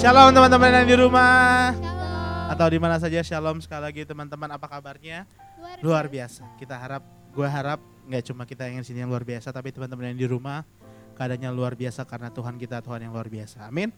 Shalom 0.00 0.32
teman-teman 0.32 0.72
yang 0.72 0.88
di 0.88 0.96
rumah 0.96 1.76
Shalom. 1.76 2.52
atau 2.56 2.66
di 2.72 2.80
mana 2.80 2.96
saja. 2.96 3.20
Shalom 3.20 3.60
sekali 3.60 3.84
lagi 3.84 4.02
teman-teman. 4.08 4.48
Apa 4.56 4.64
kabarnya? 4.64 5.28
Luar 5.84 6.08
biasa. 6.08 6.56
Kita 6.56 6.72
harap, 6.72 7.04
gue 7.36 7.44
harap 7.44 7.84
nggak 8.08 8.32
cuma 8.32 8.48
kita 8.48 8.64
yang 8.64 8.80
di 8.80 8.88
sini 8.88 9.04
yang 9.04 9.12
luar 9.12 9.28
biasa, 9.28 9.52
tapi 9.52 9.68
teman-teman 9.76 10.08
yang 10.08 10.16
di 10.16 10.24
rumah 10.24 10.64
keadaannya 11.20 11.52
luar 11.52 11.76
biasa 11.76 12.08
karena 12.08 12.32
Tuhan 12.32 12.56
kita 12.56 12.80
Tuhan 12.80 13.04
yang 13.04 13.12
luar 13.12 13.28
biasa. 13.28 13.68
Amin. 13.68 13.92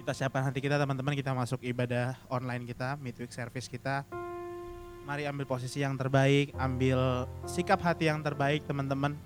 Kita 0.00 0.16
siapkan 0.16 0.40
hati 0.40 0.64
kita 0.64 0.80
teman-teman. 0.80 1.12
Kita 1.12 1.36
masuk 1.36 1.60
ibadah 1.60 2.16
online 2.32 2.64
kita, 2.64 2.96
midweek 2.96 3.28
service 3.28 3.68
kita. 3.68 4.08
Mari 5.04 5.28
ambil 5.28 5.44
posisi 5.44 5.84
yang 5.84 6.00
terbaik, 6.00 6.56
ambil 6.56 7.28
sikap 7.44 7.76
hati 7.84 8.08
yang 8.08 8.24
terbaik 8.24 8.64
teman-teman. 8.64 9.20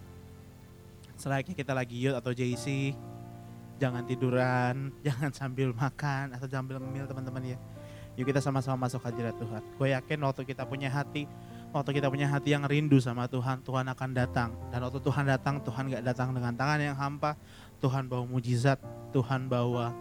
Selayaknya 1.14 1.54
kita 1.54 1.70
lagi 1.70 2.02
youth 2.02 2.18
atau 2.18 2.34
JC, 2.34 2.98
jangan 3.78 4.02
tiduran, 4.04 4.90
jangan 5.06 5.30
sambil 5.30 5.70
makan 5.72 6.34
atau 6.34 6.46
sambil 6.50 6.82
ngemil 6.82 7.06
teman-teman 7.06 7.56
ya. 7.56 7.58
Yuk 8.18 8.26
kita 8.26 8.42
sama-sama 8.42 8.90
masuk 8.90 8.98
hadirat 9.06 9.38
Tuhan. 9.38 9.62
Gue 9.78 9.94
yakin 9.94 10.18
waktu 10.26 10.42
kita 10.42 10.66
punya 10.66 10.90
hati, 10.90 11.30
waktu 11.70 12.02
kita 12.02 12.10
punya 12.10 12.26
hati 12.26 12.50
yang 12.50 12.66
rindu 12.66 12.98
sama 12.98 13.30
Tuhan, 13.30 13.62
Tuhan 13.62 13.86
akan 13.86 14.10
datang. 14.10 14.50
Dan 14.74 14.82
waktu 14.82 14.98
Tuhan 14.98 15.22
datang, 15.30 15.62
Tuhan 15.62 15.86
gak 15.86 16.02
datang 16.02 16.34
dengan 16.34 16.50
tangan 16.50 16.82
yang 16.82 16.98
hampa. 16.98 17.38
Tuhan 17.78 18.10
bawa 18.10 18.26
mujizat, 18.26 18.82
Tuhan 19.14 19.46
bawa 19.46 19.94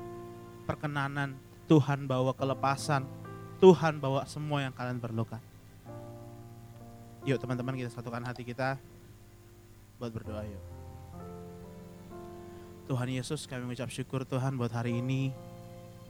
perkenanan, 0.66 1.38
Tuhan 1.70 2.10
bawa 2.10 2.34
kelepasan, 2.34 3.06
Tuhan 3.62 4.02
bawa 4.02 4.26
semua 4.26 4.66
yang 4.66 4.74
kalian 4.74 4.98
perlukan. 4.98 5.40
Yuk 7.22 7.38
teman-teman 7.38 7.78
kita 7.78 7.94
satukan 7.94 8.26
hati 8.26 8.42
kita 8.42 8.82
buat 10.02 10.10
berdoa 10.10 10.42
yuk. 10.42 10.77
Tuhan 12.88 13.12
Yesus 13.12 13.44
kami 13.52 13.68
mengucap 13.68 13.92
syukur 13.92 14.24
Tuhan 14.24 14.56
buat 14.56 14.72
hari 14.72 15.04
ini. 15.04 15.36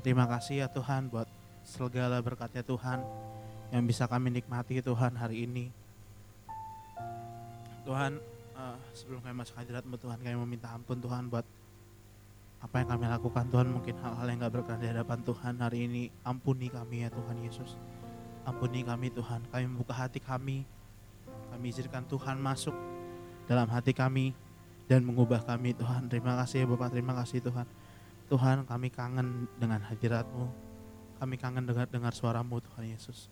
Terima 0.06 0.30
kasih 0.30 0.62
ya 0.62 0.68
Tuhan 0.70 1.10
buat 1.10 1.26
segala 1.66 2.22
berkatnya 2.22 2.62
Tuhan 2.62 3.02
yang 3.74 3.84
bisa 3.90 4.06
kami 4.06 4.30
nikmati 4.30 4.78
Tuhan 4.86 5.18
hari 5.18 5.50
ini. 5.50 5.74
Tuhan 7.82 8.22
eh, 8.54 8.78
sebelum 8.94 9.26
kami 9.26 9.42
masuk 9.42 9.58
hadiratmu 9.58 9.98
Tuhan 9.98 10.22
kami 10.22 10.38
meminta 10.38 10.70
ampun 10.70 11.02
Tuhan 11.02 11.34
buat 11.34 11.44
apa 12.62 12.76
yang 12.78 12.90
kami 12.94 13.06
lakukan 13.10 13.46
Tuhan 13.50 13.68
mungkin 13.74 13.96
hal-hal 13.98 14.26
yang 14.30 14.38
gak 14.46 14.54
berkenan 14.54 14.82
di 14.82 14.90
hadapan 14.94 15.20
Tuhan 15.26 15.54
hari 15.58 15.80
ini. 15.90 16.04
Ampuni 16.22 16.70
kami 16.70 17.06
ya 17.06 17.10
Tuhan 17.10 17.42
Yesus. 17.42 17.74
Ampuni 18.46 18.86
kami 18.86 19.10
Tuhan. 19.10 19.42
Kami 19.50 19.66
membuka 19.66 19.98
hati 19.98 20.22
kami. 20.22 20.62
Kami 21.26 21.66
izinkan 21.74 22.06
Tuhan 22.06 22.38
masuk 22.38 22.78
dalam 23.50 23.66
hati 23.66 23.98
kami 23.98 24.38
dan 24.88 25.04
mengubah 25.04 25.44
kami 25.44 25.76
Tuhan. 25.76 26.08
Terima 26.08 26.40
kasih 26.40 26.64
ya 26.64 26.66
Bapak, 26.66 26.90
terima 26.96 27.14
kasih 27.20 27.44
Tuhan. 27.44 27.68
Tuhan 28.28 28.58
kami 28.68 28.88
kangen 28.92 29.48
dengan 29.60 29.84
hadiratmu. 29.84 30.48
Kami 31.20 31.36
kangen 31.40 31.64
dengar 31.68 31.88
dengar 31.92 32.16
suaramu 32.16 32.64
Tuhan 32.64 32.88
Yesus. 32.88 33.28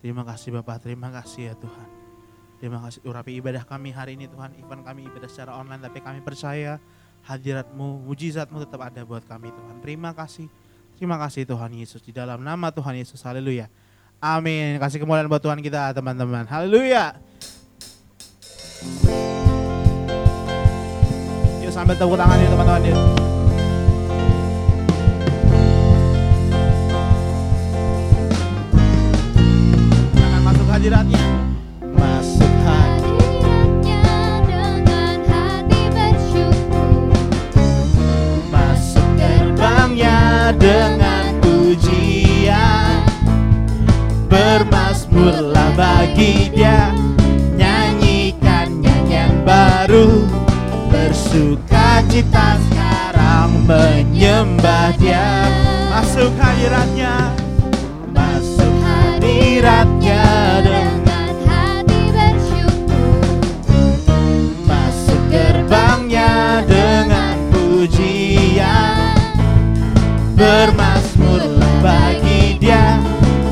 Terima 0.00 0.24
kasih 0.24 0.60
Bapak, 0.60 0.84
terima 0.84 1.12
kasih 1.12 1.52
ya 1.52 1.54
Tuhan. 1.56 1.88
Terima 2.60 2.80
kasih 2.80 3.04
urapi 3.04 3.36
ibadah 3.36 3.64
kami 3.68 3.92
hari 3.92 4.16
ini 4.16 4.24
Tuhan. 4.28 4.56
Even 4.56 4.80
kami 4.80 5.04
ibadah 5.04 5.28
secara 5.28 5.52
online 5.60 5.84
tapi 5.84 6.00
kami 6.00 6.24
percaya 6.24 6.80
hadiratmu, 7.28 8.08
mujizatmu 8.08 8.64
tetap 8.64 8.80
ada 8.88 9.04
buat 9.04 9.24
kami 9.28 9.52
Tuhan. 9.52 9.84
Terima 9.84 10.16
kasih. 10.16 10.48
Terima 10.96 11.20
kasih 11.20 11.44
Tuhan 11.44 11.72
Yesus. 11.76 12.00
Di 12.00 12.14
dalam 12.14 12.40
nama 12.40 12.72
Tuhan 12.72 12.96
Yesus. 12.96 13.20
Haleluya. 13.20 13.68
Amin. 14.22 14.80
Kasih 14.80 15.02
kemuliaan 15.02 15.28
buat 15.28 15.42
Tuhan 15.42 15.60
kita 15.60 15.92
teman-teman. 15.92 16.46
Haleluya. 16.48 17.18
Yuk 18.84 19.33
sambil 21.74 21.98
tepuk 21.98 22.14
tangan 22.14 22.38
yuk 22.38 22.54
teman-teman 22.54 22.86
yuk. 22.86 22.98
Jangan 30.14 30.40
masuk 30.46 30.66
hadiratnya. 30.70 31.24
Masuk 31.98 32.52
hadirat. 32.62 33.42
Hadiratnya 33.42 34.06
dengan 34.46 35.18
hati 35.26 35.82
bersyukur 35.90 36.94
Masuk 38.54 39.08
gerbangnya 39.18 40.54
dengan 40.54 41.26
pujian 41.42 43.02
Bermasmurlah 44.30 45.74
bagi 45.74 46.54
dia 46.54 46.94
Cita 52.14 52.54
sekarang 52.70 53.66
menyembah 53.66 54.94
dia. 55.02 55.50
Masuk 55.90 56.30
hadiratnya. 56.38 57.34
Masuk 58.14 58.70
hadiratnya 58.86 60.22
dengan 60.62 60.94
Dengan 61.02 61.34
hati 61.50 62.02
bersyukur. 62.14 63.18
Masuk 64.62 65.22
gerbangnya 65.26 66.62
dengan 66.70 67.34
pujian. 67.50 69.18
Bermasmurlah 70.38 71.74
bagi 71.82 72.62
dia. 72.62 73.02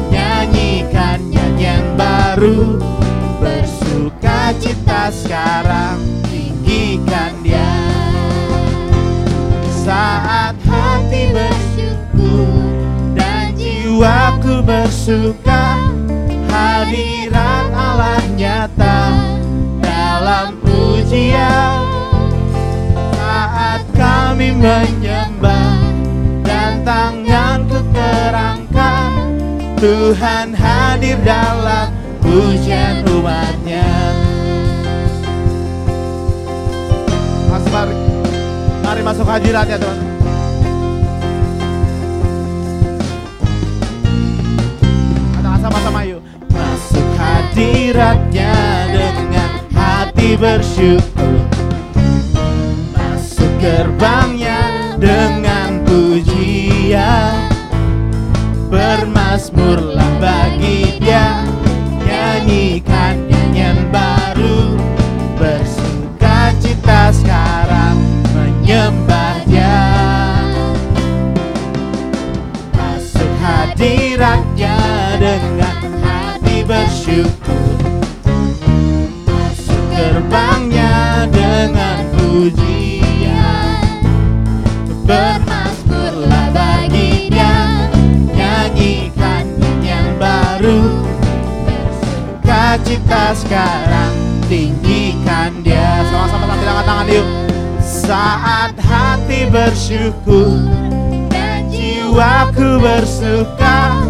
Nyanyikan 0.07 1.19
nyanyian 1.35 1.99
baru. 1.99 2.79
Bersuka 3.43 4.55
cita 4.63 5.11
sekarang 5.11 5.99
Jiwaku 14.03 14.67
bersuka 14.67 15.79
Hadirat 16.51 17.71
Allah 17.71 18.19
nyata 18.35 18.99
dalam 19.79 20.59
pujian. 20.59 21.79
Saat 23.15 23.87
kami 23.95 24.59
menyembah 24.59 25.79
dan 26.43 26.83
tanganku 26.83 27.79
terangkat 27.95 29.11
Tuhan 29.79 30.51
hadir 30.51 31.23
dalam 31.23 31.95
pujian 32.19 33.07
umatnya. 33.07 33.87
Mas 37.55 37.65
mari, 37.71 37.95
mari 38.83 39.01
masuk 39.07 39.31
hadirat 39.31 39.71
ya 39.71 39.79
sama-sama 45.63 46.03
yuk. 46.03 46.19
Masuk 46.51 47.07
hadiratnya 47.15 48.51
dengan 48.91 49.51
hati 49.71 50.35
bersyukur. 50.35 51.39
Masuk 52.99 53.53
gerbangnya 53.63 54.59
dengan 54.99 55.87
pujian. 55.87 57.47
Bermasmurlah 58.67 60.11
bagi 60.19 60.99
dia 60.99 61.42
Cita 93.13 93.37
sekarang 93.37 94.13
Tinggikan 94.49 95.61
dia. 95.61 96.01
Sama-sama 96.09 96.49
angkat 96.49 96.81
tangan 96.81 97.07
yuk. 97.13 97.29
Saat 97.85 98.73
hati 98.81 99.53
bersyukur 99.53 100.57
Dan 101.29 101.69
jiwaku 101.69 102.81
bersuka 102.81 104.01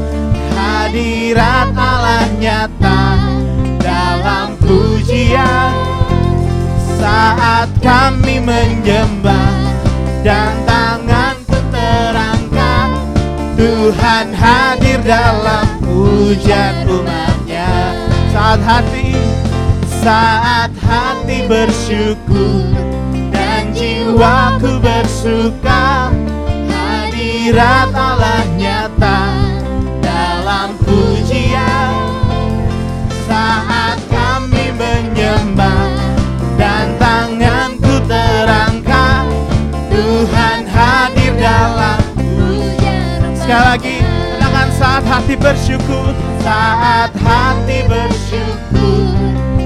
Hadirat 0.54 1.75
Allah 1.75 2.31
nyata 2.38 3.02
Dalam 3.82 4.54
pujian. 4.62 5.75
Saat 7.02 7.75
kami 7.82 8.38
menyembah 8.38 9.50
Dan 10.22 10.62
tanganku 10.62 11.58
terangkat 11.75 12.90
Tuhan 13.58 14.31
hadir 14.31 15.02
dalam 15.02 15.66
pujian 15.82 16.87
umatnya 16.87 18.01
Saat 18.32 18.64
hati 18.64 19.12
Saat 20.00 20.73
hati 20.88 21.44
bersyukur. 21.44 22.64
Dan 23.29 23.76
jiwaku 23.76 24.81
bersuka 24.81 26.08
Hadirat 26.73 27.93
Allah 27.93 28.49
nyata 28.56 29.20
dalam 30.00 30.73
pujian. 30.81 31.93
Saat 33.29 34.00
kami 34.08 34.73
menyembah 34.81 35.93
dan 36.56 36.88
tanganku 36.96 38.00
terangkat 38.08 38.81
saat 44.93 45.09
hati 45.09 45.41
bersyukur 45.41 46.12
saat 46.44 47.17
hati 47.25 47.81
bersyukur. 47.89 49.09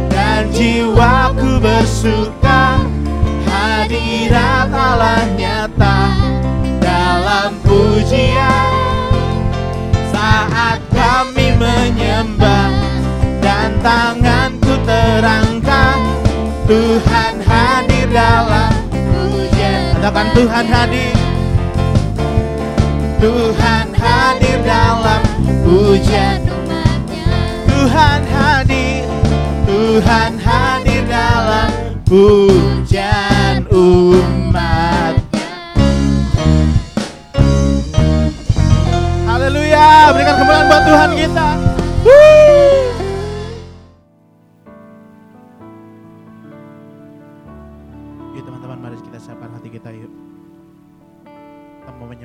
Dan 0.06 0.54
jiwaku 0.54 1.58
bersuka 1.58 2.78
hadirat 3.50 4.70
Allah 4.70 5.26
nyata 5.34 6.14
dalam 6.78 7.58
pujian. 7.66 8.70
Saat 10.14 10.78
kami 10.94 11.58
menyembah 11.58 12.70
dan 13.42 13.74
tanganku 13.82 14.78
terangkat 14.86 15.98
Tuhan 16.70 17.34
hadir 17.42 18.06
dalam 18.14 18.78
pujian. 18.94 19.90
Katakan 19.98 20.26
Tuhan 20.38 20.66
hadir 20.70 21.35
Tuhan 23.16 23.88
hadir 23.96 24.58
dalam 24.60 25.22
pujian. 25.64 26.40
Tuhan 27.64 28.20
hadir 28.28 29.04
Tuhan 29.64 30.32
hadir 30.36 31.02
dalam 31.08 31.68
pujian 32.04 33.64
umat. 33.72 35.14
Haleluya 39.24 40.12
berikan 40.12 40.34
kemuliaan 40.36 40.66
buat 40.68 40.82
Tuhan 40.84 41.10
kita. 41.16 41.48
Woo. 42.04 42.85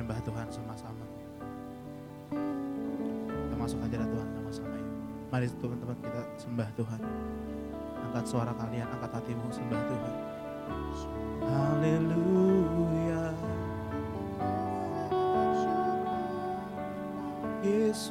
Menyembah 0.02 0.18
Tuhan 0.26 0.50
sama-sama. 0.50 1.06
Kita 3.46 3.54
masuk 3.54 3.78
hadirat 3.86 4.10
Tuhan 4.10 4.34
sama-sama 4.34 4.74
yuk 4.74 4.90
Mari 5.30 5.46
teman-teman 5.62 5.94
kita 6.02 6.26
sembah 6.42 6.66
Tuhan. 6.74 6.98
Angkat 8.10 8.26
suara 8.26 8.50
kalian, 8.50 8.82
angkat 8.98 9.14
hatimu 9.14 9.46
sembah 9.54 9.78
Tuhan. 9.78 10.14
Haleluya. 11.46 13.30
Yesus. 17.62 18.10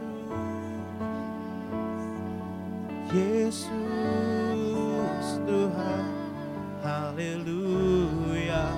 Yesus 3.12 3.68
Tuhan. 5.44 6.08
Haleluya. 6.80 8.72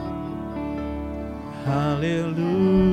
Haleluya 1.61 2.92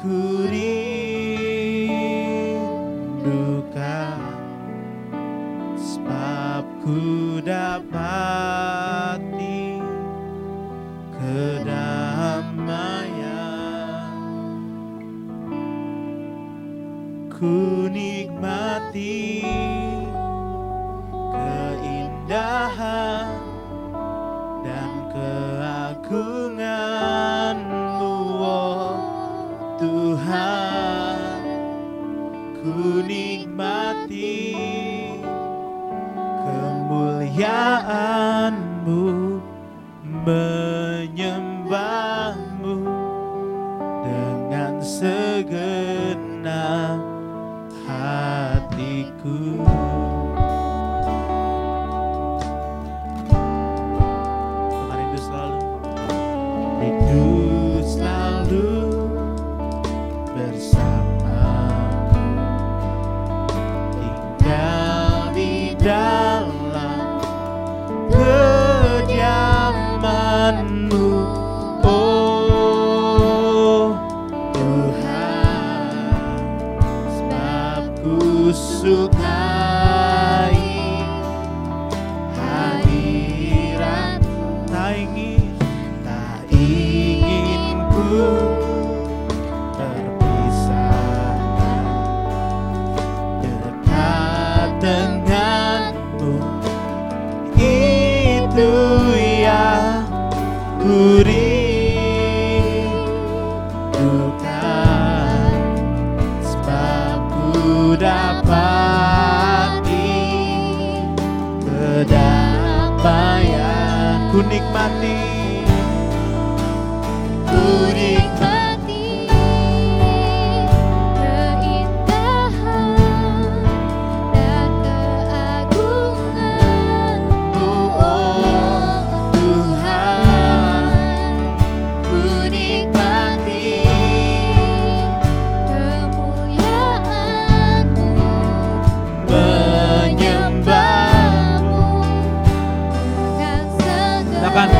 ku 0.00 0.16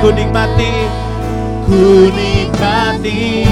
ku 0.00 0.08
nikmati 0.16 0.72
ku 1.68 2.08
nikmati 2.16 3.44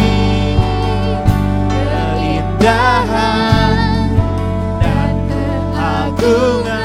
keindahan 1.92 3.76
dan 4.80 5.12
keagungan. 5.28 6.77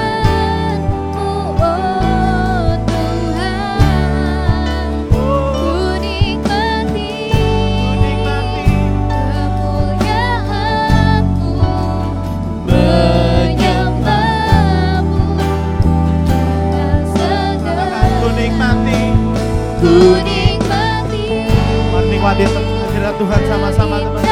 Tuhan 23.14 23.46
sama-sama 23.48 24.02
teman. 24.02 24.26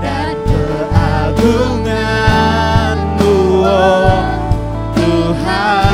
Dan 0.00 0.36
keagunganmu, 0.46 3.34
oh 3.66 4.22
Tuhan. 4.94 5.90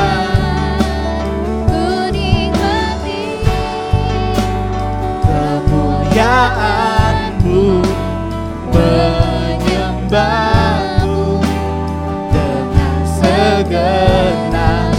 kemuliaanmu 6.17 7.85
menyembahmu 8.73 11.37
dengan 12.33 13.05
segenap 13.05 14.97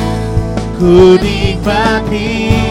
ku 0.78 1.18
nikmati. 1.18 2.67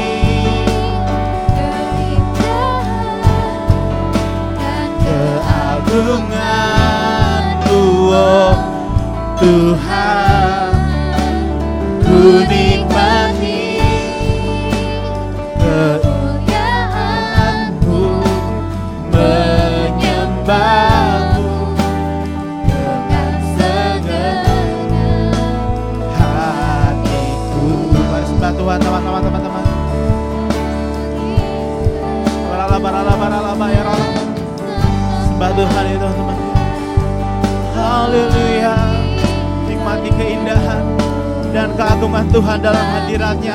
keagungan 41.77 42.25
Tuhan 42.34 42.57
dalam 42.57 42.86
hadiratnya 42.98 43.53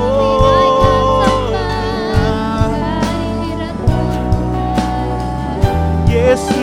oh, 0.00 1.28
Yesus. 6.08 6.61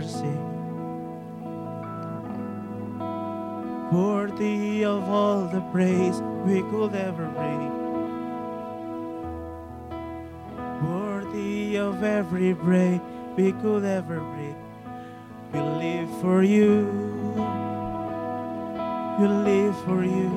Sing. 0.00 0.48
Worthy 3.92 4.84
of 4.84 5.08
all 5.08 5.44
the 5.46 5.60
praise 5.72 6.22
we 6.46 6.62
could 6.70 6.94
ever 6.94 7.26
bring. 7.26 7.70
Worthy 10.88 11.76
of 11.76 12.02
every 12.02 12.54
breath 12.54 13.02
we 13.36 13.52
could 13.52 13.84
ever 13.84 14.20
breathe. 14.20 14.56
We 15.52 15.60
live 15.60 16.20
for 16.22 16.42
you. 16.42 16.86
We 19.20 19.28
live 19.28 19.76
for 19.84 20.02
you, 20.02 20.30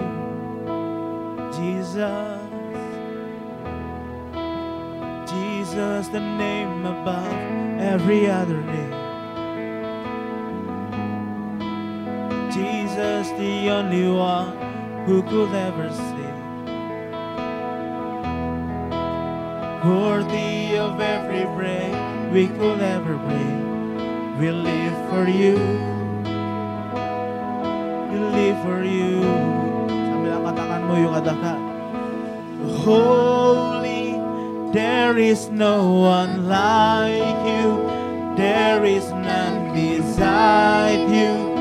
Jesus. 1.56 2.42
Jesus, 5.32 6.08
the 6.10 6.20
name 6.20 6.86
above 6.86 7.80
every 7.80 8.30
other 8.30 8.62
name. 8.62 8.95
Jesus, 12.56 13.28
the 13.32 13.70
only 13.70 14.08
one 14.08 14.56
who 15.06 15.22
could 15.24 15.54
ever 15.54 15.90
save. 15.92 16.40
Worthy 19.84 20.78
of 20.78 21.02
every 21.02 21.44
breath 21.54 22.32
we 22.32 22.48
could 22.48 22.80
ever 22.80 23.18
breathe. 23.18 24.40
We 24.40 24.52
live 24.52 24.96
for 25.10 25.28
you. 25.28 25.58
We 28.12 28.20
live 28.38 28.64
for 28.64 28.86
you. 28.86 29.20
Holy, 32.86 34.14
there 34.72 35.18
is 35.18 35.50
no 35.50 35.92
one 35.92 36.48
like 36.48 37.38
you. 37.52 37.86
There 38.38 38.86
is 38.86 39.12
none 39.12 39.74
beside 39.74 41.10
you. 41.10 41.54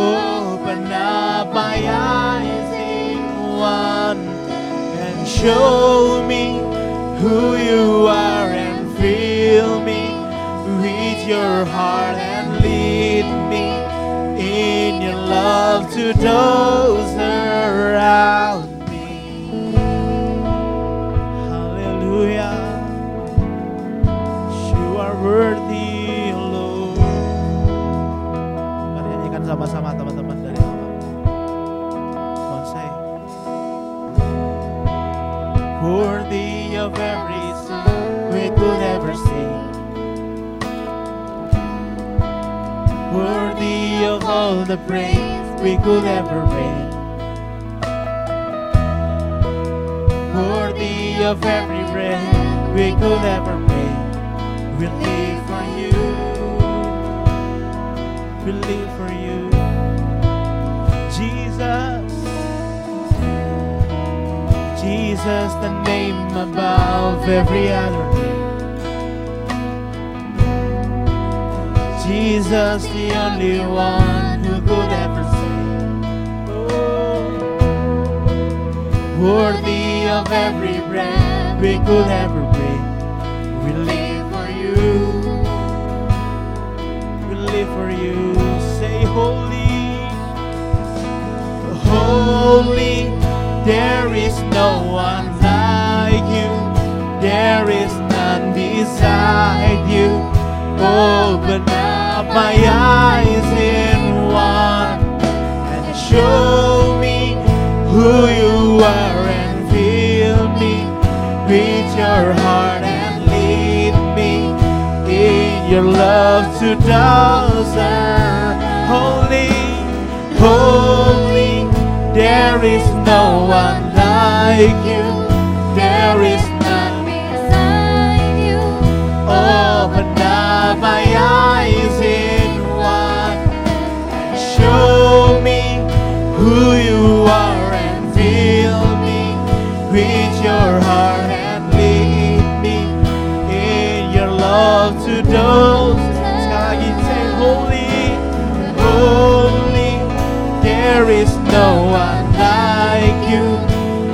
Up 0.00 0.37
my 1.58 1.82
eyes 1.88 2.72
in 2.72 3.18
one 3.58 4.24
and 5.04 5.26
show 5.26 6.24
me 6.24 6.44
who 7.20 7.56
you 7.56 8.06
are 8.06 8.48
and 8.64 8.96
fill 8.96 9.80
me 9.80 10.04
with 10.80 11.26
your 11.26 11.64
heart 11.64 12.16
and 12.16 12.62
lead 12.62 13.26
me 13.52 13.66
in 14.38 15.02
your 15.02 15.16
love 15.16 15.92
to 15.94 16.12
those 16.12 17.12
around 17.16 18.77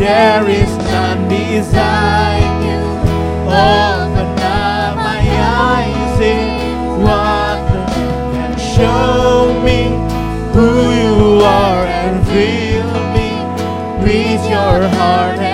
There 0.04 0.46
is 0.50 0.76
none 0.76 1.30
beside 1.30 2.62
you. 2.62 2.78
Open 3.48 4.38
up 4.38 4.96
my 4.96 5.22
eyes 5.40 6.20
in 6.20 7.00
wonder 7.02 7.86
and 8.36 8.60
show 8.60 9.58
me 9.64 9.84
who 10.52 10.68
you 10.92 11.42
are 11.42 11.86
and 11.86 12.22
fill 12.26 12.92
me 13.14 13.30
with 14.04 14.42
your 14.50 14.88
heart. 14.90 15.53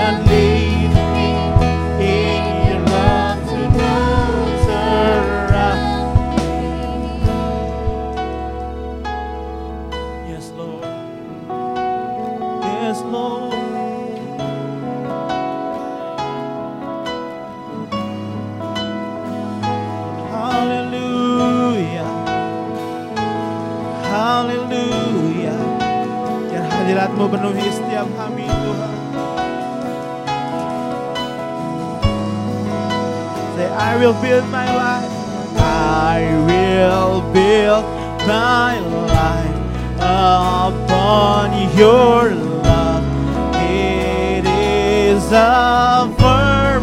will 34.00 34.14
build 34.22 34.48
my 34.48 34.64
life. 34.74 35.12
I 35.60 36.24
will 36.48 37.20
build 37.34 37.84
my 38.26 38.80
life 39.12 39.60
upon 40.00 41.52
your 41.76 42.32
love. 42.64 43.04
It 43.60 44.46
is 44.48 45.20
a 45.32 46.08
firm. 46.16 46.82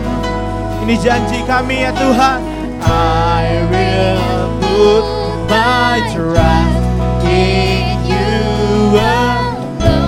Ini 0.85 0.95
janji 1.01 1.41
kami 1.49 1.89
ya 1.89 1.91
Tuhan. 1.97 2.37
I 2.85 3.65
will 3.65 4.45
put 4.61 5.05
my 5.49 5.97
trust 6.13 7.25
in 7.25 7.97
you. 8.05 8.93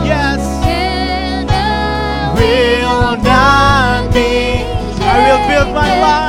Yes. 0.05 0.45
Will 2.37 3.17
not 3.25 4.13
be. 4.13 4.61
I 5.01 5.15
will 5.25 5.41
build 5.49 5.73
my 5.73 5.89
life. 6.05 6.28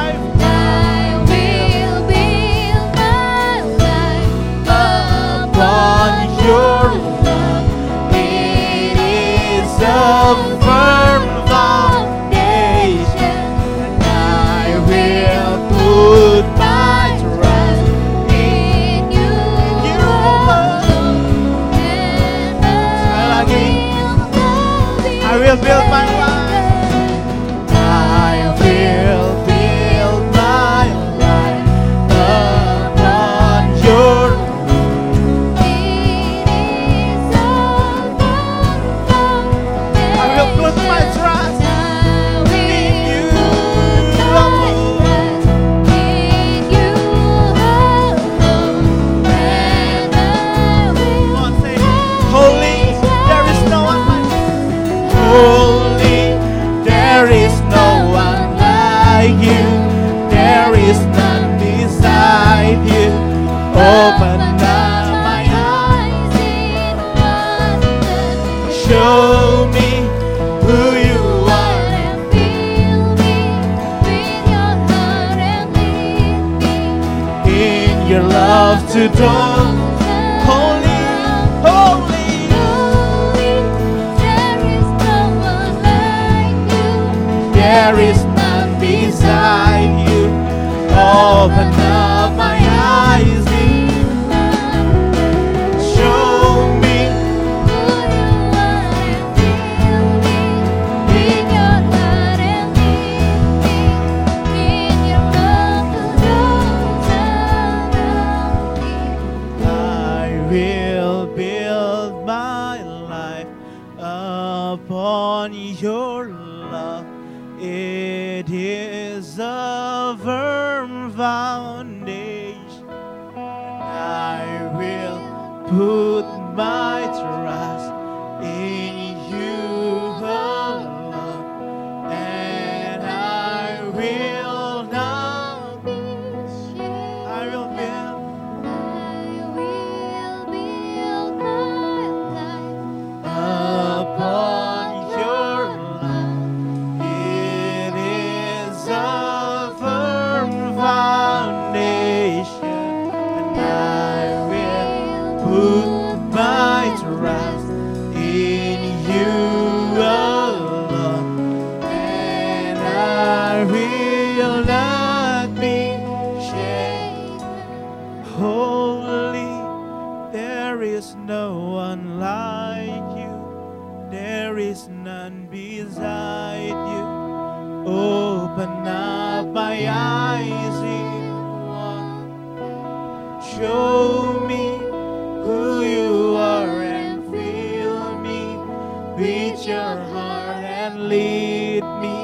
With 189.21 189.67
your 189.67 189.97
heart 190.15 190.65
and 190.65 191.09
lead 191.11 191.85
me 192.01 192.19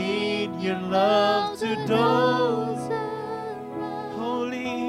in 0.00 0.60
your 0.60 0.78
love 0.78 1.58
to 1.58 1.74
those 1.88 2.82
holy, 4.16 4.86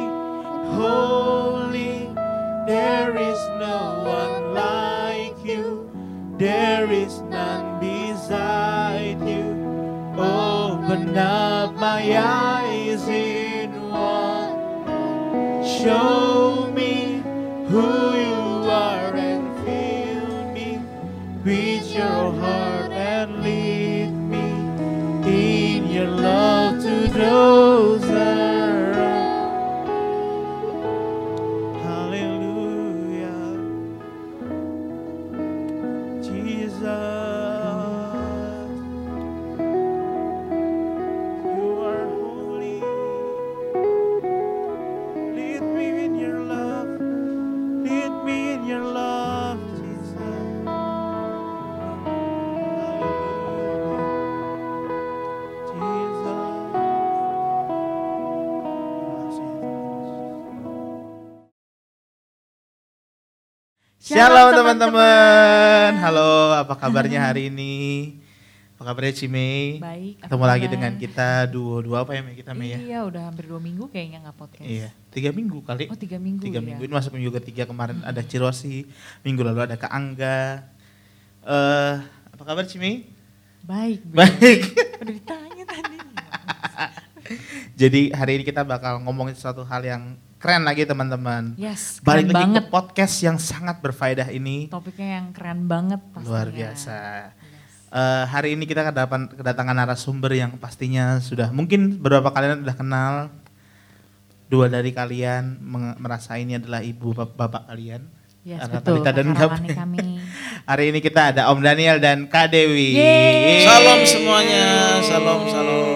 holy. 0.77 2.13
There 2.67 3.17
is 3.17 3.39
no 3.59 4.03
one 4.05 4.53
like 4.53 5.43
you. 5.43 5.89
There 6.37 6.91
is 6.91 7.21
none 7.21 7.79
beside 7.79 9.19
you. 9.27 9.49
Open 10.17 11.17
up 11.17 11.73
my 11.75 12.03
eyes 12.17 13.07
in 13.07 13.71
one. 13.89 14.83
Show 15.65 16.22
teman-teman. 64.73 66.01
Halo, 66.01 66.49
apa 66.57 66.73
kabarnya 66.73 67.21
hari 67.21 67.53
ini? 67.53 68.17
Apa 68.73 68.89
kabarnya 68.89 69.13
Cime? 69.13 69.77
Baik. 69.77 70.17
Ketemu 70.25 70.45
lagi 70.49 70.65
dengan 70.65 70.91
kita 70.97 71.45
duo-duo 71.45 71.93
apa 71.93 72.17
ya 72.17 72.25
Mei? 72.25 72.33
kita 72.33 72.57
Mei 72.57 72.73
ya? 72.73 72.79
Iya, 72.81 72.99
udah 73.05 73.29
hampir 73.29 73.45
dua 73.45 73.61
minggu 73.61 73.85
kayaknya 73.93 74.25
nggak 74.25 74.33
podcast. 74.33 74.65
Iya, 74.65 74.89
tiga 75.13 75.29
minggu 75.29 75.61
kali. 75.61 75.93
Oh 75.93 75.97
tiga 75.99 76.17
minggu 76.17 76.41
tiga 76.49 76.57
ya. 76.57 76.65
minggu 76.65 76.89
ini 76.89 76.93
masuk 76.97 77.13
minggu 77.13 77.29
ketiga 77.37 77.69
kemarin 77.69 78.01
ada 78.01 78.17
Cirosi, 78.25 78.89
minggu 79.21 79.45
lalu 79.45 79.61
ada 79.61 79.77
Kak 79.77 79.93
Angga. 79.93 80.65
Eh, 81.45 81.95
apa 82.33 82.41
kabar 82.41 82.65
Cime? 82.65 83.05
Baik. 83.61 84.01
Baik. 84.09 84.73
Udah 85.05 85.13
ditanya 85.13 85.63
tadi. 85.69 85.97
Jadi 87.73 88.13
hari 88.13 88.37
ini 88.37 88.43
kita 88.43 88.61
bakal 88.61 89.01
ngomongin 89.01 89.33
sesuatu 89.33 89.65
hal 89.65 89.81
yang 89.81 90.01
keren 90.37 90.61
lagi 90.61 90.85
teman-teman. 90.85 91.57
Yes, 91.57 91.97
Balik 91.99 92.29
lagi 92.29 92.35
banget. 92.35 92.63
ke 92.65 92.69
podcast 92.69 93.15
yang 93.19 93.37
sangat 93.39 93.81
berfaedah 93.81 94.29
ini. 94.29 94.69
Topiknya 94.69 95.19
yang 95.19 95.27
keren 95.31 95.65
banget 95.65 95.97
pastinya. 96.13 96.29
Luar 96.29 96.47
biasa. 96.51 96.97
Yes. 97.31 97.41
Eh, 97.93 98.23
hari 98.25 98.57
ini 98.57 98.65
kita 98.65 98.81
kedapan, 98.83 99.29
kedatangan 99.29 99.77
narasumber 99.77 100.33
yang 100.33 100.57
pastinya 100.57 101.21
sudah 101.21 101.49
mungkin 101.49 101.97
beberapa 101.97 102.29
kalian 102.29 102.61
sudah 102.61 102.77
kenal. 102.77 103.13
Dua 104.49 104.69
dari 104.69 104.93
kalian 104.93 105.57
merasa 105.97 106.37
ini 106.37 106.61
adalah 106.61 106.85
ibu 106.85 107.09
bap- 107.09 107.33
bapak 107.33 107.73
kalian. 107.73 108.05
Yes, 108.43 108.59
Karena 108.59 108.83
betul. 108.83 108.97
Dan 109.01 109.27
kami. 109.33 110.19
Hari 110.69 110.83
ini 110.91 110.99
kita 110.99 111.31
ada 111.31 111.47
Om 111.49 111.63
Daniel 111.63 111.97
dan 111.97 112.27
Kak 112.27 112.51
Dewi. 112.51 112.93
Yeay. 112.93 113.63
Salam 113.63 113.99
semuanya, 114.03 114.65
salam 114.99 115.41
salam. 115.47 115.92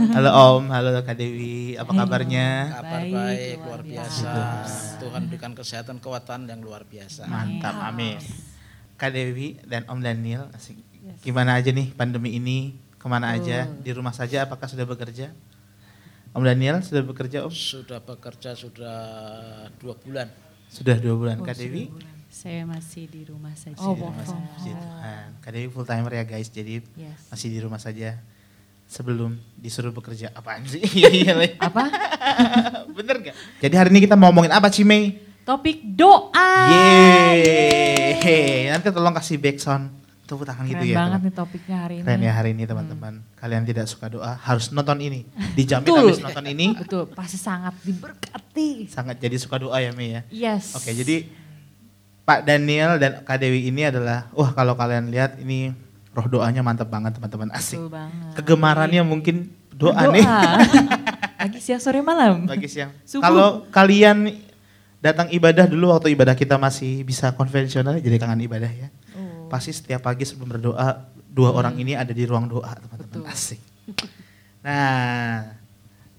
Halo 0.00 0.30
Om, 0.32 0.72
halo 0.72 0.96
Kak 1.04 1.12
Dewi. 1.12 1.76
Apa 1.76 1.92
kabarnya? 1.92 2.72
Kabar 2.72 3.04
Baik, 3.04 3.12
baik, 3.12 3.56
luar 3.60 3.68
luar 3.68 3.80
biasa. 3.84 4.32
Tuhan 4.96 5.22
berikan 5.28 5.52
kesehatan, 5.52 6.00
kekuatan 6.00 6.48
yang 6.48 6.64
luar 6.64 6.88
biasa. 6.88 7.28
Mantap, 7.28 7.76
amin. 7.84 8.16
Kak 8.96 9.12
Dewi 9.12 9.60
dan 9.68 9.84
Om 9.84 10.00
Daniel, 10.00 10.48
gimana 11.20 11.60
aja 11.60 11.68
nih 11.68 11.92
pandemi 11.92 12.32
ini? 12.32 12.80
Ke 12.96 13.12
mana 13.12 13.36
aja? 13.36 13.68
Di 13.68 13.92
rumah 13.92 14.16
saja? 14.16 14.48
Apakah 14.48 14.72
sudah 14.72 14.88
bekerja? 14.88 15.36
Om 16.32 16.48
Daniel 16.48 16.80
sudah 16.80 17.04
bekerja 17.04 17.44
Om? 17.44 17.52
Sudah 17.52 18.00
bekerja 18.00 18.56
sudah 18.56 19.00
dua 19.76 20.00
bulan. 20.00 20.32
Sudah 20.72 20.96
dua 20.96 21.12
bulan. 21.12 21.36
Oh, 21.36 21.44
Kak 21.44 21.60
Dewi? 21.60 21.92
Saya 22.32 22.64
masih 22.64 23.04
di 23.04 23.28
rumah 23.28 23.52
saja. 23.52 23.76
Oh, 23.84 23.92
Masih 23.92 24.00
di 24.00 24.08
rumah 24.08 24.24
saja. 24.24 24.72
Tuhan. 24.80 25.26
Kak 25.44 25.50
Dewi 25.52 25.68
full 25.68 25.84
timer 25.84 26.12
ya 26.16 26.24
guys, 26.24 26.48
jadi 26.48 26.80
Yes. 26.96 27.28
masih 27.28 27.52
di 27.52 27.60
rumah 27.60 27.76
saja. 27.76 28.16
Sebelum 28.90 29.38
disuruh 29.54 29.94
bekerja 29.94 30.34
apaan 30.34 30.66
sih? 30.66 30.82
Iya 30.98 31.08
iya. 31.14 31.32
Le. 31.38 31.54
Apa? 31.62 31.86
Bener 32.98 33.22
gak? 33.22 33.36
Jadi 33.62 33.74
hari 33.78 33.88
ini 33.94 34.02
kita 34.02 34.18
mau 34.18 34.34
ngomongin 34.34 34.50
apa 34.50 34.66
Cimei? 34.66 35.14
Topik 35.46 35.78
doa. 35.94 36.50
Yeay. 36.74 38.66
Nanti 38.74 38.90
tolong 38.90 39.14
kasih 39.14 39.38
backsound 39.38 40.00
tepuk 40.26 40.46
tangan 40.46 40.62
Keren 40.62 40.78
gitu 40.78 40.94
ya. 40.94 40.96
banget 41.02 41.18
teman. 41.18 41.26
nih 41.26 41.34
topiknya 41.34 41.76
hari 41.82 41.94
ini. 41.98 42.06
Keren 42.06 42.20
ya 42.22 42.32
hari 42.34 42.50
ini 42.54 42.62
teman-teman. 42.62 43.12
Kalian 43.34 43.62
tidak 43.66 43.86
suka 43.90 44.06
doa 44.06 44.38
harus 44.38 44.70
nonton 44.70 44.98
ini. 45.02 45.26
Dijamin 45.58 45.86
Betul. 45.86 45.98
habis 46.06 46.18
nonton 46.22 46.46
ini 46.46 46.66
Betul, 46.74 47.02
pasti 47.10 47.38
sangat 47.38 47.74
diberkati. 47.82 48.86
sangat 48.86 49.18
jadi 49.18 49.36
suka 49.38 49.58
doa 49.58 49.78
ya 49.78 49.90
Mei 49.90 50.18
ya. 50.18 50.22
Yes. 50.30 50.74
Oke, 50.78 50.94
jadi 50.94 51.26
Pak 52.22 52.46
Daniel 52.46 52.98
dan 53.02 53.26
Kak 53.26 53.42
Dewi 53.42 53.66
ini 53.66 53.90
adalah 53.90 54.30
wah 54.30 54.54
kalau 54.54 54.78
kalian 54.78 55.10
lihat 55.10 55.34
ini 55.42 55.74
roh 56.10 56.26
doanya 56.26 56.60
mantap 56.60 56.90
banget 56.90 57.16
teman-teman 57.16 57.50
asik. 57.54 57.78
Banget. 57.86 58.34
Kegemarannya 58.42 59.02
mungkin 59.06 59.50
doa, 59.70 60.10
nih 60.10 60.26
Pagi 61.40 61.60
siang 61.62 61.80
sore 61.80 62.04
malam. 62.04 62.44
bagi 62.44 62.68
siang. 62.68 62.92
Kalau 63.08 63.64
kalian 63.72 64.28
datang 65.00 65.32
ibadah 65.32 65.64
dulu 65.64 65.96
waktu 65.96 66.12
ibadah 66.12 66.36
kita 66.36 66.60
masih 66.60 67.00
bisa 67.00 67.32
konvensional 67.32 67.96
jadi 67.96 68.20
kangen 68.20 68.44
ibadah 68.44 68.68
ya. 68.68 68.92
Oh. 69.16 69.48
Pasti 69.48 69.72
setiap 69.72 70.04
pagi 70.04 70.28
sebelum 70.28 70.52
berdoa 70.52 71.08
dua 71.30 71.56
orang 71.56 71.80
ini 71.80 71.96
ada 71.96 72.12
di 72.12 72.26
ruang 72.28 72.50
doa 72.50 72.76
teman-teman 72.76 73.30
asik. 73.32 73.62
Nah, 74.60 75.56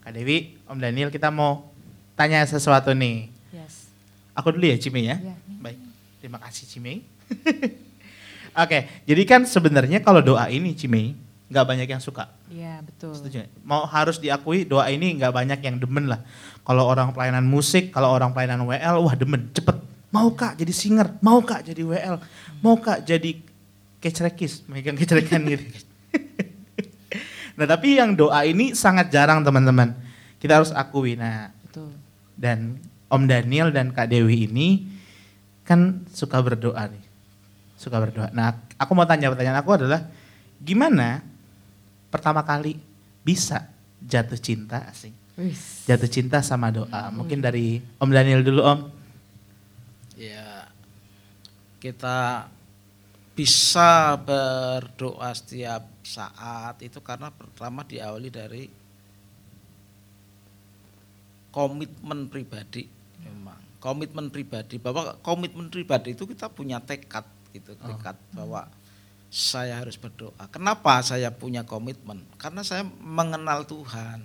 Kak 0.01 0.11
Dewi, 0.17 0.57
Om 0.65 0.81
Daniel 0.81 1.13
kita 1.13 1.29
mau 1.29 1.69
tanya 2.17 2.41
sesuatu 2.41 2.89
nih. 2.97 3.29
Yes. 3.53 3.93
Aku 4.33 4.49
dulu 4.49 4.65
ya 4.65 4.81
Cime 4.81 5.05
ya. 5.05 5.21
Iya. 5.21 5.35
Baik, 5.61 5.77
terima 6.17 6.41
kasih 6.41 6.65
Cime. 6.65 7.05
Oke, 8.51 8.87
jadi 9.07 9.23
kan 9.23 9.41
sebenarnya 9.47 10.03
kalau 10.03 10.19
doa 10.19 10.47
ini 10.51 10.75
Cime 10.75 11.15
nggak 11.51 11.65
banyak 11.67 11.87
yang 11.87 11.99
suka. 11.99 12.31
Iya, 12.47 12.79
betul. 12.79 13.11
Setuju? 13.11 13.43
Mau 13.67 13.83
harus 13.83 14.19
diakui 14.19 14.63
doa 14.63 14.87
ini 14.87 15.19
nggak 15.19 15.35
banyak 15.35 15.59
yang 15.59 15.75
demen 15.79 16.07
lah. 16.07 16.23
Kalau 16.63 16.87
orang 16.87 17.11
pelayanan 17.11 17.43
musik, 17.43 17.91
kalau 17.91 18.07
orang 18.11 18.31
pelayanan 18.31 18.63
WL, 18.63 19.03
wah 19.03 19.15
demen, 19.19 19.51
cepet. 19.51 19.75
Mau 20.11 20.31
kak 20.31 20.59
jadi 20.59 20.71
singer, 20.71 21.19
mau 21.19 21.43
kak 21.43 21.67
jadi 21.67 21.83
WL, 21.83 22.15
mau 22.63 22.79
kak 22.79 23.03
jadi 23.03 23.39
kecerekis, 23.99 24.63
megang 24.67 24.95
kecerekan 24.95 25.43
gitu. 25.47 25.63
nah 27.59 27.67
tapi 27.67 27.99
yang 27.99 28.15
doa 28.15 28.43
ini 28.47 28.71
sangat 28.75 29.11
jarang 29.11 29.43
teman-teman. 29.43 29.95
Kita 30.39 30.59
harus 30.59 30.71
akui. 30.71 31.15
Nah 31.15 31.51
Betul. 31.67 31.95
dan 32.35 32.79
Om 33.11 33.27
Daniel 33.27 33.75
dan 33.75 33.91
Kak 33.91 34.07
Dewi 34.07 34.47
ini 34.47 34.87
kan 35.67 36.07
suka 36.15 36.39
berdoa 36.39 36.87
nih. 36.87 37.00
Suka 37.81 37.97
berdoa. 37.97 38.29
Nah, 38.29 38.53
aku 38.77 38.93
mau 38.93 39.09
tanya 39.09 39.33
pertanyaan 39.33 39.57
aku 39.57 39.73
adalah 39.73 40.05
gimana 40.61 41.25
pertama 42.13 42.45
kali 42.45 42.77
bisa 43.25 43.65
jatuh 43.97 44.37
cinta 44.37 44.85
asing? 44.85 45.17
Wis. 45.33 45.89
Jatuh 45.89 46.05
cinta 46.05 46.45
sama 46.45 46.69
doa. 46.69 47.09
Mungkin 47.09 47.41
dari 47.41 47.81
Om 47.97 48.13
Daniel 48.13 48.45
dulu 48.45 48.61
Om. 48.61 48.79
Ya, 50.13 50.69
kita 51.81 52.45
bisa 53.33 54.13
berdoa 54.21 55.33
setiap 55.33 55.81
saat 56.05 56.77
itu 56.85 57.01
karena 57.01 57.33
pertama 57.33 57.81
diawali 57.81 58.29
dari 58.29 58.69
komitmen 61.49 62.29
pribadi 62.29 62.85
memang 63.25 63.57
komitmen 63.81 64.29
pribadi 64.29 64.77
bahwa 64.77 65.17
komitmen 65.25 65.73
pribadi 65.73 66.13
itu 66.13 66.29
kita 66.29 66.53
punya 66.53 66.77
tekad 66.83 67.25
gitu 67.53 67.75
tekad 67.75 68.15
bahwa 68.31 68.67
saya 69.31 69.79
harus 69.79 69.95
berdoa 69.95 70.43
kenapa 70.51 70.99
saya 71.03 71.31
punya 71.31 71.63
komitmen 71.63 72.23
karena 72.35 72.63
saya 72.63 72.83
mengenal 72.99 73.63
Tuhan 73.63 74.23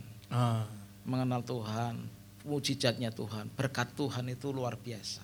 mengenal 1.07 1.43
Tuhan 1.47 1.95
mujizatnya 2.43 3.11
Tuhan 3.11 3.51
berkat 3.55 3.91
Tuhan 3.95 4.27
itu 4.31 4.51
luar 4.51 4.75
biasa 4.75 5.23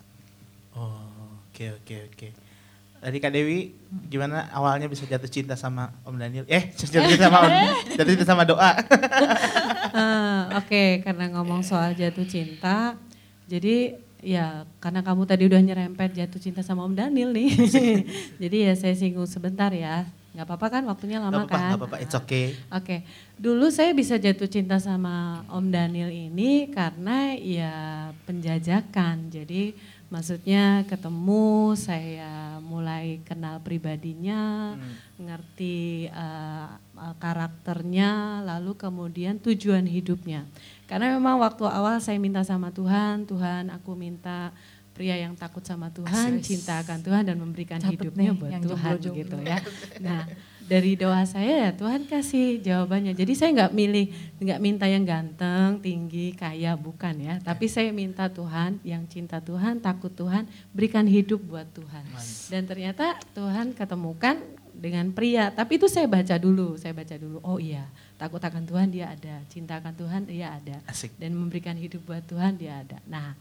Oh, 0.73 1.37
oke 1.53 1.85
oke 1.85 1.97
oke. 2.09 2.29
Tadi 3.03 3.19
Kak 3.19 3.35
Dewi, 3.35 3.75
gimana 4.09 4.47
awalnya 4.55 4.87
bisa 4.89 5.05
jatuh 5.05 5.29
cinta 5.29 5.53
sama 5.53 5.91
Om 6.07 6.17
Daniel? 6.17 6.47
Eh, 6.49 6.71
jatuh 6.79 7.13
cinta 7.13 7.29
sama 7.29 7.39
Om, 7.45 7.53
jatuh 7.99 8.13
cinta 8.15 8.27
sama 8.29 8.43
doa. 8.47 8.73
Ah, 9.93 10.49
Oke, 10.57 11.05
karena 11.05 11.29
ngomong 11.37 11.61
soal 11.61 11.93
jatuh 11.93 12.25
cinta, 12.25 12.97
jadi 13.45 14.01
ya 14.23 14.65
karena 14.79 15.03
kamu 15.03 15.27
tadi 15.27 15.51
udah 15.51 15.59
nyerempet 15.59 16.15
jatuh 16.15 16.39
cinta 16.39 16.63
sama 16.63 16.87
Om 16.87 16.95
Daniel 16.95 17.35
nih, 17.35 17.51
jadi 18.43 18.71
ya 18.71 18.75
saya 18.79 18.95
singgung 18.95 19.27
sebentar 19.27 19.75
ya. 19.75 20.07
Nggak 20.33 20.49
apa-apa 20.49 20.67
kan 20.73 20.83
waktunya 20.89 21.21
lama 21.21 21.45
Gak 21.45 21.53
apa-apa, 21.53 21.59
kan? 21.61 21.71
gak 21.77 21.81
apa-apa, 21.85 21.99
it's 22.01 22.17
okay. 22.17 22.57
Oke, 22.73 23.05
dulu 23.37 23.69
saya 23.69 23.93
bisa 23.93 24.17
jatuh 24.17 24.49
cinta 24.49 24.81
sama 24.81 25.45
Om 25.53 25.69
Daniel 25.69 26.09
ini 26.09 26.73
karena 26.73 27.37
ya 27.37 27.75
penjajakan. 28.25 29.29
Jadi 29.29 29.77
maksudnya 30.09 30.89
ketemu, 30.89 31.77
saya 31.77 32.57
mulai 32.65 33.21
kenal 33.29 33.61
pribadinya, 33.61 34.73
ngerti 35.21 36.09
eh, 36.09 36.69
eh, 36.97 37.15
karakternya, 37.21 38.41
lalu 38.41 38.73
kemudian 38.73 39.37
tujuan 39.37 39.85
hidupnya. 39.85 40.49
Karena 40.93 41.17
memang 41.17 41.41
waktu 41.41 41.65
awal 41.65 41.97
saya 42.05 42.21
minta 42.21 42.45
sama 42.45 42.69
Tuhan, 42.69 43.25
Tuhan 43.25 43.73
aku 43.73 43.97
minta 43.97 44.53
pria 44.93 45.17
yang 45.17 45.33
takut 45.33 45.65
sama 45.65 45.89
Tuhan, 45.89 46.45
cinta 46.45 46.85
akan 46.85 47.01
Tuhan 47.01 47.25
dan 47.25 47.41
memberikan 47.41 47.81
Catet 47.81 47.97
hidupnya 47.97 48.29
nih, 48.29 48.37
buat 48.37 48.53
yang 48.53 48.63
Tuhan 48.69 48.93
jomblo-jomblo. 49.01 49.17
gitu 49.25 49.37
ya. 49.41 49.59
Nah 50.05 50.29
dari 50.69 50.93
doa 50.95 51.25
saya 51.25 51.69
ya 51.69 51.71
Tuhan 51.73 52.05
kasih 52.05 52.61
jawabannya. 52.61 53.17
Jadi 53.17 53.33
saya 53.33 53.51
nggak 53.57 53.73
milih, 53.73 54.07
nggak 54.37 54.61
minta 54.61 54.85
yang 54.85 55.09
ganteng, 55.09 55.81
tinggi, 55.81 56.37
kaya, 56.37 56.77
bukan 56.77 57.19
ya. 57.19 57.35
Tapi 57.41 57.67
saya 57.73 57.89
minta 57.91 58.29
Tuhan 58.29 58.77
yang 58.85 59.09
cinta 59.09 59.41
Tuhan, 59.41 59.81
takut 59.81 60.13
Tuhan, 60.13 60.45
berikan 60.77 61.09
hidup 61.09 61.41
buat 61.41 61.67
Tuhan. 61.73 62.05
Dan 62.53 62.69
ternyata 62.69 63.17
Tuhan 63.33 63.73
ketemukan 63.73 64.41
dengan 64.73 65.13
pria. 65.13 65.53
Tapi 65.53 65.77
itu 65.77 65.89
saya 65.89 66.09
baca 66.09 66.37
dulu, 66.41 66.77
saya 66.81 66.97
baca 66.97 67.17
dulu. 67.17 67.41
Oh 67.45 67.61
iya, 67.61 67.85
takut 68.23 68.39
akan 68.39 68.63
Tuhan 68.63 68.89
dia 68.95 69.11
ada, 69.11 69.43
cinta 69.51 69.83
akan 69.83 69.95
Tuhan 69.99 70.23
dia 70.31 70.55
ada, 70.55 70.79
Asik. 70.87 71.19
dan 71.19 71.35
memberikan 71.35 71.75
hidup 71.75 72.07
buat 72.07 72.23
Tuhan 72.23 72.55
dia 72.55 72.87
ada. 72.87 73.03
Nah, 73.11 73.35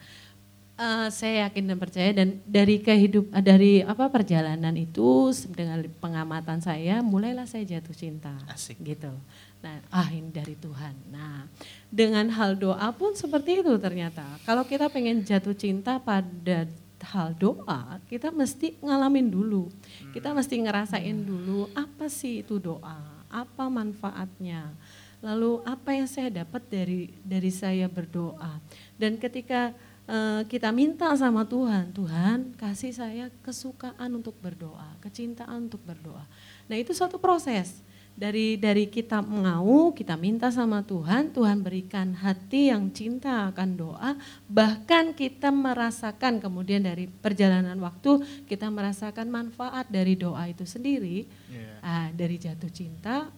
Eh, 0.81 1.07
saya 1.13 1.45
yakin 1.45 1.69
dan 1.69 1.77
percaya 1.77 2.09
dan 2.09 2.41
dari 2.41 2.81
kehidup 2.81 3.29
eh, 3.37 3.43
dari 3.45 3.73
apa 3.85 4.09
perjalanan 4.09 4.73
itu 4.73 5.29
dengan 5.53 5.77
pengamatan 6.01 6.57
saya 6.57 7.05
mulailah 7.05 7.45
saya 7.45 7.77
jatuh 7.77 7.93
cinta 7.93 8.33
Asik. 8.49 8.81
gitu. 8.81 9.13
Nah, 9.61 9.77
ah 9.93 10.09
ini 10.09 10.33
dari 10.33 10.57
Tuhan. 10.57 10.97
Nah, 11.13 11.45
dengan 11.85 12.25
hal 12.33 12.57
doa 12.57 12.89
pun 12.97 13.13
seperti 13.13 13.61
itu 13.61 13.77
ternyata. 13.77 14.25
Kalau 14.41 14.65
kita 14.65 14.89
pengen 14.89 15.21
jatuh 15.21 15.53
cinta 15.53 16.01
pada 16.01 16.65
hal 17.13 17.37
doa, 17.37 18.01
kita 18.09 18.33
mesti 18.33 18.81
ngalamin 18.81 19.29
dulu. 19.29 19.69
Kita 20.17 20.33
mesti 20.33 20.65
ngerasain 20.65 21.13
dulu 21.21 21.69
apa 21.77 22.09
sih 22.09 22.41
itu 22.41 22.57
doa, 22.57 23.20
apa 23.31 23.71
manfaatnya. 23.71 24.75
Lalu 25.23 25.63
apa 25.63 25.95
yang 25.95 26.05
saya 26.09 26.29
dapat 26.43 26.61
dari 26.67 27.15
dari 27.23 27.49
saya 27.49 27.87
berdoa. 27.87 28.59
Dan 28.99 29.15
ketika 29.15 29.71
eh, 30.05 30.41
kita 30.45 30.69
minta 30.75 31.07
sama 31.15 31.47
Tuhan, 31.47 31.95
Tuhan 31.95 32.53
kasih 32.59 32.91
saya 32.91 33.25
kesukaan 33.41 34.11
untuk 34.11 34.35
berdoa, 34.43 34.99
kecintaan 34.99 35.71
untuk 35.71 35.81
berdoa. 35.87 36.27
Nah 36.67 36.75
itu 36.75 36.91
suatu 36.91 37.17
proses 37.17 37.79
dari 38.11 38.53
dari 38.55 38.85
kita 38.85 39.23
mau 39.25 39.89
kita 39.91 40.13
minta 40.13 40.53
sama 40.53 40.85
Tuhan, 40.85 41.33
Tuhan 41.33 41.65
berikan 41.65 42.13
hati 42.13 42.69
yang 42.69 42.93
cinta 42.93 43.49
akan 43.49 43.69
doa, 43.73 44.13
bahkan 44.45 45.15
kita 45.17 45.49
merasakan 45.49 46.37
kemudian 46.37 46.85
dari 46.85 47.09
perjalanan 47.09 47.75
waktu 47.81 48.21
kita 48.45 48.69
merasakan 48.69 49.27
manfaat 49.27 49.89
dari 49.89 50.13
doa 50.13 50.45
itu 50.45 50.63
sendiri, 50.63 51.25
Iya. 51.49 51.73
Ah, 51.81 52.07
dari 52.13 52.37
jatuh 52.37 52.69
cinta 52.69 53.31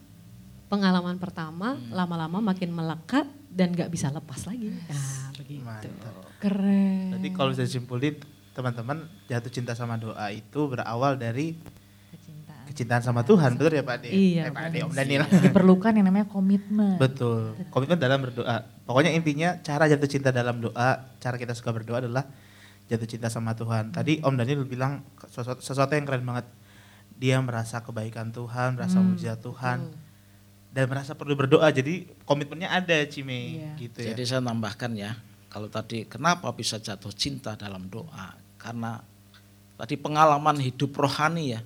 pengalaman 0.68 1.22
pertama 1.22 1.78
Hmm. 1.78 1.94
lama-lama 1.94 2.42
makin 2.42 2.74
melekat 2.74 3.30
dan 3.48 3.72
nggak 3.72 3.94
bisa 3.94 4.10
lepas 4.10 4.50
lagi. 4.50 4.74
Nah 4.74 5.30
begitu. 5.38 5.62
Mantap. 5.64 6.34
Keren. 6.42 7.14
Jadi 7.16 7.30
kalau 7.32 7.54
saya 7.54 7.70
simpulin, 7.70 8.18
teman-teman 8.52 9.06
jatuh 9.26 9.54
cinta 9.54 9.74
sama 9.74 9.96
doa 9.96 10.28
itu 10.34 10.60
berawal 10.68 11.16
dari 11.16 11.56
Kecintaan. 12.74 13.00
sama 13.00 13.22
Tuhan, 13.22 13.54
betul 13.54 13.72
ya 13.72 13.86
Pak 13.86 13.96
Ade? 14.02 14.10
Iya, 14.10 14.44
Eh, 14.44 14.52
Pak 14.52 14.64
Ade, 14.68 14.78
Om 14.82 14.92
Daniel. 14.92 15.24
Diperlukan 15.30 15.94
yang 15.94 16.06
namanya 16.06 16.26
komitmen. 16.26 16.98
Betul. 16.98 17.54
Komitmen 17.70 17.96
dalam 17.96 18.18
berdoa. 18.20 18.66
Pokoknya 18.84 19.14
intinya 19.14 19.56
cara 19.60 19.86
jatuh 19.86 20.10
cinta 20.10 20.30
dalam 20.30 20.58
doa, 20.58 20.90
cara 21.18 21.36
kita 21.36 21.54
suka 21.54 21.70
berdoa 21.70 22.02
adalah 22.02 22.26
jatuh 22.86 23.06
cinta 23.06 23.30
sama 23.30 23.54
Tuhan. 23.54 23.94
Tadi 23.94 24.20
Om 24.20 24.34
Daniel 24.34 24.66
bilang 24.66 25.06
sesuatu, 25.24 25.62
sesuatu 25.62 25.94
yang 25.94 26.04
keren 26.04 26.26
banget. 26.26 26.50
Dia 27.14 27.38
merasa 27.40 27.80
kebaikan 27.80 28.30
Tuhan, 28.30 28.74
merasa 28.74 28.98
Hmm, 28.98 29.14
mujizat 29.14 29.38
Tuhan, 29.38 29.94
dan 30.70 30.86
merasa 30.90 31.14
perlu 31.14 31.38
berdoa. 31.38 31.70
Jadi 31.70 32.10
komitmennya 32.26 32.74
ada, 32.74 32.98
Cime, 33.06 33.62
Iya. 33.62 33.72
gitu 33.78 34.02
ya. 34.02 34.08
Jadi 34.12 34.22
saya 34.26 34.42
tambahkan 34.42 34.92
ya, 34.92 35.14
kalau 35.46 35.70
tadi 35.70 36.04
kenapa 36.04 36.50
bisa 36.52 36.78
jatuh 36.78 37.14
cinta 37.14 37.54
dalam 37.54 37.86
doa? 37.86 38.34
Karena 38.58 38.98
tadi 39.76 39.94
pengalaman 39.94 40.58
hidup 40.58 40.90
rohani 40.92 41.54
ya, 41.54 41.62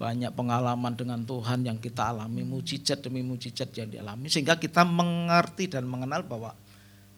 banyak 0.00 0.32
pengalaman 0.32 0.96
dengan 0.96 1.20
Tuhan 1.20 1.60
yang 1.60 1.76
kita 1.76 2.08
alami, 2.08 2.40
mujizat 2.40 3.04
demi 3.04 3.20
mujizat 3.20 3.68
yang 3.76 3.92
dialami, 3.92 4.32
sehingga 4.32 4.56
kita 4.56 4.80
mengerti 4.80 5.68
dan 5.68 5.84
mengenal 5.84 6.24
bahwa 6.24 6.56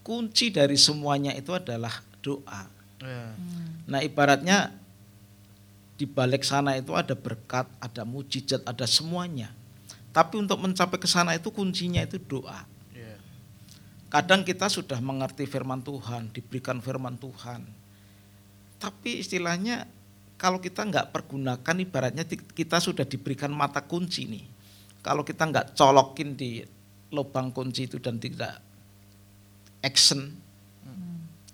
kunci 0.02 0.50
dari 0.50 0.74
semuanya 0.74 1.30
itu 1.30 1.54
adalah 1.54 2.02
doa. 2.18 2.66
Ya. 2.98 3.38
Nah 3.86 4.02
ibaratnya 4.02 4.74
di 5.94 6.10
balik 6.10 6.42
sana 6.42 6.74
itu 6.74 6.90
ada 6.98 7.14
berkat, 7.14 7.70
ada 7.78 8.02
mujizat, 8.02 8.66
ada 8.66 8.82
semuanya. 8.90 9.54
Tapi 10.10 10.42
untuk 10.42 10.58
mencapai 10.58 10.98
ke 10.98 11.06
sana 11.06 11.38
itu 11.38 11.54
kuncinya 11.54 12.02
itu 12.02 12.18
doa. 12.18 12.66
Ya. 12.90 13.14
Kadang 14.10 14.42
kita 14.42 14.66
sudah 14.66 14.98
mengerti 14.98 15.46
firman 15.46 15.86
Tuhan, 15.86 16.34
diberikan 16.34 16.82
firman 16.82 17.14
Tuhan. 17.14 17.62
Tapi 18.82 19.22
istilahnya 19.22 19.86
kalau 20.42 20.58
kita 20.58 20.82
nggak 20.82 21.14
pergunakan 21.14 21.76
ibaratnya 21.86 22.26
kita 22.26 22.82
sudah 22.82 23.06
diberikan 23.06 23.54
mata 23.54 23.78
kunci 23.78 24.26
nih. 24.26 24.42
Kalau 24.98 25.22
kita 25.22 25.46
nggak 25.46 25.78
colokin 25.78 26.34
di 26.34 26.66
lubang 27.14 27.54
kunci 27.54 27.86
itu 27.86 28.02
dan 28.02 28.18
tidak 28.18 28.58
action, 29.78 30.34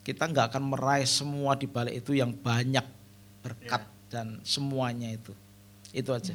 kita 0.00 0.24
nggak 0.24 0.56
akan 0.56 0.72
meraih 0.72 1.04
semua 1.04 1.52
di 1.52 1.68
balik 1.68 2.00
itu 2.00 2.16
yang 2.16 2.32
banyak 2.32 2.84
berkat 3.44 3.84
dan 4.08 4.40
semuanya 4.40 5.12
itu. 5.12 5.36
Itu 5.92 6.16
aja. 6.16 6.32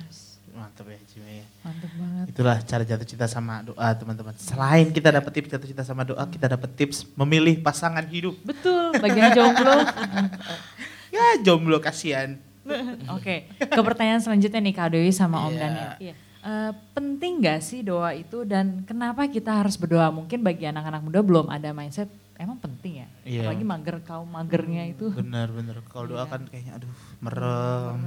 Mantap 0.54 0.86
ya, 0.86 1.02
Cime. 1.10 1.42
ya. 1.42 1.46
Mantap 1.66 1.90
banget. 1.98 2.26
Itulah 2.30 2.58
cara 2.62 2.84
jatuh 2.86 3.08
cinta 3.10 3.26
sama 3.26 3.66
doa, 3.66 3.90
teman-teman. 3.98 4.38
Selain 4.38 4.86
kita 4.94 5.10
dapat 5.10 5.32
tips 5.34 5.50
jatuh 5.50 5.66
cinta 5.74 5.82
sama 5.82 6.06
doa, 6.06 6.22
kita 6.30 6.46
dapat 6.46 6.70
tips 6.78 7.10
memilih 7.18 7.58
pasangan 7.66 8.06
hidup. 8.06 8.38
Betul, 8.46 8.94
bagian 9.02 9.34
jomblo. 9.34 9.74
Ya, 11.14 11.38
jomblo 11.40 11.78
kasihan. 11.78 12.42
Oke, 13.16 13.46
ke 13.54 13.82
pertanyaan 13.82 14.18
selanjutnya 14.18 14.58
nih 14.60 14.74
Kak 14.74 14.90
Dewi 14.90 15.12
sama 15.12 15.46
Om 15.46 15.52
Iya. 15.52 15.62
Daniel. 15.62 15.92
Iya. 16.02 16.14
Eh, 16.44 16.72
penting 16.92 17.40
gak 17.40 17.62
sih 17.62 17.80
doa 17.82 18.12
itu 18.12 18.44
dan 18.44 18.84
kenapa 18.84 19.24
kita 19.26 19.54
harus 19.54 19.76
berdoa? 19.76 20.10
Mungkin 20.10 20.42
bagi 20.42 20.66
anak-anak 20.66 21.00
muda 21.00 21.20
belum 21.20 21.48
ada 21.48 21.70
mindset, 21.70 22.08
emang 22.36 22.58
penting 22.58 23.00
ya? 23.00 23.08
Iya. 23.24 23.42
Apalagi 23.46 23.64
mager, 23.64 23.98
kaum 24.02 24.28
magernya 24.28 24.84
itu. 24.88 25.08
Bener, 25.10 25.48
bener. 25.50 25.80
Kalau 25.86 26.10
doa 26.10 26.24
Iya. 26.24 26.26
kan 26.26 26.42
kayaknya 26.46 26.74
aduh, 26.76 26.92
merem. 27.20 28.00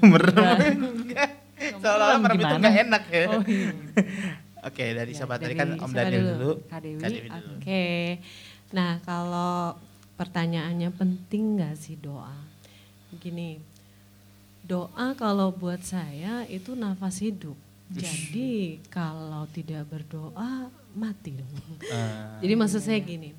Merem. 0.00 0.58
Enggak. 1.04 1.30
Seolah-olah 1.54 2.18
merem 2.18 2.38
itu 2.40 2.54
enggak 2.56 2.76
enak 2.82 3.02
ya. 3.06 3.24
Oh, 3.28 3.42
iya. 3.44 3.70
Oke, 4.66 4.84
dari 4.90 5.12
Ya, 5.12 5.18
sahabat 5.20 5.38
tadi 5.38 5.54
kan 5.54 5.68
Om 5.70 5.84
siapa 5.84 5.98
Daniel 6.00 6.24
dulu. 6.32 6.50
Kak 6.64 6.80
Dewi. 6.80 6.98
Kak 6.98 7.08
Dewi 7.10 7.28
dulu. 7.28 7.52
Oke. 7.60 7.84
Nah, 8.72 8.90
kalau 9.02 9.76
pertanyaannya 10.14 10.90
penting 10.90 11.60
nggak 11.60 11.74
sih 11.76 11.94
doa? 11.94 12.32
Gini, 13.20 13.60
doa 14.64 15.12
kalau 15.14 15.52
buat 15.52 15.84
saya 15.84 16.48
itu 16.48 16.72
nafas 16.72 17.20
hidup. 17.20 17.54
Jadi 17.92 18.80
kalau 18.88 19.44
tidak 19.52 19.84
berdoa 19.86 20.72
mati 20.96 21.36
dong. 21.36 21.52
Eh, 21.84 22.40
Jadi 22.40 22.54
maksud 22.56 22.80
saya 22.80 22.98
gini, 22.98 23.36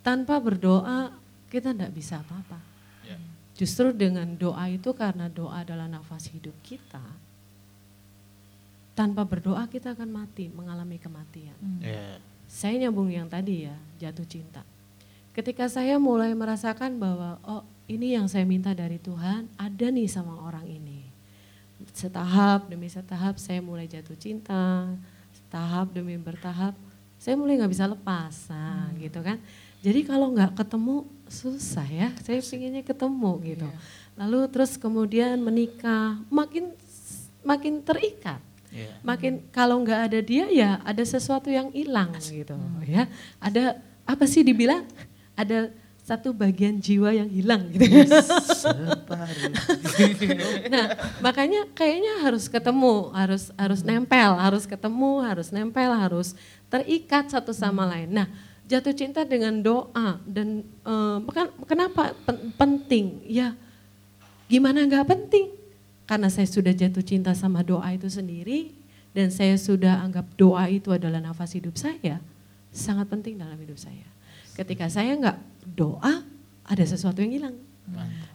tanpa 0.00 0.38
berdoa 0.38 1.10
kita 1.50 1.74
tidak 1.74 1.90
bisa 1.90 2.22
apa-apa. 2.22 2.62
Ya. 3.02 3.18
Justru 3.58 3.90
dengan 3.90 4.30
doa 4.38 4.70
itu 4.70 4.94
karena 4.94 5.26
doa 5.26 5.66
adalah 5.66 5.90
nafas 5.90 6.30
hidup 6.30 6.54
kita. 6.62 7.02
Tanpa 8.94 9.24
berdoa 9.26 9.64
kita 9.66 9.96
akan 9.96 10.10
mati, 10.12 10.52
mengalami 10.52 11.00
kematian. 11.00 11.56
ya. 11.82 12.20
Saya 12.50 12.74
nyambung 12.82 13.10
yang 13.10 13.30
tadi 13.30 13.66
ya, 13.70 13.76
jatuh 14.02 14.26
cinta. 14.26 14.66
Ketika 15.30 15.70
saya 15.70 15.96
mulai 16.02 16.34
merasakan 16.34 16.98
bahwa 16.98 17.38
oh 17.46 17.62
ini 17.90 18.14
yang 18.14 18.30
saya 18.30 18.46
minta 18.46 18.70
dari 18.70 19.02
Tuhan, 19.02 19.50
ada 19.58 19.86
nih 19.90 20.06
sama 20.06 20.38
orang 20.46 20.62
ini. 20.70 21.02
Setahap 21.90 22.70
demi 22.70 22.86
setahap 22.86 23.34
saya 23.42 23.58
mulai 23.58 23.90
jatuh 23.90 24.14
cinta, 24.14 24.86
setahap 25.34 25.90
demi 25.90 26.14
bertahap 26.14 26.78
saya 27.20 27.36
mulai 27.36 27.60
nggak 27.60 27.72
bisa 27.76 27.84
lepas, 27.84 28.48
nah 28.48 28.88
gitu 28.96 29.20
kan. 29.20 29.36
Jadi 29.84 30.08
kalau 30.08 30.32
nggak 30.32 30.56
ketemu 30.56 31.04
susah 31.28 31.84
ya. 31.84 32.08
Saya 32.24 32.40
pinginnya 32.40 32.80
ketemu 32.80 33.32
gitu. 33.44 33.68
Lalu 34.16 34.48
terus 34.48 34.80
kemudian 34.80 35.36
menikah, 35.36 36.16
makin 36.32 36.72
makin 37.44 37.84
terikat. 37.84 38.40
Iya. 38.72 38.88
Makin 39.04 39.52
kalau 39.52 39.84
nggak 39.84 40.00
ada 40.08 40.20
dia 40.24 40.48
ya 40.48 40.80
ada 40.80 41.04
sesuatu 41.04 41.52
yang 41.52 41.68
hilang 41.76 42.16
gitu 42.24 42.56
ya. 42.88 43.04
Ada 43.36 43.76
apa 44.08 44.24
sih 44.24 44.40
dibilang? 44.40 44.88
Ada 45.36 45.68
satu 46.10 46.34
bagian 46.34 46.82
jiwa 46.82 47.14
yang 47.14 47.30
hilang 47.30 47.70
gitu. 47.70 47.86
Nah, 50.74 50.86
makanya 51.22 51.70
kayaknya 51.70 52.26
harus 52.26 52.50
ketemu, 52.50 53.14
harus 53.14 53.54
harus 53.54 53.86
nempel, 53.86 54.34
harus 54.34 54.66
ketemu, 54.66 55.22
harus 55.22 55.54
nempel, 55.54 55.94
harus 55.94 56.34
terikat 56.66 57.30
satu 57.30 57.54
sama 57.54 57.86
lain. 57.86 58.10
Nah, 58.10 58.26
jatuh 58.66 58.90
cinta 58.90 59.22
dengan 59.22 59.62
doa 59.62 60.18
dan 60.26 60.66
bukan- 61.22 61.54
kenapa 61.70 62.10
pen- 62.26 62.50
penting? 62.58 63.22
Ya, 63.30 63.54
gimana 64.50 64.82
nggak 64.90 65.06
penting? 65.06 65.54
Karena 66.10 66.26
saya 66.26 66.50
sudah 66.50 66.74
jatuh 66.74 67.06
cinta 67.06 67.30
sama 67.38 67.62
doa 67.62 67.86
itu 67.94 68.10
sendiri 68.10 68.74
dan 69.14 69.30
saya 69.30 69.54
sudah 69.54 70.02
anggap 70.02 70.26
doa 70.34 70.66
itu 70.66 70.90
adalah 70.90 71.22
nafas 71.22 71.54
hidup 71.54 71.78
saya, 71.78 72.18
sangat 72.74 73.06
penting 73.06 73.38
dalam 73.38 73.54
hidup 73.62 73.78
saya. 73.78 74.10
Ketika 74.58 74.90
saya 74.90 75.14
nggak 75.14 75.49
doa, 75.64 76.24
ada 76.64 76.84
sesuatu 76.86 77.18
yang 77.24 77.32
hilang. 77.34 77.56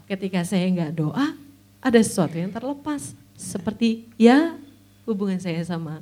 Ketika 0.06 0.44
saya 0.44 0.68
nggak 0.70 0.92
doa, 0.98 1.34
ada 1.80 2.00
sesuatu 2.02 2.36
yang 2.36 2.52
terlepas. 2.52 3.16
Seperti 3.36 4.08
ya 4.16 4.56
hubungan 5.06 5.38
saya 5.40 5.62
sama 5.64 6.02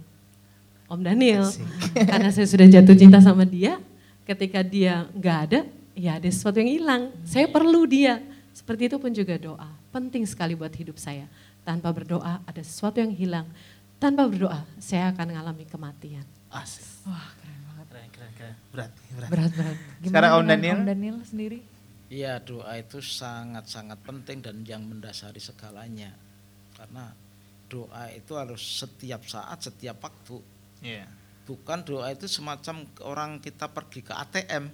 Om 0.90 1.02
Daniel. 1.02 1.48
Karena 2.10 2.30
saya 2.30 2.48
sudah 2.48 2.68
jatuh 2.68 2.96
cinta 2.98 3.20
sama 3.24 3.44
dia, 3.48 3.80
ketika 4.28 4.62
dia 4.62 5.08
nggak 5.14 5.38
ada, 5.50 5.60
ya 5.94 6.18
ada 6.18 6.30
sesuatu 6.30 6.60
yang 6.60 6.72
hilang. 6.72 7.04
Saya 7.24 7.48
perlu 7.48 7.86
dia. 7.88 8.22
Seperti 8.54 8.90
itu 8.92 8.98
pun 9.02 9.10
juga 9.10 9.36
doa. 9.38 9.70
Penting 9.90 10.26
sekali 10.30 10.54
buat 10.54 10.74
hidup 10.74 10.98
saya. 11.02 11.26
Tanpa 11.66 11.90
berdoa 11.90 12.44
ada 12.44 12.62
sesuatu 12.62 13.02
yang 13.02 13.14
hilang. 13.14 13.48
Tanpa 13.98 14.28
berdoa 14.28 14.62
saya 14.78 15.10
akan 15.10 15.32
mengalami 15.32 15.66
kematian. 15.66 16.26
Asik. 16.54 17.08
Wah 17.08 17.43
keren, 18.72 18.92
keren. 18.92 19.30
Berat, 19.30 19.30
berat. 19.30 19.30
Berat-berat. 19.32 19.78
Sekarang 20.04 20.32
Om 20.40 20.46
Daniel? 20.50 20.78
Om 20.82 20.88
Daniel 20.88 21.18
sendiri? 21.24 21.60
Iya 22.14 22.38
doa 22.38 22.78
itu 22.78 23.02
sangat-sangat 23.02 23.98
penting 24.06 24.38
dan 24.46 24.62
yang 24.68 24.86
mendasari 24.86 25.42
segalanya. 25.42 26.14
Karena 26.78 27.10
doa 27.66 28.06
itu 28.14 28.38
harus 28.38 28.62
setiap 28.62 29.26
saat, 29.26 29.66
setiap 29.66 29.98
waktu. 29.98 30.38
Iya. 30.86 31.10
Bukan 31.50 31.82
doa 31.82 32.14
itu 32.14 32.30
semacam 32.30 32.86
orang 33.02 33.42
kita 33.42 33.66
pergi 33.66 34.06
ke 34.06 34.14
ATM. 34.14 34.70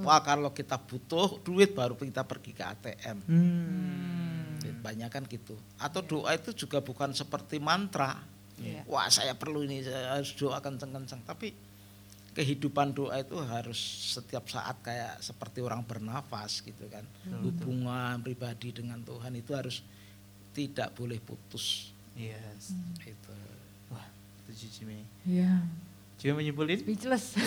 Wah 0.00 0.22
kalau 0.22 0.54
kita 0.54 0.78
butuh 0.78 1.42
duit 1.42 1.74
baru 1.74 1.98
kita 1.98 2.22
pergi 2.22 2.52
ke 2.54 2.64
ATM. 2.64 3.18
Hmm. 3.26 4.56
Banyak 4.80 5.10
kan 5.10 5.26
gitu. 5.26 5.58
Atau 5.76 6.00
doa 6.06 6.32
itu 6.32 6.54
juga 6.54 6.80
bukan 6.80 7.12
seperti 7.12 7.58
mantra. 7.60 8.16
Iya. 8.58 8.86
Wah 8.88 9.10
saya 9.10 9.34
perlu 9.34 9.66
ini, 9.66 9.84
saya 9.84 10.18
harus 10.18 10.32
doa 10.38 10.62
kenceng-kenceng. 10.62 11.22
Tapi 11.26 11.52
kehidupan 12.32 12.94
doa 12.94 13.18
itu 13.18 13.34
harus 13.40 13.78
setiap 14.14 14.46
saat 14.46 14.76
kayak 14.80 15.18
seperti 15.18 15.58
orang 15.64 15.82
bernafas 15.82 16.62
gitu 16.62 16.86
kan. 16.86 17.02
Hubungan 17.42 18.20
pribadi 18.22 18.70
dengan 18.70 19.00
Tuhan 19.02 19.34
itu 19.34 19.52
harus 19.56 19.82
tidak 20.52 20.94
boleh 20.94 21.18
putus. 21.18 21.90
Yes. 22.14 22.74
Itu. 23.02 23.32
Wah, 23.90 24.06
setuju 24.42 24.66
Cime. 24.70 25.06
Iya. 25.22 25.62
Cime 26.18 26.34
menyimpulin? 26.42 26.78
Speechless. 26.82 27.38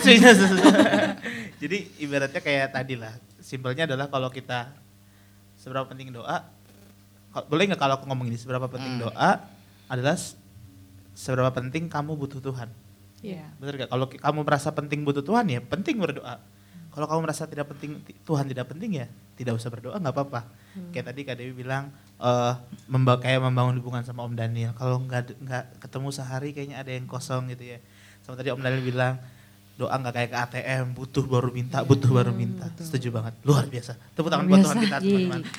Jadi 1.60 1.78
ibaratnya 2.00 2.40
kayak 2.40 2.72
tadi 2.72 2.96
lah. 2.96 3.12
Simpelnya 3.40 3.84
adalah 3.84 4.08
kalau 4.08 4.32
kita 4.32 4.72
seberapa 5.60 5.84
penting 5.88 6.10
doa, 6.10 6.40
boleh 7.48 7.64
nggak 7.68 7.80
kalau 7.80 7.94
aku 8.00 8.04
ngomong 8.08 8.28
ini 8.32 8.36
seberapa 8.40 8.64
penting 8.68 8.96
Hmm. 9.00 9.08
doa 9.08 9.30
adalah 9.88 10.16
seberapa 11.12 11.52
penting 11.52 11.88
kamu 11.88 12.16
butuh 12.16 12.40
Tuhan. 12.40 12.68
Iya. 13.22 13.46
Benar 13.56 13.72
gak? 13.78 13.88
Kalau 13.88 14.06
kamu 14.06 14.40
merasa 14.42 14.68
penting 14.70 15.00
butuh 15.02 15.22
Tuhan 15.22 15.46
ya 15.46 15.60
penting 15.60 15.96
berdoa. 15.96 16.42
Kalau 16.92 17.06
kamu 17.06 17.20
merasa 17.22 17.46
tidak 17.46 17.72
penting 17.72 18.02
ti- 18.02 18.18
Tuhan 18.20 18.44
tidak 18.44 18.68
penting 18.68 19.00
ya 19.00 19.06
tidak 19.32 19.56
usah 19.56 19.70
berdoa 19.70 19.96
nggak 19.96 20.12
apa-apa. 20.12 20.44
Kayak 20.90 21.06
tadi 21.08 21.20
Kak 21.22 21.36
Dewi 21.36 21.54
bilang 21.56 21.88
eh 22.18 22.52
memba 22.84 23.16
kayak 23.16 23.40
membangun 23.40 23.78
hubungan 23.78 24.02
sama 24.02 24.22
Om 24.22 24.34
Daniel. 24.34 24.74
Kalau 24.74 25.00
nggak 25.00 25.38
nggak 25.38 25.64
ketemu 25.80 26.08
sehari 26.10 26.50
kayaknya 26.50 26.76
ada 26.76 26.90
yang 26.90 27.06
kosong 27.06 27.48
gitu 27.48 27.64
ya. 27.64 27.78
Sama 28.20 28.36
tadi 28.36 28.50
Om 28.50 28.60
Daniel 28.60 28.82
bilang 28.82 29.16
doa 29.72 29.94
nggak 29.94 30.12
kayak 30.12 30.28
ke 30.28 30.38
ATM 30.38 30.92
butuh 30.92 31.24
baru 31.24 31.48
minta 31.48 31.80
butuh 31.80 32.12
baru 32.12 32.28
minta. 32.30 32.68
Setuju 32.76 33.08
banget 33.10 33.34
luar 33.42 33.64
biasa. 33.64 33.96
Tepuk 34.12 34.28
tangan 34.28 34.44
buat 34.44 34.60
Tuhan 34.60 34.76
kita 34.80 34.98
teman-teman. 35.00 35.42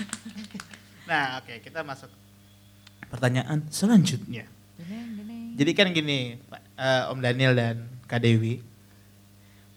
Nah 1.03 1.37
oke 1.37 1.59
kita 1.59 1.81
masuk 1.81 2.07
pertanyaan 3.05 3.59
selanjutnya. 3.69 4.47
Jadi 5.53 5.71
kan 5.71 5.91
gini, 5.91 6.39
Pak, 6.41 6.61
eh, 6.77 7.11
Om 7.11 7.19
Daniel 7.19 7.53
dan 7.53 7.75
Kak 8.05 8.21
Dewi, 8.21 8.61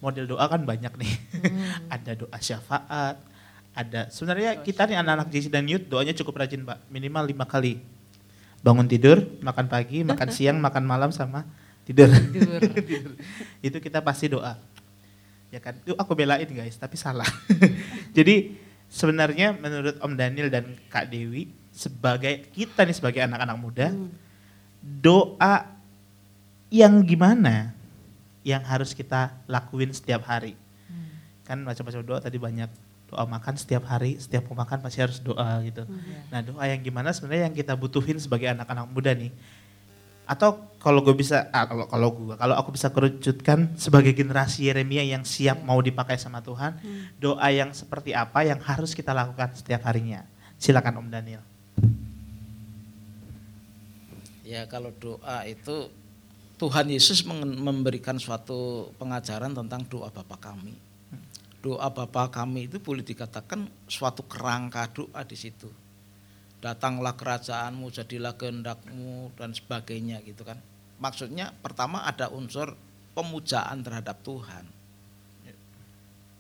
model 0.00 0.28
doa 0.28 0.44
kan 0.46 0.62
banyak 0.62 0.92
nih. 0.96 1.12
ada 1.94 2.12
doa 2.14 2.38
syafaat, 2.38 3.16
ada 3.76 4.08
sebenarnya 4.08 4.60
kita 4.64 4.88
nih 4.88 4.96
anak-anak 5.00 5.28
JC 5.28 5.52
dan 5.52 5.68
Youth 5.68 5.88
doanya 5.88 6.16
cukup 6.16 6.40
rajin 6.40 6.64
Pak, 6.64 6.88
minimal 6.88 7.28
lima 7.28 7.44
kali. 7.44 7.80
Bangun 8.64 8.88
tidur, 8.88 9.20
makan 9.44 9.66
pagi, 9.68 10.00
makan 10.02 10.28
siang, 10.36 10.58
makan 10.58 10.84
malam 10.88 11.10
sama 11.12 11.44
tidur. 11.84 12.10
Tidur. 12.10 12.60
Tidur. 12.90 13.14
Itu 13.62 13.78
kita 13.78 14.02
pasti 14.02 14.32
doa. 14.32 14.58
Ya 15.54 15.62
kan, 15.62 15.78
itu 15.78 15.94
aku 15.94 16.18
belain 16.18 16.48
guys, 16.50 16.74
tapi 16.74 16.98
salah. 16.98 17.28
Jadi 18.16 18.58
sebenarnya 18.90 19.54
menurut 19.54 19.94
Om 20.02 20.18
Daniel 20.18 20.50
dan 20.50 20.74
Kak 20.90 21.06
Dewi, 21.06 21.46
sebagai 21.70 22.50
kita 22.50 22.82
nih 22.82 22.96
sebagai 22.96 23.20
anak-anak 23.22 23.56
muda, 23.60 23.94
doa 24.82 25.75
yang 26.72 27.02
gimana 27.06 27.72
yang 28.46 28.62
harus 28.62 28.94
kita 28.94 29.34
lakuin 29.50 29.90
setiap 29.90 30.26
hari? 30.26 30.54
Kan 31.46 31.62
macam-macam 31.62 32.02
doa 32.02 32.18
tadi 32.18 32.38
banyak 32.38 32.70
doa 33.06 33.22
makan 33.22 33.54
setiap 33.54 33.86
hari, 33.86 34.18
setiap 34.18 34.50
mau 34.50 34.58
makan 34.58 34.82
pasti 34.82 34.98
harus 34.98 35.22
doa 35.22 35.62
gitu. 35.62 35.86
Nah 36.30 36.42
doa 36.42 36.64
yang 36.66 36.82
gimana 36.82 37.14
sebenarnya 37.14 37.50
yang 37.50 37.54
kita 37.54 37.78
butuhin 37.78 38.18
sebagai 38.18 38.50
anak-anak 38.50 38.90
muda 38.90 39.14
nih? 39.14 39.30
Atau 40.26 40.58
kalau 40.82 41.06
gue 41.06 41.14
bisa, 41.14 41.46
ah, 41.54 41.70
kalau 41.70 41.86
kalau 41.86 42.08
gue, 42.10 42.34
kalau 42.34 42.54
aku 42.58 42.74
bisa 42.74 42.90
kerucutkan 42.90 43.70
sebagai 43.78 44.10
generasi 44.10 44.66
Yeremia 44.66 45.06
yang 45.06 45.22
siap 45.22 45.62
mau 45.62 45.78
dipakai 45.78 46.18
sama 46.18 46.42
Tuhan, 46.42 46.82
doa 47.22 47.46
yang 47.54 47.70
seperti 47.70 48.10
apa 48.10 48.42
yang 48.42 48.58
harus 48.58 48.90
kita 48.90 49.14
lakukan 49.14 49.54
setiap 49.54 49.86
harinya? 49.86 50.26
Silakan 50.58 50.98
Om 50.98 51.08
Daniel. 51.14 51.42
Ya 54.42 54.66
kalau 54.66 54.90
doa 54.98 55.46
itu 55.46 55.90
Tuhan 56.56 56.88
Yesus 56.88 57.20
memberikan 57.60 58.16
suatu 58.16 58.88
pengajaran 58.96 59.52
tentang 59.52 59.84
doa 59.92 60.08
Bapa 60.08 60.40
kami. 60.40 60.72
Doa 61.60 61.92
Bapa 61.92 62.32
kami 62.32 62.64
itu 62.64 62.80
boleh 62.80 63.04
dikatakan 63.04 63.68
suatu 63.84 64.24
kerangka 64.24 64.88
doa 64.88 65.20
di 65.20 65.36
situ. 65.36 65.68
Datanglah 66.64 67.12
kerajaanmu, 67.12 67.92
jadilah 67.92 68.40
kehendakmu 68.40 69.36
dan 69.36 69.52
sebagainya 69.52 70.24
gitu 70.24 70.48
kan. 70.48 70.56
Maksudnya 70.96 71.52
pertama 71.60 72.00
ada 72.08 72.32
unsur 72.32 72.72
pemujaan 73.12 73.84
terhadap 73.84 74.16
Tuhan. 74.24 74.64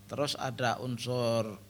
Terus 0.06 0.32
ada 0.40 0.80
unsur 0.80 1.60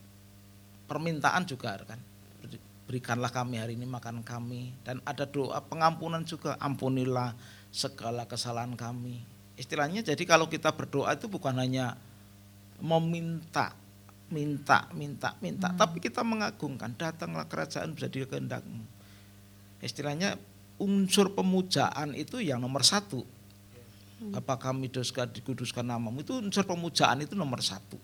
permintaan 0.87 1.43
juga 1.51 1.83
kan. 1.83 1.99
Beri- 2.45 2.63
Berikanlah 2.87 3.35
kami 3.35 3.59
hari 3.59 3.75
ini 3.75 3.91
makan 3.91 4.23
kami 4.23 4.71
dan 4.87 5.03
ada 5.03 5.27
doa 5.27 5.59
pengampunan 5.67 6.23
juga 6.23 6.55
ampunilah 6.63 7.35
segala 7.77 8.24
kesalahan 8.24 8.72
kami. 8.72 9.20
Istilahnya 9.61 10.01
jadi 10.01 10.24
kalau 10.24 10.49
kita 10.49 10.72
berdoa 10.72 11.12
itu 11.12 11.29
bukan 11.29 11.61
hanya 11.61 12.01
meminta 12.81 13.77
minta 14.27 14.91
minta 14.91 15.39
minta 15.39 15.70
tapi 15.70 16.03
kita 16.03 16.27
mengagungkan 16.27 16.97
datanglah 16.97 17.45
kerajaan 17.45 17.93
bisa 17.93 18.09
di 18.09 18.24
kehendakmu. 18.24 18.81
Istilahnya 19.85 20.41
unsur 20.81 21.37
pemujaan 21.37 22.16
itu 22.16 22.41
yang 22.41 22.64
nomor 22.64 22.81
satu. 22.81 23.20
Apa 24.33 24.57
kami 24.57 24.89
doskan 24.89 25.29
dikuduskan 25.29 25.85
namamu 25.85 26.24
itu 26.24 26.41
unsur 26.41 26.64
pemujaan 26.64 27.20
itu 27.20 27.37
nomor 27.37 27.61
satu. 27.61 28.01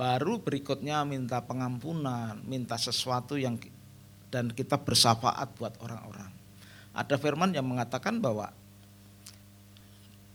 Baru 0.00 0.40
berikutnya 0.40 1.04
minta 1.04 1.44
pengampunan, 1.44 2.40
minta 2.48 2.80
sesuatu 2.80 3.36
yang 3.36 3.60
dan 4.32 4.48
kita 4.48 4.80
bersafaat 4.80 5.52
buat 5.60 5.76
orang-orang. 5.84 6.32
Ada 6.96 7.20
firman 7.20 7.52
yang 7.52 7.68
mengatakan 7.68 8.16
bahwa 8.18 8.48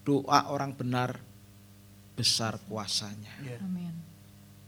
doa 0.05 0.53
orang 0.53 0.71
benar 0.77 1.17
besar 2.15 2.61
kuasanya. 2.69 3.33
Amin. 3.59 3.91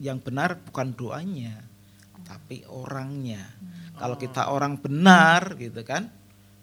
Yang 0.02 0.20
benar 0.26 0.50
bukan 0.60 0.92
doanya, 0.94 1.64
tapi 2.28 2.66
orangnya. 2.68 3.46
Kalau 3.98 4.20
kita 4.20 4.52
orang 4.52 4.78
benar 4.78 5.58
gitu 5.58 5.82
kan, 5.82 6.12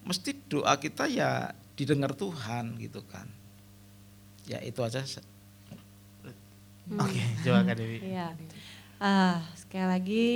mesti 0.07 0.37
doa 0.47 0.77
kita 0.79 1.09
ya 1.09 1.51
didengar 1.75 2.15
Tuhan 2.15 2.79
gitu 2.79 3.03
kan. 3.07 3.27
Ya 4.45 4.61
itu 4.61 4.85
aja. 4.85 5.03
Oke, 6.85 7.23
coba 7.43 7.65
Kak 7.65 7.77
Dewi. 7.81 7.99
Iya. 8.05 8.37
Ah, 9.01 9.41
sekali 9.57 9.87
lagi 9.89 10.27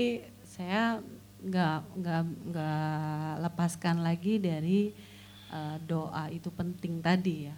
saya 0.48 0.98
nggak 1.38 1.78
nggak 2.02 2.22
nggak 2.50 3.32
lepaskan 3.46 4.02
lagi 4.02 4.42
dari 4.42 4.90
uh, 5.54 5.78
doa 5.86 6.26
itu 6.32 6.50
penting 6.50 6.98
tadi 6.98 7.46
ya. 7.46 7.56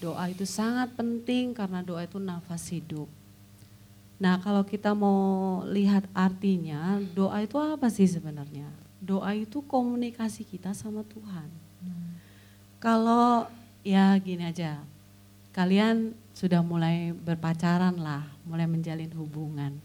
Doa 0.00 0.32
itu 0.32 0.48
sangat 0.48 0.96
penting 0.96 1.52
karena 1.52 1.84
doa 1.84 2.08
itu 2.08 2.16
nafas 2.16 2.72
hidup. 2.72 3.04
Nah 4.16 4.40
kalau 4.40 4.64
kita 4.64 4.96
mau 4.96 5.60
lihat 5.68 6.08
artinya, 6.16 6.96
doa 7.12 7.44
itu 7.44 7.56
apa 7.60 7.88
sih 7.92 8.08
sebenarnya? 8.08 8.68
Doa 9.00 9.36
itu 9.36 9.60
komunikasi 9.64 10.44
kita 10.48 10.72
sama 10.72 11.04
Tuhan. 11.04 11.48
Kalau 12.80 13.44
ya 13.84 14.16
gini 14.16 14.48
aja, 14.48 14.80
kalian 15.52 16.16
sudah 16.32 16.64
mulai 16.64 17.12
berpacaran 17.12 17.96
lah, 18.00 18.24
mulai 18.48 18.64
menjalin 18.64 19.12
hubungan. 19.12 19.76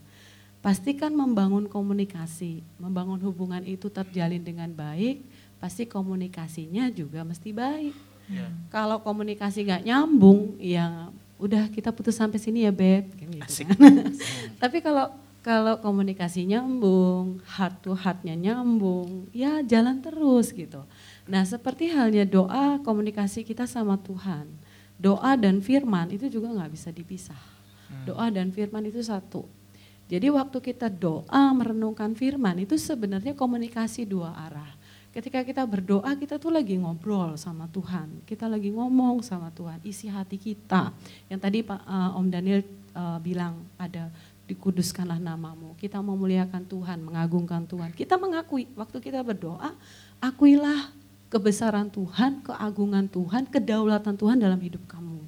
Pastikan 0.64 1.12
membangun 1.12 1.68
komunikasi, 1.68 2.64
membangun 2.80 3.20
hubungan 3.20 3.62
itu 3.68 3.92
terjalin 3.92 4.40
dengan 4.40 4.72
baik, 4.72 5.20
pasti 5.60 5.84
komunikasinya 5.84 6.88
juga 6.92 7.28
mesti 7.28 7.52
baik. 7.52 7.96
Yeah. 8.26 8.50
Kalau 8.74 9.02
komunikasi 9.06 9.70
nggak 9.70 9.86
nyambung, 9.86 10.58
ya 10.58 11.14
udah 11.36 11.68
kita 11.68 11.92
putus 11.92 12.16
sampai 12.16 12.40
sini 12.40 12.64
ya 12.64 12.72
beb 12.72 13.12
gitu 13.20 13.44
Asik. 13.44 13.68
Kan. 13.76 14.16
tapi 14.62 14.80
kalau 14.80 15.12
kalau 15.44 15.78
komunikasi 15.84 16.48
nyambung 16.48 17.44
heart 17.44 17.84
to 17.84 17.92
heartnya 17.92 18.34
nyambung 18.40 19.28
ya 19.36 19.60
jalan 19.62 20.00
terus 20.00 20.56
gitu 20.56 20.88
nah 21.28 21.44
seperti 21.44 21.92
halnya 21.92 22.24
doa 22.24 22.80
komunikasi 22.82 23.44
kita 23.44 23.68
sama 23.68 24.00
Tuhan 24.00 24.48
doa 24.96 25.36
dan 25.36 25.60
firman 25.60 26.08
itu 26.16 26.32
juga 26.32 26.56
nggak 26.56 26.72
bisa 26.72 26.90
dipisah 26.90 27.38
hmm. 27.92 28.06
doa 28.08 28.32
dan 28.32 28.56
firman 28.56 28.88
itu 28.88 29.04
satu 29.04 29.44
jadi 30.08 30.32
waktu 30.32 30.64
kita 30.64 30.88
doa 30.88 31.52
merenungkan 31.52 32.16
firman 32.16 32.64
itu 32.64 32.80
sebenarnya 32.80 33.36
komunikasi 33.36 34.08
dua 34.08 34.32
arah 34.32 34.72
Ketika 35.16 35.48
kita 35.48 35.64
berdoa, 35.64 36.12
kita 36.20 36.36
tuh 36.36 36.52
lagi 36.52 36.76
ngobrol 36.76 37.40
sama 37.40 37.72
Tuhan. 37.72 38.20
Kita 38.28 38.52
lagi 38.52 38.68
ngomong 38.68 39.24
sama 39.24 39.48
Tuhan, 39.48 39.80
isi 39.88 40.12
hati 40.12 40.36
kita. 40.36 40.92
Yang 41.32 41.40
tadi 41.40 41.58
Pak 41.64 41.88
uh, 41.88 42.20
Om 42.20 42.28
Daniel 42.28 42.60
uh, 42.92 43.16
bilang 43.24 43.64
ada 43.80 44.12
dikuduskanlah 44.44 45.16
namamu. 45.24 45.72
Kita 45.80 46.04
memuliakan 46.04 46.68
Tuhan, 46.68 47.00
mengagungkan 47.00 47.64
Tuhan. 47.64 47.96
Kita 47.96 48.20
mengakui 48.20 48.68
waktu 48.76 49.00
kita 49.00 49.24
berdoa, 49.24 49.72
akuilah 50.20 50.92
kebesaran 51.32 51.88
Tuhan, 51.88 52.44
keagungan 52.44 53.08
Tuhan, 53.08 53.48
kedaulatan 53.48 54.20
Tuhan 54.20 54.36
dalam 54.36 54.60
hidup 54.60 54.84
kamu. 54.84 55.24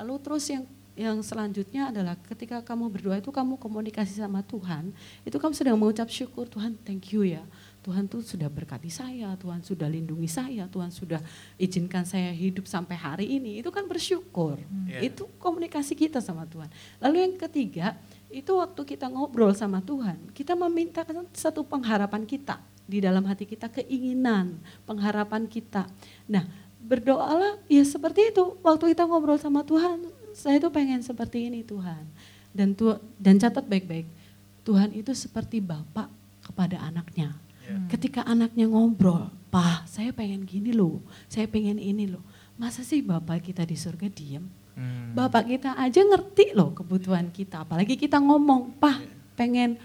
Lalu 0.00 0.14
terus 0.24 0.48
yang 0.48 0.64
yang 0.96 1.20
selanjutnya 1.20 1.92
adalah 1.92 2.16
ketika 2.24 2.64
kamu 2.64 2.88
berdoa 2.88 3.20
itu 3.20 3.28
kamu 3.28 3.60
komunikasi 3.60 4.16
sama 4.16 4.40
Tuhan, 4.40 4.96
itu 5.28 5.36
kamu 5.36 5.52
sedang 5.52 5.76
mengucap 5.76 6.08
syukur 6.08 6.48
Tuhan, 6.48 6.72
thank 6.88 7.12
you 7.12 7.20
ya 7.20 7.44
Tuhan 7.86 8.10
tuh 8.10 8.18
sudah 8.18 8.50
berkati 8.50 8.90
saya, 8.90 9.38
Tuhan 9.38 9.62
sudah 9.62 9.86
lindungi 9.86 10.26
saya, 10.26 10.66
Tuhan 10.66 10.90
sudah 10.90 11.22
izinkan 11.54 12.02
saya 12.02 12.34
hidup 12.34 12.66
sampai 12.66 12.98
hari 12.98 13.38
ini. 13.38 13.62
Itu 13.62 13.70
kan 13.70 13.86
bersyukur. 13.86 14.58
Hmm. 14.58 14.90
Yeah. 14.90 15.06
Itu 15.06 15.30
komunikasi 15.38 15.94
kita 15.94 16.18
sama 16.18 16.50
Tuhan. 16.50 16.66
Lalu 16.98 17.22
yang 17.22 17.34
ketiga, 17.38 17.94
itu 18.26 18.50
waktu 18.58 18.82
kita 18.82 19.06
ngobrol 19.06 19.54
sama 19.54 19.78
Tuhan, 19.78 20.18
kita 20.34 20.58
meminta 20.58 21.06
satu 21.30 21.62
pengharapan 21.62 22.26
kita 22.26 22.58
di 22.90 22.98
dalam 22.98 23.22
hati 23.22 23.46
kita, 23.46 23.70
keinginan, 23.70 24.58
pengharapan 24.82 25.46
kita. 25.46 25.86
Nah, 26.26 26.42
berdoalah 26.82 27.62
ya 27.70 27.86
seperti 27.86 28.34
itu. 28.34 28.58
Waktu 28.66 28.98
kita 28.98 29.06
ngobrol 29.06 29.38
sama 29.38 29.62
Tuhan, 29.62 30.10
saya 30.34 30.58
itu 30.58 30.66
pengen 30.74 31.06
seperti 31.06 31.46
ini 31.46 31.62
Tuhan. 31.62 32.02
Dan 32.50 32.74
tu, 32.74 32.98
dan 33.14 33.38
catat 33.38 33.62
baik-baik, 33.62 34.10
Tuhan 34.66 34.90
itu 34.90 35.14
seperti 35.14 35.62
bapak 35.62 36.10
kepada 36.42 36.82
anaknya 36.82 37.45
Hmm. 37.66 37.90
Ketika 37.90 38.22
anaknya 38.22 38.70
ngobrol, 38.70 39.26
Pak, 39.50 39.90
saya 39.90 40.14
pengen 40.14 40.46
gini 40.46 40.70
loh, 40.70 41.02
saya 41.26 41.50
pengen 41.50 41.82
ini 41.82 42.06
loh. 42.06 42.22
Masa 42.54 42.86
sih 42.86 43.02
Bapak 43.02 43.42
kita 43.42 43.66
di 43.66 43.74
surga 43.74 44.06
diem? 44.06 44.46
Hmm. 44.78 45.16
Bapak 45.16 45.50
kita 45.50 45.74
aja 45.74 46.00
ngerti 46.00 46.54
loh 46.54 46.70
kebutuhan 46.72 47.28
kita. 47.34 47.66
Apalagi 47.66 47.98
kita 47.98 48.22
ngomong, 48.22 48.78
Pak 48.78 49.02
pengen 49.34 49.76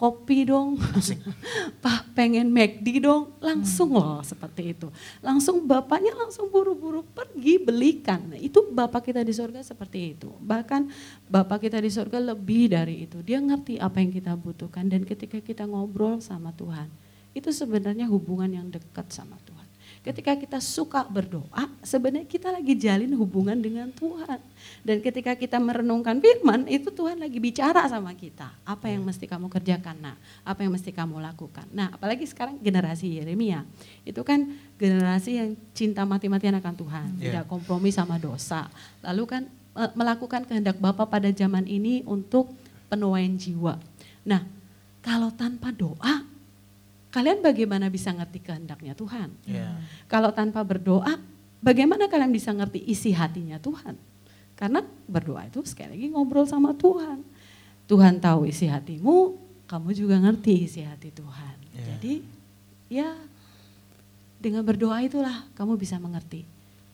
kopi 0.00 0.48
dong, 0.48 0.80
Pak 1.84 2.16
pengen 2.16 2.48
McD 2.48 3.04
dong, 3.04 3.36
langsung 3.36 3.92
hmm. 3.92 4.00
loh 4.00 4.20
seperti 4.24 4.72
itu. 4.72 4.88
Langsung 5.20 5.68
bapaknya 5.68 6.16
langsung 6.16 6.48
buru-buru 6.48 7.04
pergi 7.04 7.60
belikan. 7.60 8.32
Nah, 8.32 8.40
itu 8.40 8.64
bapak 8.72 9.12
kita 9.12 9.20
di 9.20 9.36
surga 9.36 9.60
seperti 9.60 10.16
itu. 10.16 10.32
Bahkan 10.40 10.88
bapak 11.28 11.68
kita 11.68 11.76
di 11.84 11.92
surga 11.92 12.32
lebih 12.32 12.72
dari 12.72 13.04
itu. 13.04 13.20
Dia 13.20 13.44
ngerti 13.44 13.76
apa 13.76 14.00
yang 14.00 14.08
kita 14.08 14.32
butuhkan 14.40 14.88
dan 14.88 15.04
ketika 15.04 15.36
kita 15.44 15.68
ngobrol 15.68 16.16
sama 16.24 16.56
Tuhan, 16.56 16.88
itu 17.36 17.50
sebenarnya 17.54 18.10
hubungan 18.10 18.50
yang 18.50 18.66
dekat 18.68 19.06
sama 19.12 19.38
Tuhan. 19.46 19.60
Ketika 20.00 20.32
kita 20.32 20.64
suka 20.64 21.04
berdoa, 21.04 21.68
sebenarnya 21.84 22.24
kita 22.24 22.48
lagi 22.48 22.72
jalin 22.72 23.12
hubungan 23.20 23.52
dengan 23.60 23.92
Tuhan. 23.92 24.40
Dan 24.80 25.04
ketika 25.04 25.36
kita 25.36 25.60
merenungkan 25.60 26.16
firman, 26.24 26.64
itu 26.72 26.88
Tuhan 26.88 27.20
lagi 27.20 27.36
bicara 27.36 27.84
sama 27.84 28.16
kita. 28.16 28.48
Apa 28.64 28.88
yang 28.88 29.04
mesti 29.04 29.28
kamu 29.28 29.52
kerjakan, 29.52 30.00
nah, 30.00 30.16
apa 30.40 30.64
yang 30.64 30.72
mesti 30.72 30.88
kamu 30.88 31.20
lakukan. 31.20 31.68
Nah, 31.76 31.92
apalagi 31.92 32.24
sekarang 32.24 32.56
generasi 32.64 33.20
Yeremia, 33.20 33.68
itu 34.08 34.24
kan 34.24 34.48
generasi 34.80 35.36
yang 35.36 35.52
cinta 35.76 36.08
mati-matian 36.08 36.56
akan 36.56 36.74
Tuhan, 36.80 37.08
yeah. 37.20 37.24
tidak 37.28 37.44
kompromi 37.52 37.92
sama 37.92 38.16
dosa. 38.16 38.72
Lalu 39.04 39.24
kan 39.28 39.42
eh, 39.76 39.92
melakukan 39.92 40.48
kehendak 40.48 40.80
Bapa 40.80 41.04
pada 41.04 41.28
zaman 41.28 41.68
ini 41.68 42.08
untuk 42.08 42.56
penuaian 42.88 43.36
jiwa. 43.36 43.76
Nah, 44.24 44.48
kalau 45.04 45.28
tanpa 45.28 45.76
doa, 45.76 46.29
kalian 47.10 47.42
bagaimana 47.42 47.90
bisa 47.90 48.14
ngerti 48.14 48.38
kehendaknya 48.42 48.94
Tuhan? 48.94 49.34
Yeah. 49.46 49.82
Kalau 50.06 50.30
tanpa 50.30 50.62
berdoa, 50.62 51.18
bagaimana 51.58 52.06
kalian 52.06 52.30
bisa 52.30 52.54
ngerti 52.54 52.80
isi 52.86 53.10
hatinya 53.10 53.58
Tuhan? 53.58 53.98
Karena 54.54 54.82
berdoa 55.10 55.46
itu 55.50 55.60
sekali 55.66 55.98
lagi 55.98 56.06
ngobrol 56.14 56.46
sama 56.46 56.72
Tuhan. 56.74 57.26
Tuhan 57.90 58.22
tahu 58.22 58.46
isi 58.46 58.70
hatimu, 58.70 59.34
kamu 59.66 59.88
juga 59.94 60.16
ngerti 60.22 60.70
isi 60.70 60.80
hati 60.86 61.10
Tuhan. 61.10 61.56
Yeah. 61.74 61.86
Jadi 61.94 62.14
ya 62.90 63.10
dengan 64.38 64.62
berdoa 64.62 65.02
itulah 65.02 65.50
kamu 65.58 65.76
bisa 65.76 65.98
mengerti 65.98 66.46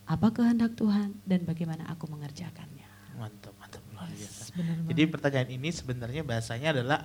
apa 0.07 0.33
kehendak 0.33 0.73
Tuhan 0.73 1.13
dan 1.27 1.45
bagaimana 1.45 1.85
aku 1.93 2.09
mengerjakannya. 2.09 2.89
Mantap, 3.19 3.53
mantap 3.59 3.81
luar 3.93 4.09
biasa. 4.09 4.55
Jadi 4.87 5.01
pertanyaan 5.09 5.49
ini 5.51 5.69
sebenarnya 5.69 6.21
bahasanya 6.23 6.69
adalah 6.73 6.99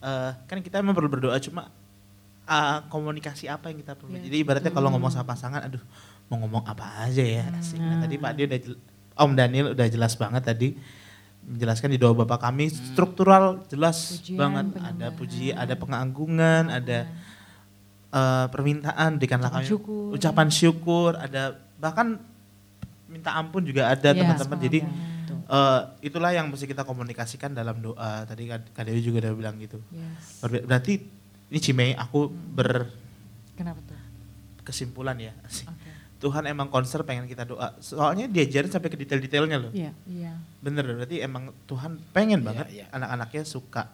uh, 0.00 0.30
kan 0.46 0.62
kita 0.62 0.80
memang 0.80 0.94
perlu 0.94 1.10
berdoa 1.10 1.36
cuma 1.42 1.68
uh, 2.46 2.86
komunikasi 2.88 3.50
apa 3.50 3.68
yang 3.68 3.82
kita 3.82 3.98
perlu. 3.98 4.16
Yeah. 4.16 4.30
Jadi 4.30 4.36
ibaratnya 4.40 4.72
kalau 4.72 4.88
ngomong 4.94 5.12
sama 5.12 5.26
pasangan, 5.28 5.66
aduh 5.66 5.82
mau 6.30 6.42
ngomong 6.42 6.64
apa 6.66 7.06
aja 7.06 7.22
ya. 7.22 7.44
Asik. 7.54 7.78
Nah, 7.78 8.02
tadi 8.02 8.16
Pak 8.18 8.32
Dio 8.34 8.46
udah 8.46 8.60
Om 9.16 9.32
Daniel 9.34 9.66
udah 9.72 9.86
jelas 9.88 10.12
banget 10.18 10.42
tadi 10.44 10.68
menjelaskan 11.46 11.94
di 11.94 11.98
doa 12.02 12.12
Bapak 12.12 12.42
kami 12.42 12.68
hmm. 12.68 12.76
struktural 12.92 13.62
jelas 13.70 14.18
Pujian, 14.18 14.38
banget 14.38 14.66
ada 14.82 15.06
puji, 15.14 15.54
ada 15.54 15.74
pengagungan, 15.78 16.74
ada 16.74 17.06
uh, 18.10 18.50
permintaan 18.50 19.22
berikanlah 19.22 19.54
kami 19.54 19.70
syukur. 19.70 20.10
ucapan 20.10 20.48
syukur, 20.50 21.14
ada 21.14 21.54
bahkan 21.78 22.18
minta 23.06 23.30
ampun 23.38 23.62
juga 23.62 23.86
ada 23.86 24.10
iya, 24.10 24.18
teman-teman. 24.18 24.58
Yeah, 24.58 24.64
Jadi 24.66 24.78
uh, 25.46 25.80
itulah 26.02 26.34
yang 26.34 26.50
mesti 26.50 26.66
kita 26.66 26.82
komunikasikan 26.82 27.54
dalam 27.54 27.78
doa. 27.78 28.26
Tadi 28.26 28.50
Kak 28.50 28.82
Dewi 28.82 29.00
juga 29.06 29.30
udah 29.30 29.32
bilang 29.38 29.56
gitu. 29.62 29.78
Yes. 29.94 30.42
Berarti 30.42 31.06
ini 31.50 31.58
Cimei 31.62 31.92
aku 31.94 32.30
ber 32.30 32.90
Kenapa 33.56 33.80
tuh? 33.86 33.96
Kesimpulan 34.66 35.16
ya. 35.16 35.32
Okay. 35.46 35.94
Tuhan 36.16 36.44
emang 36.48 36.68
konser 36.72 37.04
pengen 37.04 37.28
kita 37.28 37.44
doa. 37.44 37.76
Soalnya 37.80 38.28
diajarin 38.28 38.72
sampai 38.72 38.88
ke 38.88 38.96
detail-detailnya 38.96 39.56
loh. 39.60 39.72
Iya. 39.72 39.92
Yeah. 40.08 40.36
Bener 40.60 40.84
berarti 40.84 41.20
emang 41.20 41.52
Tuhan 41.68 42.00
pengen 42.12 42.40
yeah, 42.40 42.48
banget 42.48 42.66
yeah. 42.72 42.88
anak-anaknya 42.92 43.42
suka 43.44 43.88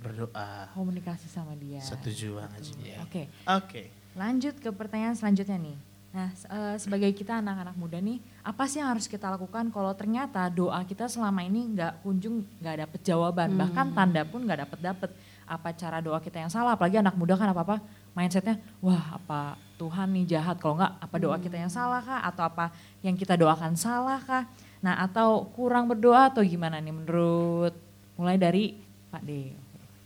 berdoa. 0.00 0.72
Komunikasi 0.72 1.28
sama 1.28 1.52
dia. 1.56 1.80
Setuju 1.80 2.40
banget. 2.40 2.60
Oke. 2.64 2.76
Oke. 2.76 2.96
Okay. 3.06 3.24
Okay. 3.44 3.86
Lanjut 4.16 4.56
ke 4.56 4.68
pertanyaan 4.72 5.16
selanjutnya 5.16 5.60
nih. 5.60 5.76
Nah, 6.16 6.32
eh, 6.32 6.76
sebagai 6.80 7.12
kita 7.12 7.44
anak-anak 7.44 7.76
muda 7.76 8.00
nih, 8.00 8.16
apa 8.40 8.64
sih 8.64 8.80
yang 8.80 8.88
harus 8.88 9.04
kita 9.04 9.28
lakukan 9.28 9.68
kalau 9.68 9.92
ternyata 9.92 10.48
doa 10.48 10.80
kita 10.88 11.12
selama 11.12 11.44
ini 11.44 11.76
nggak 11.76 12.00
kunjung 12.00 12.40
nggak 12.56 12.88
dapet 12.88 13.00
jawaban, 13.04 13.52
hmm. 13.52 13.60
bahkan 13.60 13.86
tanda 13.92 14.24
pun 14.24 14.40
nggak 14.48 14.64
dapet 14.64 14.80
dapet 14.80 15.10
apa 15.46 15.70
cara 15.78 16.02
doa 16.02 16.18
kita 16.18 16.42
yang 16.42 16.50
salah 16.50 16.74
apalagi 16.74 16.98
anak 16.98 17.14
muda 17.14 17.38
kan 17.38 17.50
apa-apa 17.54 17.78
mindsetnya 18.18 18.58
wah 18.82 19.14
apa 19.14 19.54
Tuhan 19.78 20.10
nih 20.12 20.36
jahat 20.36 20.58
kalau 20.58 20.76
enggak 20.80 20.92
apa 20.98 21.16
doa 21.22 21.36
kita 21.38 21.56
yang 21.56 21.70
salah 21.70 22.02
kah 22.02 22.20
atau 22.26 22.42
apa 22.48 22.74
yang 23.06 23.14
kita 23.14 23.38
doakan 23.38 23.78
salah 23.78 24.18
kah 24.18 24.44
nah 24.82 24.98
atau 25.00 25.46
kurang 25.54 25.86
berdoa 25.86 26.34
atau 26.34 26.42
gimana 26.42 26.82
nih 26.82 26.92
menurut 26.92 27.74
mulai 28.18 28.36
dari 28.36 28.74
Pak 29.12 29.22
D 29.22 29.30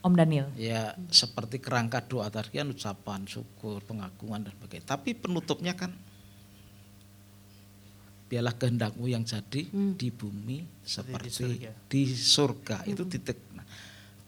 Om 0.00 0.14
Daniel 0.16 0.48
ya 0.56 0.92
seperti 1.08 1.60
kerangka 1.60 2.04
doa 2.04 2.28
tadi 2.28 2.60
kan 2.60 2.68
ucapan 2.68 3.24
syukur 3.24 3.80
pengagungan 3.84 4.44
dan 4.44 4.52
sebagainya 4.56 4.86
tapi 4.86 5.16
penutupnya 5.16 5.72
kan 5.72 5.92
biarlah 8.30 8.54
kehendakmu 8.54 9.10
yang 9.10 9.26
jadi 9.26 9.66
hmm. 9.66 9.98
di 9.98 10.08
bumi 10.14 10.62
seperti 10.86 11.26
di 11.26 11.34
surga, 11.34 11.70
di 11.90 12.02
surga. 12.14 12.76
Hmm. 12.86 12.90
itu 12.94 13.02
titik 13.10 13.38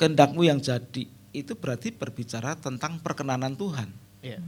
kehendakmu 0.03 0.43
yang 0.43 0.59
jadi 0.59 1.07
itu 1.31 1.55
berarti 1.55 1.95
berbicara 1.95 2.59
tentang 2.59 2.99
perkenanan 2.99 3.55
Tuhan. 3.55 3.87
Iya. 4.19 4.43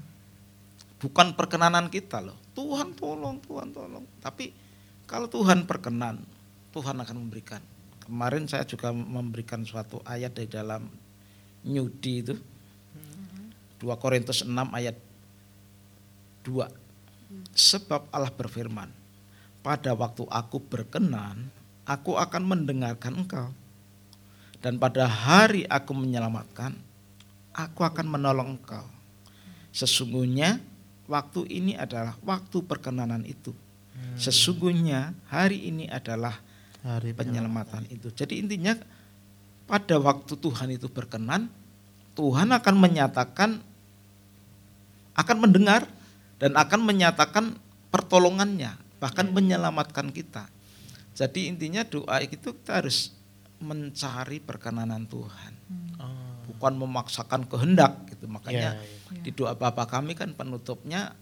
Bukan 0.99 1.39
perkenanan 1.39 1.87
kita 1.87 2.19
loh. 2.19 2.35
Tuhan 2.59 2.91
tolong, 2.99 3.39
Tuhan 3.39 3.71
tolong. 3.71 4.03
Tapi 4.19 4.51
kalau 5.07 5.31
Tuhan 5.31 5.63
perkenan, 5.63 6.19
Tuhan 6.75 6.99
akan 6.99 7.17
memberikan. 7.23 7.63
Kemarin 8.03 8.51
saya 8.51 8.67
juga 8.67 8.91
memberikan 8.91 9.63
suatu 9.63 10.03
ayat 10.03 10.35
dari 10.35 10.51
dalam 10.51 10.91
Nyudi 11.63 12.15
itu. 12.19 12.35
2 13.79 13.95
Korintus 14.03 14.43
6 14.43 14.51
ayat 14.75 14.99
2. 16.43 16.67
Sebab 17.55 18.11
Allah 18.11 18.35
berfirman, 18.35 18.91
pada 19.63 19.95
waktu 19.95 20.27
aku 20.27 20.59
berkenan, 20.67 21.47
aku 21.87 22.19
akan 22.19 22.43
mendengarkan 22.43 23.23
engkau. 23.23 23.55
Dan 24.65 24.81
pada 24.81 25.05
hari 25.05 25.69
aku 25.69 25.93
menyelamatkan, 25.93 26.73
aku 27.53 27.85
akan 27.85 28.09
menolong 28.09 28.57
engkau. 28.57 28.89
Sesungguhnya 29.77 30.57
waktu 31.05 31.45
ini 31.53 31.77
adalah 31.77 32.17
waktu 32.25 32.65
perkenanan 32.65 33.29
itu. 33.29 33.53
Sesungguhnya 34.17 35.13
hari 35.29 35.69
ini 35.69 35.85
adalah 35.93 36.41
Hari 36.85 37.17
penyelamatan 37.17 37.89
itu. 37.89 38.13
Jadi 38.13 38.45
intinya 38.45 38.77
pada 39.65 39.97
waktu 39.97 40.37
Tuhan 40.37 40.69
itu 40.77 40.85
berkenan, 40.93 41.49
Tuhan 42.13 42.53
akan 42.53 42.75
menyatakan 42.77 43.57
akan 45.17 45.37
mendengar 45.41 45.89
dan 46.37 46.53
akan 46.53 46.85
menyatakan 46.85 47.57
pertolongannya, 47.89 48.77
bahkan 49.01 49.33
menyelamatkan 49.33 50.13
kita. 50.13 50.45
Jadi 51.17 51.49
intinya 51.49 51.81
doa 51.89 52.21
itu 52.21 52.53
kita 52.53 52.85
harus 52.85 53.14
mencari 53.65 54.39
perkenanan 54.39 55.09
Tuhan, 55.09 55.53
Oh. 55.97 56.45
bukan 56.53 56.77
memaksakan 56.77 57.49
kehendak 57.49 58.05
gitu. 58.13 58.29
Makanya 58.29 58.77
Iya, 58.77 58.85
iya. 59.17 59.23
di 59.25 59.31
doa 59.33 59.57
Bapa 59.57 59.89
kami 59.89 60.13
kan 60.13 60.37
penutupnya 60.37 61.17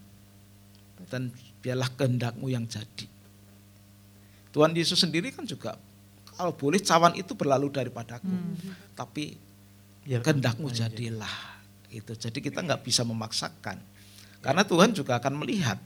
dan 1.07 1.31
biarlah 1.63 1.87
kehendakmu 1.95 2.51
yang 2.51 2.67
jadi. 2.67 3.07
Tuhan 4.53 4.75
Yesus 4.75 5.01
sendiri 5.01 5.33
kan 5.33 5.47
juga 5.47 5.79
kalau 6.33 6.53
boleh 6.53 6.81
cawan 6.81 7.13
itu 7.17 7.33
berlalu 7.33 7.69
daripadaku, 7.69 8.29
tapi 8.93 9.37
Biar 10.03 10.19
kehendakmu 10.19 10.67
jadilah 10.67 11.31
itu. 11.87 12.11
Jadi 12.11 12.43
kita 12.43 12.59
nggak 12.59 12.83
bisa 12.83 13.07
memaksakan, 13.07 13.79
karena 14.43 14.63
Tuhan 14.67 14.91
juga 14.91 15.15
akan 15.21 15.39
melihat 15.39 15.79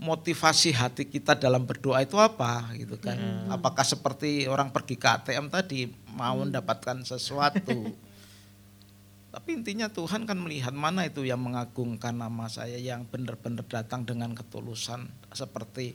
motivasi 0.00 0.72
hati 0.72 1.04
kita 1.04 1.36
dalam 1.36 1.68
berdoa 1.68 2.00
itu 2.00 2.16
apa 2.16 2.72
gitu 2.80 2.96
kan. 2.96 3.20
Apakah 3.52 3.84
seperti 3.84 4.48
orang 4.48 4.72
pergi 4.72 4.96
ke 4.96 5.06
ATM 5.06 5.52
tadi 5.52 5.92
mau 6.16 6.40
mendapatkan 6.40 7.04
sesuatu. 7.04 7.76
Tapi 9.34 9.48
intinya 9.54 9.86
Tuhan 9.86 10.26
kan 10.26 10.34
melihat 10.40 10.74
mana 10.74 11.06
itu 11.06 11.22
yang 11.22 11.38
mengagungkan 11.38 12.16
nama 12.16 12.50
saya 12.50 12.80
yang 12.80 13.06
benar-benar 13.06 13.62
datang 13.62 14.02
dengan 14.02 14.34
ketulusan 14.34 15.06
seperti 15.30 15.94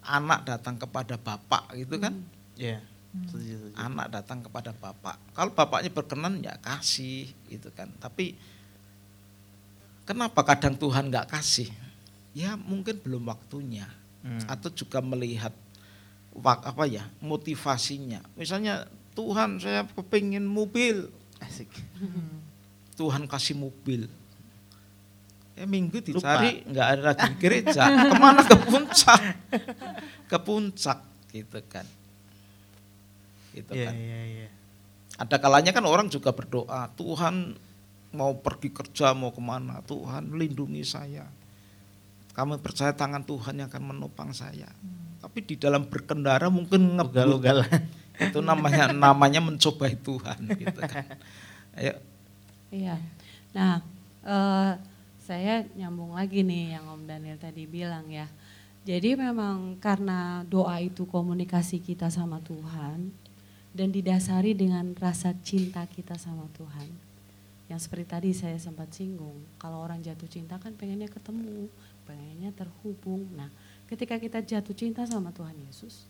anak 0.00 0.48
datang 0.48 0.80
kepada 0.80 1.20
bapak 1.20 1.76
gitu 1.76 2.00
kan. 2.00 2.16
Iya. 2.56 2.80
Setuju, 3.26 3.54
setuju. 3.60 3.76
Anak 3.76 4.06
datang 4.08 4.40
kepada 4.40 4.72
bapak. 4.72 5.20
Kalau 5.36 5.52
bapaknya 5.52 5.90
berkenan 5.92 6.40
ya 6.40 6.56
kasih 6.62 7.28
gitu 7.52 7.68
kan. 7.76 7.92
Tapi 8.00 8.38
kenapa 10.08 10.40
kadang 10.46 10.78
Tuhan 10.80 11.12
nggak 11.12 11.28
kasih? 11.36 11.68
Ya 12.36 12.52
mungkin 12.60 13.00
belum 13.00 13.24
waktunya. 13.32 13.88
Hmm. 14.20 14.44
Atau 14.44 14.68
juga 14.68 15.00
melihat 15.00 15.56
apa 16.44 16.84
ya 16.84 17.08
motivasinya. 17.24 18.20
Misalnya 18.36 18.84
Tuhan 19.16 19.56
saya 19.56 19.88
kepingin 19.88 20.44
mobil, 20.44 21.08
Asik. 21.40 21.72
Tuhan 23.00 23.24
kasih 23.24 23.56
mobil. 23.56 24.04
Ya 25.56 25.64
minggu 25.64 26.04
dicari 26.04 26.60
nggak 26.68 26.86
ada 26.92 27.02
lagi 27.12 27.24
di 27.32 27.36
gereja. 27.40 27.88
Ke 27.88 28.14
mana 28.20 28.44
ke 28.44 28.56
puncak? 28.68 29.20
Ke 30.28 30.36
puncak 30.36 31.00
gitu 31.32 31.60
kan. 31.72 31.88
Gitu 33.56 33.72
Iya, 33.72 33.88
kan. 33.88 33.94
iya, 33.96 34.20
iya. 34.28 34.48
Ada 35.16 35.40
kalanya 35.40 35.72
kan 35.72 35.88
orang 35.88 36.12
juga 36.12 36.28
berdoa, 36.36 36.92
Tuhan 36.92 37.56
mau 38.12 38.36
pergi 38.36 38.68
kerja 38.68 39.16
mau 39.16 39.32
ke 39.32 39.40
mana, 39.40 39.80
Tuhan 39.88 40.36
lindungi 40.36 40.84
saya. 40.84 41.24
Kami 42.36 42.60
percaya 42.60 42.92
tangan 42.92 43.24
Tuhan 43.24 43.64
yang 43.64 43.72
akan 43.72 43.96
menopang 43.96 44.36
saya. 44.36 44.68
Tapi 45.24 45.40
di 45.40 45.56
dalam 45.56 45.88
berkendara 45.88 46.52
mungkin 46.52 47.00
ngebut. 47.00 47.16
Ugal-ugalan. 47.16 47.80
Itu 48.20 48.44
namanya 48.44 48.92
namanya 48.92 49.40
mencobai 49.40 49.96
Tuhan 49.96 50.44
gitu 50.60 50.80
kan. 50.84 51.16
Ayo 51.80 51.96
Iya. 52.68 53.00
Nah, 53.56 53.80
eh, 54.26 54.72
saya 55.22 55.64
nyambung 55.74 56.12
lagi 56.12 56.44
nih 56.44 56.76
yang 56.76 56.84
Om 56.92 57.02
Daniel 57.08 57.40
tadi 57.40 57.64
bilang 57.64 58.04
ya. 58.12 58.28
Jadi 58.86 59.18
memang 59.18 59.80
karena 59.82 60.46
doa 60.46 60.78
itu 60.78 61.08
komunikasi 61.10 61.82
kita 61.82 62.06
sama 62.06 62.38
Tuhan 62.44 63.10
dan 63.74 63.88
didasari 63.90 64.54
dengan 64.54 64.94
rasa 64.94 65.34
cinta 65.42 65.82
kita 65.90 66.14
sama 66.14 66.46
Tuhan. 66.54 66.86
Yang 67.66 67.90
seperti 67.90 68.06
tadi 68.06 68.30
saya 68.30 68.54
sempat 68.62 68.94
singgung, 68.94 69.42
kalau 69.58 69.82
orang 69.82 69.98
jatuh 69.98 70.30
cinta 70.30 70.54
kan 70.62 70.70
pengennya 70.78 71.10
ketemu, 71.10 71.66
pengennya 72.06 72.54
terhubung. 72.54 73.26
Nah, 73.34 73.50
ketika 73.90 74.16
kita 74.16 74.38
jatuh 74.40 74.72
cinta 74.72 75.02
sama 75.04 75.34
Tuhan 75.34 75.58
Yesus, 75.66 76.06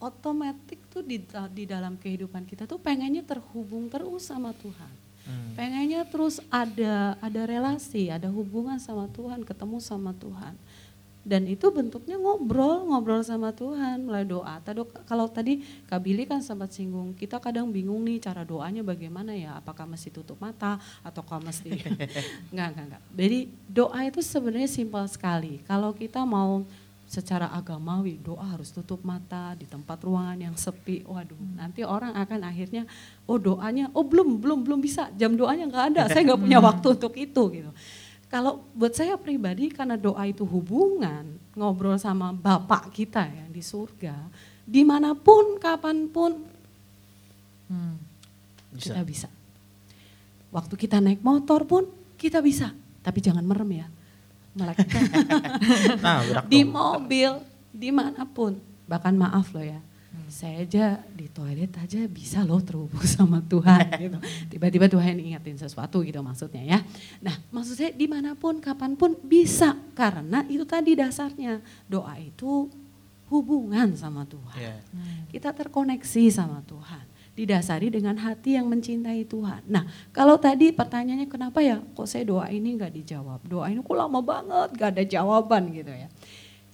otomatis 0.00 0.80
tuh 0.90 1.04
di, 1.04 1.20
di 1.52 1.64
dalam 1.64 2.00
kehidupan 2.00 2.48
kita 2.48 2.64
tuh 2.64 2.80
pengennya 2.80 3.22
terhubung 3.24 3.92
terus 3.92 4.26
sama 4.26 4.56
Tuhan. 4.56 4.92
Hmm. 5.24 5.56
Pengennya 5.56 6.04
terus 6.04 6.40
ada 6.52 7.16
ada 7.20 7.42
relasi, 7.48 8.12
ada 8.12 8.28
hubungan 8.28 8.76
sama 8.76 9.08
Tuhan, 9.12 9.40
ketemu 9.44 9.80
sama 9.80 10.12
Tuhan. 10.16 10.52
Dan 11.24 11.48
itu 11.48 11.72
bentuknya 11.72 12.20
ngobrol, 12.20 12.84
ngobrol 12.84 13.24
sama 13.24 13.48
Tuhan 13.56 14.04
melalui 14.04 14.36
doa. 14.36 14.60
Tadi, 14.60 14.84
kalau 15.08 15.24
tadi 15.24 15.64
Kak 15.88 16.04
Billy 16.04 16.28
kan 16.28 16.44
sempat 16.44 16.76
singgung, 16.76 17.16
kita 17.16 17.40
kadang 17.40 17.72
bingung 17.72 18.04
nih 18.04 18.20
cara 18.20 18.44
doanya 18.44 18.84
bagaimana 18.84 19.32
ya, 19.32 19.56
apakah 19.56 19.88
mesti 19.88 20.12
tutup 20.12 20.36
mata 20.36 20.76
atau 21.00 21.24
kok 21.24 21.40
mesti 21.40 21.80
enggak, 22.52 22.68
enggak, 22.76 22.84
enggak. 22.92 23.02
Jadi 23.16 23.38
doa 23.64 23.98
itu 24.04 24.20
sebenarnya 24.20 24.68
simpel 24.68 25.08
sekali. 25.08 25.64
Kalau 25.64 25.96
kita 25.96 26.28
mau 26.28 26.60
secara 27.04 27.52
agamawi 27.52 28.16
doa 28.20 28.42
harus 28.42 28.72
tutup 28.72 29.00
mata 29.04 29.52
di 29.56 29.68
tempat 29.68 30.00
ruangan 30.04 30.40
yang 30.40 30.56
sepi. 30.56 31.04
Waduh, 31.08 31.36
nanti 31.56 31.84
orang 31.84 32.16
akan 32.16 32.40
akhirnya 32.44 32.88
oh 33.28 33.36
doanya 33.40 33.92
oh 33.92 34.04
belum 34.04 34.40
belum 34.40 34.60
belum 34.64 34.80
bisa 34.80 35.12
jam 35.16 35.36
doanya 35.36 35.68
nggak 35.68 35.84
ada. 35.94 36.02
Saya 36.12 36.24
nggak 36.32 36.40
punya 36.40 36.58
waktu 36.68 36.86
untuk 36.96 37.14
itu 37.16 37.42
gitu. 37.52 37.70
Kalau 38.34 38.66
buat 38.74 38.90
saya 38.90 39.14
pribadi 39.14 39.70
karena 39.70 39.94
doa 39.94 40.26
itu 40.26 40.42
hubungan 40.42 41.38
ngobrol 41.54 41.94
sama 41.94 42.34
Bapak 42.34 42.90
kita 42.90 43.30
yang 43.30 43.46
di 43.54 43.62
surga, 43.62 44.26
di 44.66 44.82
mana 44.82 45.14
pun 45.14 45.54
kapan 45.62 46.10
pun 46.10 46.50
Hmm. 47.64 47.96
Bisa. 48.74 48.92
kita 48.92 49.02
bisa. 49.06 49.28
Waktu 50.50 50.74
kita 50.74 50.98
naik 50.98 51.22
motor 51.22 51.62
pun 51.62 51.86
kita 52.18 52.42
bisa, 52.42 52.74
tapi 53.06 53.22
jangan 53.22 53.46
merem 53.46 53.70
ya. 53.70 53.86
Melek. 54.58 54.82
Nah, 56.04 56.44
di 56.50 56.66
mobil, 56.66 57.38
di 57.70 57.94
mana 57.94 58.26
pun. 58.26 58.58
Bahkan 58.90 59.14
maaf 59.14 59.54
loh 59.54 59.62
ya, 59.62 59.78
saya 60.28 60.64
aja 60.64 60.84
di 61.12 61.28
toilet 61.28 61.72
aja 61.76 62.04
bisa 62.08 62.42
loh 62.42 62.60
terhubung 62.60 63.04
sama 63.16 63.40
Tuhan 63.44 63.84
gitu. 64.00 64.18
Tiba-tiba 64.52 64.86
Tuhan 64.88 65.20
ingetin 65.20 65.56
sesuatu 65.56 66.00
gitu 66.04 66.20
maksudnya 66.24 66.62
ya. 66.64 66.78
Nah 67.20 67.36
maksud 67.52 67.74
saya 67.76 67.90
di 67.92 68.06
mana 68.08 68.32
pun, 68.36 68.58
kapan 68.60 68.96
pun 68.96 69.16
bisa. 69.24 69.76
Karena 69.92 70.44
itu 70.48 70.64
tadi 70.68 70.96
dasarnya, 70.96 71.60
doa 71.86 72.16
itu 72.18 72.68
hubungan 73.32 73.96
sama 73.96 74.28
Tuhan. 74.28 74.60
Iya. 74.60 74.76
Kita 75.32 75.50
terkoneksi 75.50 76.22
sama 76.30 76.60
Tuhan. 76.64 77.04
Didasari 77.34 77.90
dengan 77.90 78.14
hati 78.14 78.54
yang 78.54 78.70
mencintai 78.70 79.26
Tuhan. 79.26 79.66
Nah 79.66 79.84
kalau 80.14 80.38
tadi 80.38 80.70
pertanyaannya 80.70 81.26
kenapa 81.26 81.58
ya 81.58 81.82
kok 81.82 82.06
saya 82.06 82.22
doa 82.22 82.46
ini 82.46 82.78
nggak 82.78 82.94
dijawab. 82.94 83.42
Doa 83.42 83.66
ini 83.74 83.82
kok 83.82 83.96
lama 83.98 84.22
banget 84.22 84.70
gak 84.78 84.90
ada 84.94 85.02
jawaban 85.02 85.74
gitu 85.74 85.90
ya. 85.90 86.08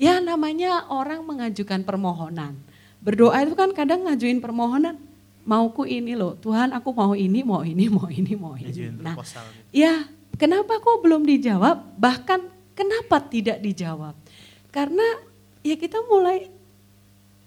Ya 0.01 0.17
namanya 0.21 0.89
orang 0.93 1.25
mengajukan 1.25 1.85
permohonan. 1.85 2.70
Berdoa 3.01 3.41
itu 3.45 3.57
kan 3.57 3.73
kadang 3.73 4.05
ngajuin 4.05 4.41
permohonan. 4.41 5.01
Mauku 5.41 5.89
ini 5.89 6.13
loh 6.13 6.37
Tuhan 6.37 6.71
aku 6.77 6.93
mau 6.93 7.17
ini, 7.17 7.41
mau 7.41 7.65
ini, 7.65 7.89
mau 7.89 8.07
ini, 8.07 8.33
mau 8.37 8.55
ini. 8.55 8.69
Ngajuin 8.69 8.95
Nah 9.01 9.17
gitu. 9.17 9.41
Ya, 9.73 10.05
kenapa 10.37 10.79
kok 10.79 11.01
belum 11.01 11.25
dijawab? 11.25 11.97
Bahkan 11.97 12.41
kenapa 12.77 13.25
tidak 13.25 13.59
dijawab? 13.65 14.13
Karena 14.69 15.05
ya 15.65 15.75
kita 15.81 16.05
mulai 16.07 16.53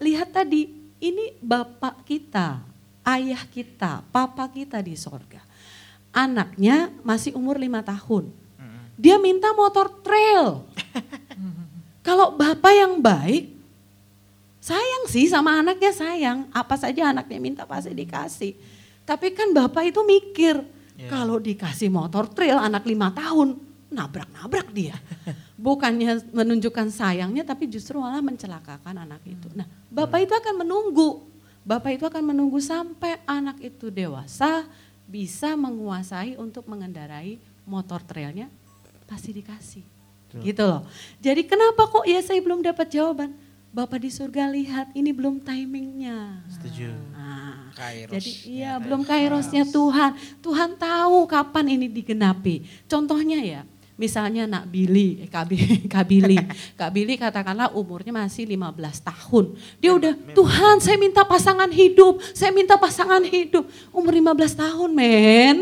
lihat 0.02 0.34
tadi, 0.34 0.68
ini 0.98 1.38
bapak 1.38 2.02
kita, 2.02 2.60
ayah 3.06 3.42
kita, 3.46 4.02
papa 4.10 4.50
kita 4.50 4.82
di 4.82 4.98
sorga. 4.98 5.40
Anaknya 6.10 6.90
masih 7.06 7.34
umur 7.38 7.58
lima 7.58 7.82
tahun. 7.82 8.44
Dia 8.94 9.18
minta 9.18 9.50
motor 9.54 9.90
trail. 10.02 10.62
Kalau 12.06 12.36
bapak 12.38 12.72
yang 12.74 13.02
baik, 13.02 13.53
Sayang 14.64 15.04
sih 15.12 15.28
sama 15.28 15.60
anaknya 15.60 15.92
sayang. 15.92 16.48
Apa 16.48 16.80
saja 16.80 17.12
anaknya 17.12 17.36
minta 17.36 17.62
pasti 17.68 17.92
dikasih. 17.92 18.56
Tapi 19.04 19.36
kan 19.36 19.52
bapak 19.52 19.92
itu 19.92 20.00
mikir, 20.00 20.56
Yeah. 20.94 21.10
kalau 21.10 21.42
dikasih 21.42 21.90
motor 21.90 22.30
trail 22.30 22.54
anak 22.54 22.86
lima 22.86 23.10
tahun, 23.10 23.58
nabrak-nabrak 23.90 24.70
dia. 24.70 24.94
Bukannya 25.58 26.30
menunjukkan 26.30 26.86
sayangnya 26.94 27.42
tapi 27.42 27.66
justru 27.66 27.98
malah 27.98 28.22
mencelakakan 28.22 29.02
anak 29.02 29.18
itu. 29.26 29.50
Nah 29.58 29.66
bapak 29.90 30.22
itu 30.22 30.34
akan 30.38 30.62
menunggu. 30.62 31.26
Bapak 31.66 31.98
itu 31.98 32.04
akan 32.06 32.30
menunggu 32.30 32.62
sampai 32.62 33.18
anak 33.26 33.58
itu 33.58 33.90
dewasa 33.90 34.70
bisa 35.10 35.58
menguasai 35.58 36.38
untuk 36.38 36.62
mengendarai 36.70 37.42
motor 37.66 37.98
trailnya 37.98 38.46
pasti 39.10 39.34
dikasih. 39.34 39.84
Gitu 40.46 40.62
loh. 40.62 40.86
Jadi 41.18 41.42
kenapa 41.42 41.90
kok 41.90 42.06
ya 42.06 42.22
saya 42.22 42.38
belum 42.38 42.62
dapat 42.62 42.86
jawaban? 42.86 43.34
Bapak 43.74 44.06
di 44.06 44.10
surga 44.14 44.54
lihat 44.54 44.94
ini 44.94 45.10
belum 45.10 45.42
timingnya. 45.42 46.46
Setuju. 46.46 46.94
Nah, 47.10 47.74
Kairos. 47.74 48.14
jadi 48.14 48.30
iya 48.46 48.72
belum 48.78 49.02
kairosnya 49.02 49.66
Tuhan. 49.66 50.14
Tuhan 50.38 50.78
tahu 50.78 51.26
kapan 51.26 51.74
ini 51.74 51.90
digenapi. 51.90 52.62
Contohnya 52.86 53.42
ya, 53.42 53.66
misalnya 53.94 54.46
nak 54.46 54.66
Billy, 54.66 55.22
eh, 55.24 55.28
Kak 55.30 55.44
Bi- 55.46 55.86
Kak 55.92 56.04
Billy. 56.06 56.38
Kak 56.74 56.90
Billy 56.90 57.14
katakanlah 57.14 57.70
umurnya 57.74 58.10
masih 58.10 58.46
15 58.46 58.74
tahun. 59.00 59.44
Dia 59.78 59.94
udah, 59.94 60.12
Tuhan 60.34 60.82
saya 60.82 60.98
minta 60.98 61.22
pasangan 61.22 61.70
hidup, 61.70 62.18
saya 62.34 62.50
minta 62.50 62.74
pasangan 62.74 63.22
hidup. 63.22 63.66
Umur 63.94 64.12
15 64.14 64.54
tahun 64.58 64.90
men. 64.90 65.56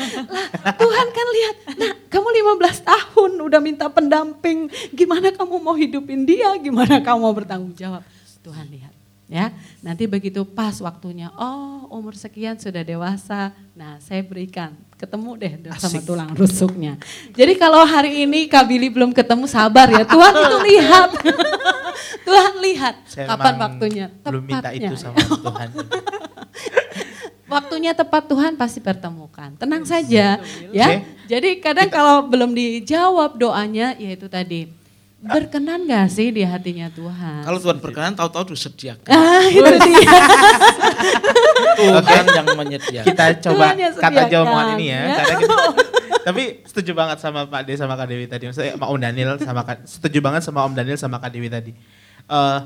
lah 0.64 0.74
Tuhan 0.74 1.06
kan 1.10 1.26
lihat, 1.34 1.56
nah 1.74 1.92
kamu 2.06 2.28
15 2.58 2.90
tahun 2.90 3.30
udah 3.42 3.60
minta 3.60 3.86
pendamping. 3.90 4.70
Gimana 4.94 5.34
kamu 5.34 5.54
mau 5.58 5.74
hidupin 5.74 6.22
dia, 6.22 6.54
gimana 6.62 7.02
kamu 7.02 7.18
mau 7.18 7.34
bertanggung 7.34 7.74
jawab. 7.74 8.06
Tuhan 8.44 8.68
lihat 8.70 8.94
ya. 9.28 9.50
Nanti 9.80 10.06
begitu 10.06 10.44
pas 10.46 10.78
waktunya, 10.80 11.32
oh 11.36 11.88
umur 11.92 12.16
sekian 12.16 12.56
sudah 12.56 12.84
dewasa, 12.84 13.52
nah 13.76 13.98
saya 14.00 14.22
berikan, 14.24 14.76
ketemu 15.04 15.30
deh 15.36 15.52
sama 15.76 16.00
Asik. 16.00 16.02
tulang 16.08 16.30
rusuknya. 16.32 16.92
Jadi 17.36 17.52
kalau 17.60 17.84
hari 17.84 18.24
ini 18.24 18.48
Kak 18.48 18.64
Billy 18.64 18.88
belum 18.88 19.12
ketemu 19.12 19.44
sabar 19.44 19.92
ya, 19.92 20.02
Tuhan 20.08 20.32
itu 20.32 20.58
lihat. 20.72 21.10
Tuhan 22.26 22.52
lihat 22.64 22.94
Saya 23.04 23.26
kapan 23.28 23.54
waktunya. 23.60 24.06
Belum 24.24 24.42
minta 24.42 24.72
itu 24.72 24.96
sama 24.96 25.20
Tuhan. 25.44 25.68
Waktunya 27.44 27.92
tepat 27.92 28.24
Tuhan 28.26 28.56
pasti 28.56 28.80
pertemukan. 28.80 29.52
Tenang 29.60 29.84
saja 29.84 30.40
ya. 30.72 30.88
Oke. 30.88 30.96
Jadi 31.28 31.50
kadang 31.60 31.88
kalau 31.92 32.24
belum 32.24 32.56
dijawab 32.56 33.36
doanya 33.36 33.92
yaitu 34.00 34.26
tadi 34.26 34.72
berkenan 35.24 35.88
gak 35.88 36.06
sih 36.12 36.28
di 36.28 36.44
hatinya 36.44 36.92
Tuhan? 36.92 37.42
Kalau 37.48 37.58
Tuhan 37.58 37.78
berkenan 37.80 38.12
tahu-tahu 38.12 38.52
disediakan. 38.52 39.08
Ah, 39.08 39.40
itu 39.56 39.72
dia. 39.80 40.10
Tuhan 41.80 42.24
yang 42.28 42.46
menyediakan. 42.52 43.06
Kita 43.08 43.24
coba 43.50 43.72
sediakan, 43.72 44.44
omongan 44.44 44.66
ini 44.76 44.86
ya. 44.92 45.00
ya. 45.00 45.16
Karena 45.16 45.34
kita, 45.40 45.56
tapi 46.28 46.42
setuju 46.68 46.92
banget 46.92 47.18
sama 47.24 47.48
Pak 47.48 47.62
De 47.64 47.72
sama 47.74 47.94
Kak 47.96 48.06
Dewi 48.06 48.26
tadi. 48.28 48.44
Maksudnya 48.52 48.76
sama 48.76 48.86
Om 48.92 48.98
Daniel 49.00 49.32
sama 49.40 49.62
Kak, 49.64 49.76
setuju 49.88 50.18
banget 50.20 50.42
sama 50.44 50.60
Om 50.68 50.74
Daniel 50.76 50.98
sama 51.00 51.16
Kak 51.18 51.30
Dewi 51.32 51.48
tadi. 51.48 51.72
Eh, 52.28 52.60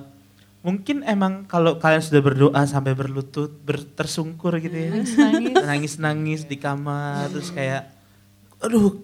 mungkin 0.66 1.06
emang 1.06 1.46
kalau 1.46 1.78
kalian 1.78 2.02
sudah 2.02 2.22
berdoa 2.22 2.62
sampai 2.66 2.92
berlutut, 2.98 3.54
ber, 3.62 3.86
tersungkur 3.94 4.58
gitu 4.58 4.74
ya. 4.74 4.90
Nangis-nangis. 4.98 5.54
Nangis-nangis 5.62 6.40
di 6.44 6.56
kamar 6.58 7.30
terus 7.30 7.54
kayak 7.54 7.94
aduh 8.58 8.98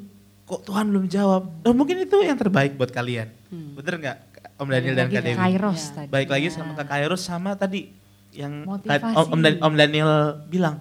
kok 0.45 0.61
Tuhan 0.63 0.85
belum 0.87 1.07
jawab. 1.07 1.43
Oh, 1.63 1.73
mungkin 1.73 1.97
itu 1.99 2.17
yang 2.21 2.37
terbaik 2.37 2.75
buat 2.75 2.89
kalian. 2.89 3.33
Bener 3.75 3.95
nggak 3.97 4.17
Om 4.55 4.69
Daniel 4.69 4.95
dan 4.95 5.09
Kak 5.09 5.21
Dewi? 5.21 5.35
Kairos 5.35 5.81
Ya. 5.81 5.93
tadi. 5.95 6.09
Baik 6.09 6.29
lagi 6.29 6.47
Ya. 6.47 6.53
sama 6.53 6.73
Kak 6.75 6.87
Kairos 6.87 7.23
sama 7.23 7.51
tadi 7.55 7.91
yang 8.31 8.63
Om, 8.63 8.81
Om 9.31 9.41
Dan- 9.41 9.61
Om 9.61 9.75
Daniel 9.75 10.13
bilang 10.47 10.79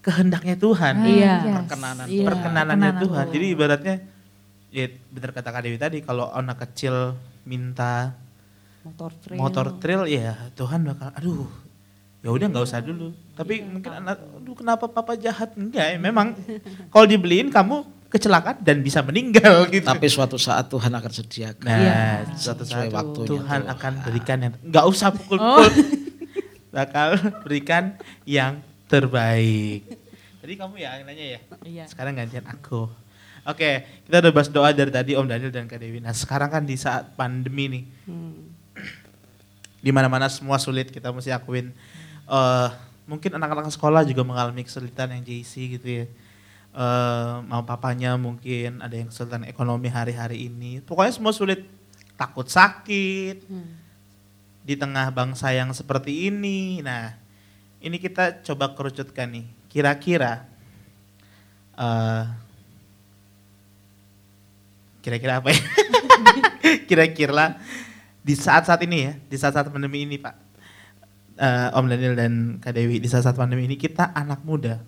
kehendaknya 0.00 0.54
Tuhan, 0.56 0.94
Ah, 0.94 1.04
Iya. 1.04 1.34
Perkenanan 1.58 2.06
Iya. 2.06 2.24
perkenanannya 2.24 2.26
perkenanan 2.26 2.94
Tuhan. 3.00 3.24
Tuhan. 3.24 3.26
Jadi 3.32 3.46
ibaratnya 3.48 3.94
ya 4.68 4.84
bener 5.08 5.30
kata 5.32 5.48
Kak 5.48 5.62
Dewi 5.62 5.76
tadi 5.76 5.98
kalau 6.00 6.28
anak 6.28 6.62
kecil 6.62 7.16
minta 7.42 8.12
Motor 8.82 9.10
trail. 9.16 9.38
motor 9.40 9.66
trail 9.76 10.02
ya 10.04 10.34
Tuhan 10.52 10.84
bakal 10.84 11.10
aduh 11.12 11.48
ya 12.20 12.28
udah 12.28 12.46
nggak 12.46 12.64
usah 12.64 12.78
dulu. 12.78 13.10
Tapi 13.32 13.62
mungkin 13.62 13.92
anak 13.96 14.18
aduh 14.36 14.54
kenapa 14.54 14.84
papa 14.86 15.14
jahat 15.14 15.54
enggak 15.54 15.86
ya 15.86 15.98
memang 15.98 16.34
kalau 16.88 17.02
dibeliin 17.04 17.48
kamu 17.48 17.82
kecelakaan 18.16 18.56
dan 18.60 18.80
bisa 18.80 19.00
meninggal 19.00 19.68
gitu. 19.68 19.84
Tapi 19.84 20.06
suatu 20.06 20.36
saat 20.36 20.66
Tuhan 20.66 20.88
akan 20.90 21.12
sediakan. 21.12 21.62
Nah, 21.62 21.76
Iya. 21.76 22.00
suatu 22.32 22.64
Sesuai 22.64 22.88
saat 22.88 22.96
waktunya 22.96 23.28
Tuhan 23.28 23.60
Tuhan. 23.62 23.74
akan 23.76 23.92
berikan 24.02 24.38
yang 24.40 24.52
nggak 24.62 24.84
usah 24.86 25.08
pukul-pukul. 25.12 25.70
Bakal 26.76 27.08
berikan 27.42 27.96
yang 28.24 28.60
terbaik. 28.86 29.84
Tadi 30.38 30.52
kamu 30.54 30.74
ya 30.76 30.96
yang 30.96 31.06
nanya 31.06 31.26
ya? 31.36 31.40
Iya. 31.62 31.84
Sekarang 31.86 32.14
gantian 32.14 32.44
aku. 32.44 32.88
Oke, 33.42 33.70
kita 34.04 34.18
udah 34.18 34.32
bahas 34.32 34.50
doa 34.50 34.70
dari 34.70 34.90
tadi 34.90 35.14
Om 35.14 35.24
Daniel 35.24 35.50
dan 35.50 35.64
Kak 35.64 35.78
Dewi. 35.78 36.02
Nah, 36.02 36.10
sekarang 36.10 36.50
kan 36.50 36.62
di 36.62 36.74
saat 36.74 37.14
pandemi 37.14 37.70
nih, 37.70 37.84
Hmm. 38.04 38.42
di 39.78 39.90
mana-mana 39.90 40.26
semua 40.26 40.58
sulit 40.58 40.90
kita 40.90 41.14
mesti 41.14 41.30
akuin. 41.30 41.70
Eh, 42.26 42.68
mungkin 43.06 43.30
anak-anak 43.32 43.70
sekolah 43.70 44.02
juga 44.02 44.26
mengalami 44.26 44.66
kesulitan 44.66 45.14
yang 45.14 45.22
JC 45.22 45.78
gitu 45.78 45.86
ya. 45.86 46.04
Eh, 46.76 47.34
mau 47.48 47.64
papanya 47.64 48.20
mungkin 48.20 48.84
ada 48.84 48.92
yang 48.92 49.08
kesulitan 49.08 49.48
ekonomi 49.48 49.88
hari-hari 49.88 50.44
ini. 50.52 50.84
Pokoknya 50.84 51.16
semua 51.16 51.32
sulit. 51.32 51.64
Takut 52.20 52.44
sakit 52.48 53.44
Hmm. 53.48 53.76
di 54.60 54.76
tengah 54.76 55.08
bangsa 55.08 55.52
yang 55.56 55.72
seperti 55.72 56.28
ini. 56.28 56.84
Nah, 56.84 57.16
ini 57.80 57.96
kita 57.96 58.44
coba 58.44 58.76
kerucutkan 58.76 59.28
nih. 59.32 59.46
Kira-kira 59.72 60.44
eh, 61.76 62.24
kira-kira 65.00 65.40
apa 65.40 65.52
ya? 65.52 65.60
Kira-kira 66.88 67.56
di 68.20 68.34
saat-saat 68.36 68.80
ini 68.84 68.98
ya, 69.06 69.12
di 69.16 69.36
saat-saat 69.38 69.70
pandemi 69.70 70.02
ini 70.04 70.18
Pak, 70.18 70.34
eh, 71.38 71.68
Om 71.72 71.86
Daniel 71.86 72.16
dan 72.18 72.32
Kak 72.60 72.72
Dewi, 72.74 73.00
di 73.00 73.08
saat-saat 73.08 73.36
pandemi 73.38 73.64
ini 73.64 73.76
kita 73.78 74.10
anak 74.12 74.42
muda, 74.42 74.82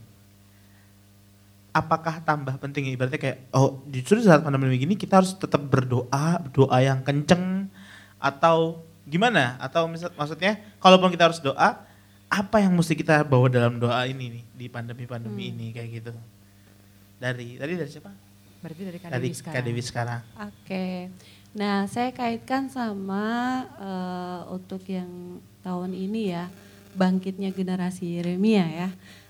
apakah 1.78 2.18
tambah 2.26 2.58
penting 2.58 2.90
ibaratnya 2.90 3.22
kayak, 3.22 3.38
oh 3.54 3.80
justru 3.86 4.18
saat 4.20 4.42
pandemi 4.42 4.74
ini 4.74 4.98
kita 4.98 5.22
harus 5.22 5.38
tetap 5.38 5.62
berdoa, 5.62 6.42
doa 6.50 6.78
yang 6.82 7.00
kenceng, 7.06 7.70
atau 8.18 8.82
gimana? 9.06 9.54
Atau 9.62 9.86
misal, 9.86 10.10
maksudnya, 10.18 10.58
kalaupun 10.82 11.14
kita 11.14 11.30
harus 11.30 11.38
doa, 11.38 11.86
apa 12.28 12.56
yang 12.60 12.76
mesti 12.76 12.92
kita 12.98 13.24
bawa 13.24 13.48
dalam 13.48 13.78
doa 13.78 14.04
ini 14.04 14.40
nih, 14.40 14.44
di 14.52 14.66
pandemi-pandemi 14.68 15.48
Hmm. 15.48 15.52
ini 15.56 15.66
kayak 15.72 15.88
gitu? 16.02 16.12
Dari, 17.18 17.56
tadi 17.56 17.72
dari 17.78 17.90
siapa? 17.90 18.12
Berarti 18.58 18.82
dari 18.82 18.98
Kak 18.98 19.08
dari 19.14 19.30
sekarang. 19.30 19.64
Dewi 19.64 19.82
sekarang. 19.82 20.20
Oke. 20.50 20.86
Nah, 21.54 21.86
saya 21.86 22.10
kaitkan 22.10 22.68
sama 22.68 23.24
eh, 23.78 24.40
untuk 24.52 24.82
yang 24.90 25.40
tahun 25.62 25.94
ini 25.94 26.34
ya, 26.34 26.50
bangkitnya 26.98 27.54
generasi 27.54 28.18
Yeremia 28.18 28.66
ya. 28.66 28.88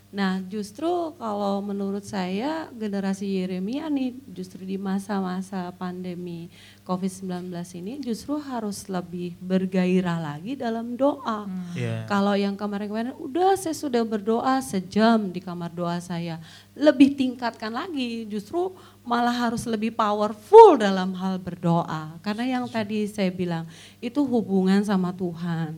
Nah, 0.09 0.41
justru 0.49 0.89
kalau 1.21 1.61
menurut 1.61 2.01
saya 2.01 2.73
generasi 2.73 3.29
Yeremia 3.29 3.93
nih 3.93 4.17
justru 4.33 4.65
di 4.65 4.81
masa-masa 4.81 5.69
pandemi 5.77 6.49
COVID-19 6.89 7.53
ini 7.77 8.01
justru 8.01 8.41
harus 8.41 8.89
lebih 8.89 9.37
bergairah 9.37 10.17
lagi 10.17 10.57
dalam 10.57 10.97
doa. 10.97 11.45
Iya. 11.77 12.09
Kalau 12.09 12.33
yang 12.33 12.57
kemarin-kemarin 12.57 13.21
udah 13.21 13.53
saya 13.61 13.77
sudah 13.77 14.01
berdoa 14.01 14.65
sejam 14.65 15.29
di 15.29 15.45
kamar 15.45 15.77
doa 15.77 16.01
saya. 16.01 16.41
Lebih 16.73 17.13
tingkatkan 17.13 17.77
lagi 17.77 18.25
justru 18.33 18.73
malah 19.05 19.37
harus 19.37 19.69
lebih 19.69 19.93
powerful 19.93 20.81
dalam 20.81 21.13
hal 21.21 21.37
berdoa. 21.37 22.17
Karena 22.25 22.49
yang 22.49 22.65
tadi 22.65 23.05
saya 23.05 23.29
bilang 23.29 23.69
itu 24.01 24.25
hubungan 24.25 24.81
sama 24.81 25.13
Tuhan. 25.13 25.77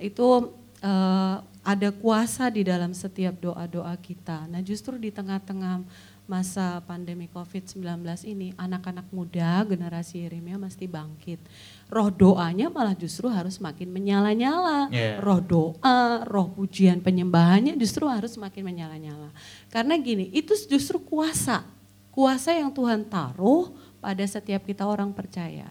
Itu 0.00 0.48
eh, 0.80 1.36
ada 1.66 1.90
kuasa 1.90 2.46
di 2.46 2.62
dalam 2.62 2.94
setiap 2.94 3.42
doa-doa 3.42 3.98
kita. 3.98 4.46
Nah 4.46 4.62
justru 4.62 4.94
di 5.02 5.10
tengah-tengah 5.10 5.82
masa 6.26 6.82
pandemi 6.86 7.26
COVID-19 7.30 7.82
ini 8.26 8.54
anak-anak 8.54 9.06
muda 9.10 9.66
generasi 9.66 10.22
Yeremia 10.26 10.58
mesti 10.62 10.86
bangkit. 10.86 11.42
Roh 11.90 12.10
doanya 12.10 12.70
malah 12.70 12.94
justru 12.94 13.26
harus 13.26 13.58
makin 13.58 13.90
menyala-nyala. 13.90 14.90
Yeah. 14.94 15.18
Roh 15.22 15.42
doa, 15.42 16.22
roh 16.22 16.50
pujian 16.54 17.02
penyembahannya 17.02 17.74
justru 17.78 18.06
harus 18.06 18.38
makin 18.38 18.62
menyala-nyala. 18.62 19.34
Karena 19.70 19.98
gini, 19.98 20.30
itu 20.30 20.54
justru 20.70 21.02
kuasa. 21.02 21.66
Kuasa 22.14 22.54
yang 22.54 22.70
Tuhan 22.70 23.06
taruh 23.10 23.74
pada 23.98 24.22
setiap 24.22 24.66
kita 24.66 24.86
orang 24.86 25.10
percaya. 25.14 25.66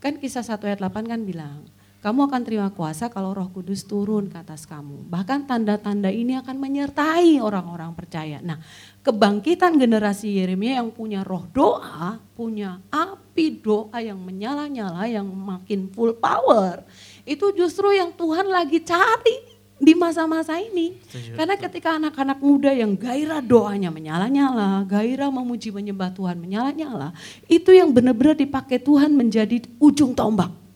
Kan 0.00 0.20
kisah 0.20 0.44
1 0.44 0.60
ayat 0.68 0.80
8 0.80 1.04
kan 1.04 1.20
bilang, 1.24 1.68
kamu 1.98 2.30
akan 2.30 2.42
terima 2.46 2.70
kuasa 2.70 3.10
kalau 3.10 3.34
roh 3.34 3.50
kudus 3.50 3.82
turun 3.82 4.30
ke 4.30 4.38
atas 4.38 4.70
kamu. 4.70 5.10
Bahkan 5.10 5.50
tanda-tanda 5.50 6.06
ini 6.14 6.38
akan 6.38 6.54
menyertai 6.54 7.42
orang-orang 7.42 7.90
percaya. 7.98 8.38
Nah 8.38 8.62
kebangkitan 9.02 9.74
generasi 9.74 10.38
Yeremia 10.38 10.78
yang 10.78 10.94
punya 10.94 11.26
roh 11.26 11.50
doa, 11.50 12.22
punya 12.38 12.78
api 12.94 13.58
doa 13.58 13.98
yang 13.98 14.22
menyala-nyala, 14.22 15.10
yang 15.10 15.26
makin 15.26 15.90
full 15.90 16.14
power. 16.14 16.86
Itu 17.26 17.50
justru 17.50 17.90
yang 17.90 18.14
Tuhan 18.14 18.46
lagi 18.46 18.78
cari 18.78 19.58
di 19.78 19.94
masa-masa 19.94 20.58
ini. 20.58 20.98
Setuju, 21.02 21.34
Karena 21.38 21.54
ketika 21.54 21.98
anak-anak 21.98 22.38
muda 22.42 22.70
yang 22.74 22.98
gairah 22.98 23.42
doanya 23.42 23.90
menyala-nyala, 23.90 24.86
gairah 24.86 25.30
memuji 25.30 25.70
menyembah 25.74 26.14
Tuhan 26.14 26.38
menyala-nyala, 26.38 27.14
itu 27.46 27.70
yang 27.74 27.94
benar-benar 27.94 28.38
dipakai 28.38 28.82
Tuhan 28.82 29.14
menjadi 29.14 29.62
ujung 29.78 30.14
tombak. 30.14 30.67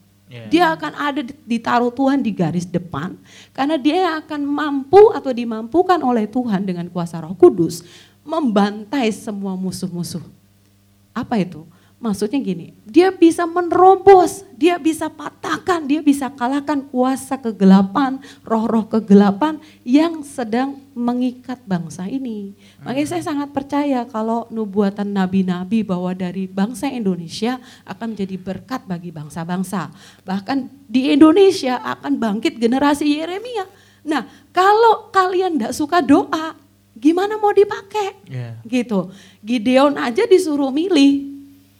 Dia 0.48 0.72
akan 0.72 0.92
ada 0.96 1.20
di- 1.20 1.36
ditaruh 1.44 1.92
Tuhan 1.92 2.24
di 2.24 2.32
garis 2.32 2.64
depan 2.64 3.12
karena 3.52 3.76
dia 3.76 4.16
akan 4.24 4.40
mampu 4.48 5.12
atau 5.12 5.28
dimampukan 5.28 6.00
oleh 6.00 6.24
Tuhan 6.24 6.64
dengan 6.64 6.88
kuasa 6.88 7.20
Roh 7.20 7.36
Kudus 7.36 7.84
membantai 8.24 9.12
semua 9.12 9.52
musuh-musuh. 9.58 10.24
Apa 11.12 11.36
itu? 11.36 11.68
Maksudnya 12.02 12.42
gini, 12.42 12.74
dia 12.82 13.14
bisa 13.14 13.46
menerobos, 13.46 14.42
dia 14.58 14.74
bisa 14.74 15.06
patahkan, 15.06 15.86
dia 15.86 16.02
bisa 16.02 16.26
kalahkan 16.34 16.82
kuasa 16.90 17.38
kegelapan, 17.38 18.18
roh-roh 18.42 18.90
kegelapan 18.90 19.62
yang 19.86 20.26
sedang 20.26 20.82
mengikat 20.98 21.62
bangsa 21.62 22.10
ini. 22.10 22.58
Makanya 22.82 23.06
saya 23.06 23.22
sangat 23.22 23.54
percaya 23.54 24.02
kalau 24.10 24.50
nubuatan 24.50 25.14
nabi-nabi 25.14 25.86
bahwa 25.86 26.10
dari 26.10 26.50
bangsa 26.50 26.90
Indonesia 26.90 27.62
akan 27.86 28.18
menjadi 28.18 28.34
berkat 28.34 28.82
bagi 28.90 29.14
bangsa-bangsa. 29.14 29.94
Bahkan 30.26 30.90
di 30.90 31.14
Indonesia 31.14 31.78
akan 31.86 32.18
bangkit 32.18 32.58
generasi 32.58 33.14
Yeremia. 33.14 33.70
Nah 34.10 34.26
kalau 34.50 35.06
kalian 35.14 35.54
tidak 35.54 35.78
suka 35.78 36.02
doa, 36.02 36.58
gimana 36.98 37.38
mau 37.38 37.54
dipakai? 37.54 38.26
Iya. 38.26 38.58
gitu. 38.66 39.14
Gideon 39.38 39.94
aja 40.02 40.26
disuruh 40.26 40.74
milih, 40.74 41.31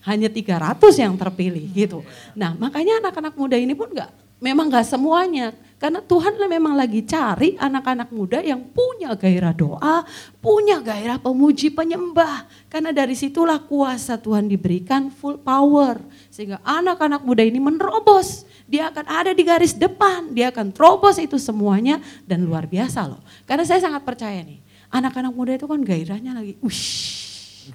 hanya 0.03 0.27
300 0.27 0.79
yang 0.99 1.15
terpilih 1.15 1.65
gitu. 1.71 2.03
Nah 2.35 2.55
makanya 2.59 2.99
anak-anak 3.03 3.35
muda 3.39 3.55
ini 3.55 3.75
pun 3.75 3.91
nggak, 3.91 4.11
memang 4.43 4.67
nggak 4.71 4.87
semuanya. 4.87 5.55
Karena 5.83 5.99
Tuhan 5.99 6.39
memang 6.39 6.79
lagi 6.79 7.03
cari 7.03 7.59
anak-anak 7.59 8.15
muda 8.15 8.39
yang 8.39 8.63
punya 8.71 9.19
gairah 9.19 9.51
doa, 9.51 10.07
punya 10.39 10.79
gairah 10.79 11.19
pemuji 11.19 11.75
penyembah. 11.75 12.47
Karena 12.71 12.95
dari 12.95 13.19
situlah 13.19 13.59
kuasa 13.59 14.15
Tuhan 14.15 14.47
diberikan 14.47 15.11
full 15.11 15.43
power. 15.43 15.99
Sehingga 16.31 16.63
anak-anak 16.63 17.27
muda 17.27 17.43
ini 17.43 17.59
menerobos. 17.59 18.47
Dia 18.71 18.95
akan 18.95 19.11
ada 19.11 19.31
di 19.35 19.43
garis 19.43 19.75
depan, 19.75 20.31
dia 20.31 20.55
akan 20.55 20.71
terobos 20.71 21.19
itu 21.19 21.35
semuanya 21.35 21.99
dan 22.31 22.47
luar 22.47 22.71
biasa 22.71 23.05
loh. 23.11 23.21
Karena 23.43 23.67
saya 23.67 23.83
sangat 23.83 24.07
percaya 24.07 24.39
nih, 24.39 24.63
anak-anak 24.87 25.35
muda 25.35 25.53
itu 25.59 25.67
kan 25.67 25.83
gairahnya 25.83 26.31
lagi, 26.31 26.57
ush, 26.63 27.69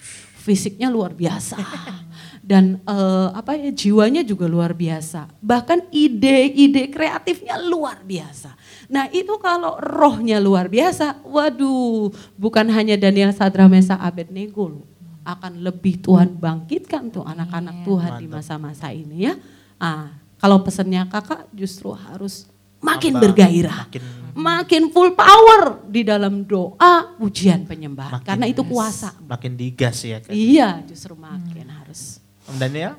fisiknya 0.47 0.87
luar 0.87 1.11
biasa 1.11 1.59
dan 2.47 2.79
eh, 2.87 3.27
apa 3.35 3.59
ya 3.59 3.75
jiwanya 3.75 4.23
juga 4.23 4.47
luar 4.47 4.71
biasa. 4.71 5.27
Bahkan 5.43 5.91
ide-ide 5.91 6.87
kreatifnya 6.87 7.59
luar 7.59 7.99
biasa. 8.07 8.55
Nah 8.87 9.11
itu 9.11 9.35
kalau 9.43 9.75
rohnya 9.75 10.39
luar 10.39 10.71
biasa 10.71 11.27
waduh 11.27 12.07
bukan 12.39 12.71
hanya 12.71 12.95
Daniel 12.95 13.35
Sadra 13.35 13.67
Mesa 13.67 13.99
Abednego 13.99 14.71
loh. 14.71 14.87
Akan 15.27 15.59
lebih 15.59 15.99
Tuhan 15.99 16.39
bangkitkan 16.39 17.11
tuh 17.11 17.27
anak-anak 17.27 17.83
Tuhan 17.83 18.11
di 18.15 18.31
masa-masa 18.31 18.95
ini 18.95 19.27
ya. 19.27 19.35
Ah 19.75 20.15
kalau 20.39 20.63
pesannya 20.63 21.03
kakak 21.11 21.51
justru 21.51 21.91
harus 21.91 22.47
makin 22.79 23.11
Tambah, 23.19 23.35
bergairah 23.35 23.91
makin 23.91 24.03
makin 24.37 24.83
full 24.93 25.11
power 25.17 25.83
di 25.83 26.07
dalam 26.07 26.47
doa 26.47 27.11
pujian 27.19 27.67
penyembahan. 27.67 28.21
Makin- 28.21 28.27
karena 28.29 28.45
itu 28.47 28.63
kuasa. 28.63 29.11
Makin 29.19 29.51
digas 29.59 29.99
ya. 30.05 30.23
Kak. 30.23 30.31
Iya, 30.31 30.85
justru 30.87 31.17
makin 31.17 31.67
harus. 31.67 32.23
Om 32.47 32.55
Daniel? 32.55 32.95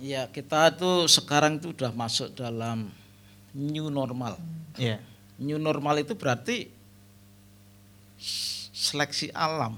Ya 0.00 0.24
kita 0.24 0.72
tuh 0.72 1.04
sekarang 1.06 1.60
itu 1.60 1.76
udah 1.76 1.92
masuk 1.92 2.32
dalam 2.32 2.88
new 3.52 3.92
normal. 3.92 4.40
Iya. 4.80 4.98
New 5.36 5.60
normal 5.60 6.00
itu 6.00 6.16
berarti 6.16 6.72
seleksi 8.72 9.28
alam 9.36 9.76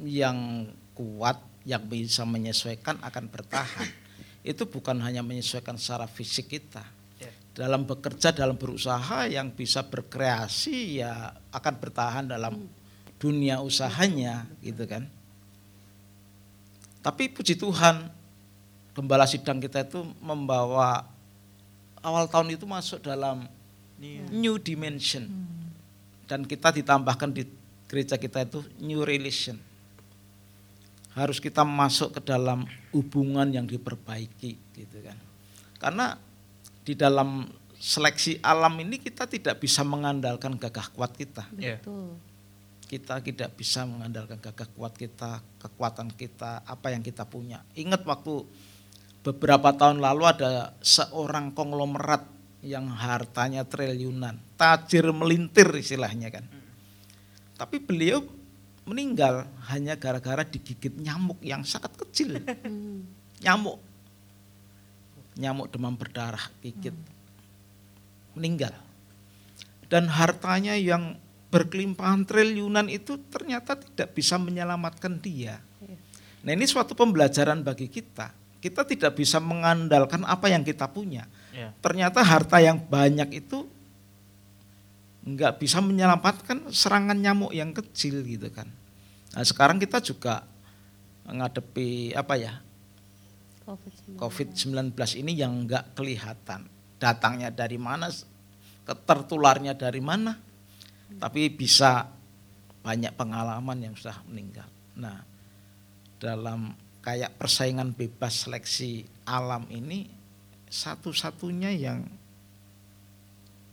yang 0.00 0.68
kuat, 0.96 1.36
yang 1.68 1.84
bisa 1.84 2.24
menyesuaikan 2.24 2.96
akan 3.04 3.24
bertahan. 3.28 3.88
Itu 4.44 4.68
bukan 4.68 5.00
hanya 5.00 5.24
menyesuaikan 5.24 5.80
secara 5.80 6.04
fisik 6.04 6.52
kita. 6.52 6.84
Dalam 7.54 7.86
bekerja, 7.86 8.34
dalam 8.34 8.58
berusaha 8.58 9.30
yang 9.30 9.54
bisa 9.54 9.86
berkreasi 9.86 10.98
ya 11.00 11.32
akan 11.54 11.74
bertahan 11.78 12.26
dalam 12.26 12.66
dunia 13.16 13.62
usahanya 13.62 14.44
gitu 14.60 14.84
kan. 14.90 15.06
Tapi 17.04 17.28
puji 17.28 17.60
Tuhan, 17.60 18.08
gembala 18.96 19.28
sidang 19.28 19.60
kita 19.60 19.84
itu 19.84 20.00
membawa 20.24 21.04
awal 22.00 22.24
tahun 22.24 22.56
itu 22.56 22.64
masuk 22.64 23.04
dalam 23.04 23.44
new 24.32 24.56
dimension. 24.56 25.28
Dan 26.24 26.48
kita 26.48 26.72
ditambahkan 26.72 27.28
di 27.36 27.44
gereja 27.84 28.16
kita 28.16 28.48
itu 28.48 28.64
new 28.80 29.04
relation. 29.04 29.60
Harus 31.12 31.38
kita 31.38 31.60
masuk 31.62 32.16
ke 32.16 32.20
dalam 32.24 32.64
hubungan 32.96 33.46
yang 33.52 33.68
diperbaiki 33.68 34.56
gitu 34.72 34.98
kan. 35.04 35.20
Karena 35.76 36.16
di 36.80 36.96
dalam 36.96 37.44
seleksi 37.76 38.40
alam 38.40 38.72
ini 38.80 38.96
kita 38.96 39.28
tidak 39.28 39.60
bisa 39.60 39.84
mengandalkan 39.84 40.56
gagah 40.56 40.88
kuat 40.96 41.12
kita 41.12 41.44
Iya. 41.60 41.76
Betul. 41.84 42.16
Kita 42.84 43.18
tidak 43.24 43.56
bisa 43.56 43.88
mengandalkan 43.88 44.38
gagah 44.38 44.68
kuat 44.76 44.94
kita, 44.94 45.40
kekuatan 45.58 46.12
kita, 46.12 46.62
apa 46.64 46.92
yang 46.92 47.00
kita 47.00 47.24
punya. 47.24 47.64
Ingat 47.74 48.04
waktu 48.04 48.44
beberapa 49.24 49.72
tahun 49.72 50.04
lalu 50.04 50.22
ada 50.28 50.76
seorang 50.84 51.56
konglomerat 51.56 52.28
yang 52.64 52.88
hartanya 52.88 53.64
triliunan, 53.64 54.36
tajir 54.56 55.08
melintir 55.12 55.68
istilahnya 55.72 56.32
kan. 56.32 56.44
Tapi 57.56 57.80
beliau 57.80 58.24
meninggal 58.84 59.48
hanya 59.72 59.96
gara-gara 59.96 60.44
digigit 60.44 60.92
nyamuk 61.00 61.40
yang 61.40 61.64
sangat 61.64 61.92
kecil. 61.96 62.40
Nyamuk. 63.44 63.80
Nyamuk 65.40 65.66
demam 65.72 65.96
berdarah 65.96 66.52
gigit. 66.60 66.94
Meninggal. 68.36 68.76
Dan 69.88 70.08
hartanya 70.08 70.76
yang 70.76 71.20
berkelimpahan 71.54 72.26
triliunan 72.26 72.90
itu 72.90 73.14
ternyata 73.30 73.78
tidak 73.78 74.10
bisa 74.10 74.34
menyelamatkan 74.42 75.22
dia. 75.22 75.62
Nah 76.42 76.50
ini 76.50 76.66
suatu 76.66 76.98
pembelajaran 76.98 77.62
bagi 77.62 77.86
kita. 77.86 78.34
Kita 78.58 78.82
tidak 78.82 79.14
bisa 79.14 79.38
mengandalkan 79.38 80.26
apa 80.26 80.50
yang 80.50 80.66
kita 80.66 80.90
punya. 80.90 81.30
Iya. 81.54 81.70
Ternyata 81.78 82.26
harta 82.26 82.58
yang 82.58 82.82
banyak 82.82 83.38
itu 83.38 83.70
nggak 85.24 85.62
bisa 85.62 85.78
menyelamatkan 85.78 86.68
serangan 86.74 87.16
nyamuk 87.16 87.54
yang 87.54 87.70
kecil 87.70 88.20
gitu 88.26 88.50
kan. 88.50 88.66
Nah 89.32 89.44
sekarang 89.46 89.78
kita 89.78 90.02
juga 90.02 90.42
menghadapi 91.24 92.12
apa 92.12 92.34
ya 92.36 92.60
COVID-19 94.20 94.92
ini 95.24 95.32
yang 95.38 95.64
nggak 95.64 95.96
kelihatan. 95.96 96.68
Datangnya 97.00 97.48
dari 97.48 97.80
mana, 97.80 98.12
tertularnya 98.84 99.72
dari 99.72 100.00
mana, 100.04 100.36
tapi 101.18 101.50
bisa 101.52 102.08
banyak 102.84 103.16
pengalaman 103.16 103.78
yang 103.80 103.94
sudah 103.96 104.20
meninggal. 104.28 104.68
Nah, 104.98 105.24
dalam 106.20 106.76
kayak 107.00 107.36
persaingan 107.36 107.92
bebas 107.92 108.48
seleksi 108.48 109.04
alam 109.28 109.68
ini 109.68 110.08
satu-satunya 110.68 111.70
yang 111.76 112.00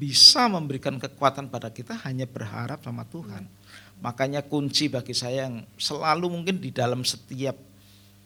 bisa 0.01 0.49
memberikan 0.49 0.97
kekuatan 0.97 1.53
pada 1.53 1.69
kita 1.69 1.93
hanya 2.07 2.25
berharap 2.25 2.81
sama 2.81 3.05
Tuhan. 3.05 3.45
Makanya 4.01 4.41
kunci 4.41 4.89
bagi 4.89 5.13
saya 5.13 5.45
yang 5.45 5.61
selalu 5.77 6.25
mungkin 6.33 6.57
di 6.57 6.73
dalam 6.73 7.05
setiap 7.05 7.53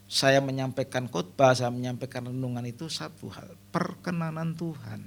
saya 0.08 0.40
menyampaikan 0.40 1.10
khotbah, 1.10 1.52
saya 1.52 1.68
menyampaikan 1.68 2.30
renungan 2.30 2.64
itu 2.64 2.88
satu 2.88 3.28
hal, 3.28 3.52
perkenanan 3.74 4.56
Tuhan. 4.56 5.02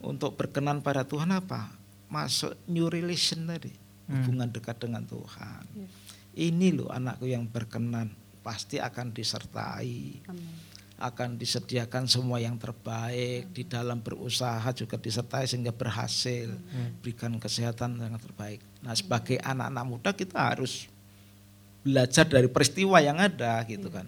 Untuk 0.00 0.38
berkenan 0.38 0.84
pada 0.84 1.02
Tuhan 1.02 1.32
apa? 1.34 1.79
Masuk 2.10 2.58
new 2.66 2.90
relation 2.90 3.46
tadi, 3.46 3.70
hubungan 4.10 4.50
dekat 4.50 4.82
dengan 4.82 5.06
Tuhan. 5.06 5.62
Ini 6.34 6.74
loh 6.74 6.90
anakku 6.90 7.30
yang 7.30 7.46
berkenan, 7.46 8.10
pasti 8.42 8.82
akan 8.82 9.14
disertai, 9.14 10.18
akan 11.00 11.40
disediakan 11.40 12.10
semua 12.10 12.42
yang 12.42 12.58
terbaik. 12.58 13.54
Di 13.54 13.62
dalam 13.62 14.02
berusaha 14.02 14.74
juga 14.74 14.98
disertai 14.98 15.46
sehingga 15.46 15.70
berhasil, 15.70 16.50
berikan 16.98 17.38
kesehatan 17.38 17.96
yang 17.96 18.18
terbaik. 18.18 18.58
Nah 18.82 18.92
sebagai 18.92 19.38
anak-anak 19.40 19.84
muda 19.86 20.10
kita 20.10 20.54
harus 20.54 20.90
belajar 21.80 22.28
dari 22.28 22.50
peristiwa 22.50 23.00
yang 23.00 23.16
ada 23.16 23.62
gitu 23.64 23.88
kan. 23.88 24.04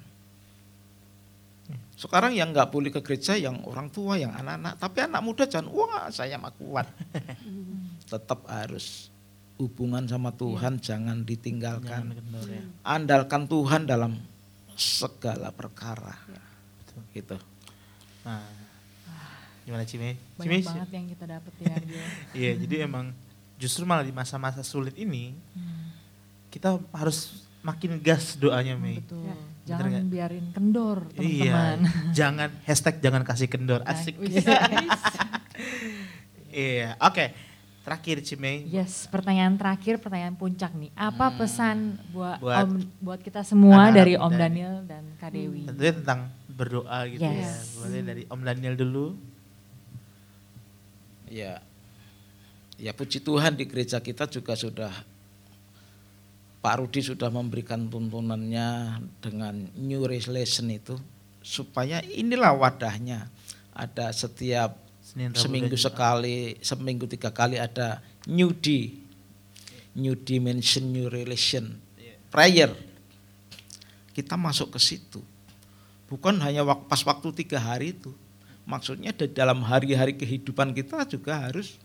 Sekarang 1.96 2.34
yang 2.34 2.50
nggak 2.50 2.74
boleh 2.74 2.90
ke 2.90 2.98
gereja 2.98 3.38
yang 3.38 3.62
orang 3.62 3.86
tua, 3.86 4.18
yang 4.18 4.34
anak-anak, 4.34 4.74
tapi 4.74 5.07
anak 5.07 5.22
muda 5.22 5.46
jangan 5.46 5.70
wah 5.70 6.11
saya 6.11 6.34
mah 6.34 6.50
kuat. 6.50 6.90
Tetap 8.12 8.44
harus 8.44 9.08
hubungan 9.56 10.04
sama 10.04 10.28
Tuhan 10.30 10.76
jangan 10.78 11.24
ditinggalkan. 11.24 12.12
Jangan 12.12 12.18
kendor 12.18 12.46
ya. 12.46 12.62
Andalkan 12.84 13.42
Tuhan 13.46 13.82
dalam 13.84 14.12
segala 14.74 15.48
perkara. 15.48 16.12
Gitu. 17.10 17.36
Nah, 18.22 18.44
Gimana 19.62 19.86
Cime? 19.86 20.18
Banyak 20.36 20.44
Cime? 20.58 20.66
banget 20.66 20.90
yang 20.90 21.06
kita 21.08 21.24
dapat 21.24 21.52
ya. 21.56 21.74
Iya, 22.42 22.50
jadi 22.58 22.74
emang 22.82 23.14
justru 23.56 23.86
malah 23.86 24.02
di 24.02 24.10
masa-masa 24.10 24.60
sulit 24.60 24.92
ini 24.98 25.38
Hmm, 25.54 25.94
kita 26.50 26.82
harus 26.90 27.46
makin 27.62 28.02
gas 28.02 28.34
doanya 28.34 28.74
Mei. 28.74 28.98
betul. 28.98 29.22
Ya. 29.22 29.36
Jangan 29.62 29.86
nggak? 29.86 30.04
biarin 30.10 30.46
kendor 30.50 30.98
Iya, 31.14 31.14
teman-teman. 31.14 31.78
jangan 32.18 32.48
hashtag 32.66 32.94
jangan 32.98 33.22
kasih 33.22 33.46
kendor 33.46 33.80
asik. 33.86 34.18
Iya, 36.50 36.98
oke. 37.08 37.51
Terakhir 37.83 38.22
Cime. 38.22 38.62
Yes, 38.70 39.11
pertanyaan 39.11 39.59
terakhir, 39.59 39.99
pertanyaan 39.99 40.39
puncak 40.39 40.70
nih. 40.78 40.95
Apa 40.95 41.35
Hmm. 41.35 41.37
pesan 41.39 41.76
buat 42.14 42.39
Buat 42.39 42.62
Om, 42.62 42.72
buat 43.03 43.20
kita 43.20 43.43
semua 43.43 43.91
anak-anak 43.91 43.99
dari 43.99 44.14
Om 44.14 44.30
muda 44.30 44.39
Daniel 44.39 44.74
dan 44.87 45.05
Kak 45.18 45.30
Dewi? 45.35 45.66
Tentunya 45.66 45.93
tentang 45.99 46.20
berdoa 46.47 46.99
gitu 47.11 47.26
ya. 47.26 47.43
Yes. 47.43 47.74
Boleh 47.83 48.03
dari 48.07 48.22
Om 48.30 48.41
Daniel 48.47 48.74
dulu. 48.78 49.07
Ya, 51.26 51.59
ya 52.78 52.93
puji 52.95 53.18
Tuhan 53.18 53.57
di 53.59 53.64
gereja 53.66 53.99
kita 53.99 54.28
juga 54.28 54.53
sudah 54.55 54.93
Pak 56.62 56.74
Rudi 56.78 57.03
sudah 57.03 57.26
memberikan 57.33 57.91
tuntunannya 57.91 59.01
dengan 59.18 59.66
New 59.74 60.07
Revelation 60.07 60.70
itu 60.70 60.95
supaya 61.43 61.99
inilah 62.07 62.55
wadahnya 62.55 63.26
ada 63.74 64.14
setiap 64.14 64.78
Senin, 65.12 65.28
Rabu, 65.30 65.40
seminggu 65.44 65.76
Jumat. 65.76 65.84
sekali, 65.92 66.36
seminggu 66.64 67.04
tiga 67.04 67.28
kali 67.28 67.60
ada 67.60 68.00
New 68.24 68.56
D, 68.56 68.96
New 69.92 70.16
Dimension, 70.16 70.88
New 70.88 71.12
Relation, 71.12 71.76
prayer. 72.32 72.72
Kita 74.12 74.40
masuk 74.40 74.72
ke 74.72 74.80
situ, 74.80 75.20
bukan 76.08 76.40
hanya 76.40 76.64
wak- 76.64 76.88
pas 76.88 77.04
waktu 77.04 77.44
tiga 77.44 77.60
hari 77.60 77.92
itu. 77.92 78.12
Maksudnya 78.64 79.12
di 79.12 79.28
dalam 79.28 79.60
hari-hari 79.60 80.14
kehidupan 80.14 80.72
kita 80.72 81.04
juga 81.04 81.44
harus 81.44 81.76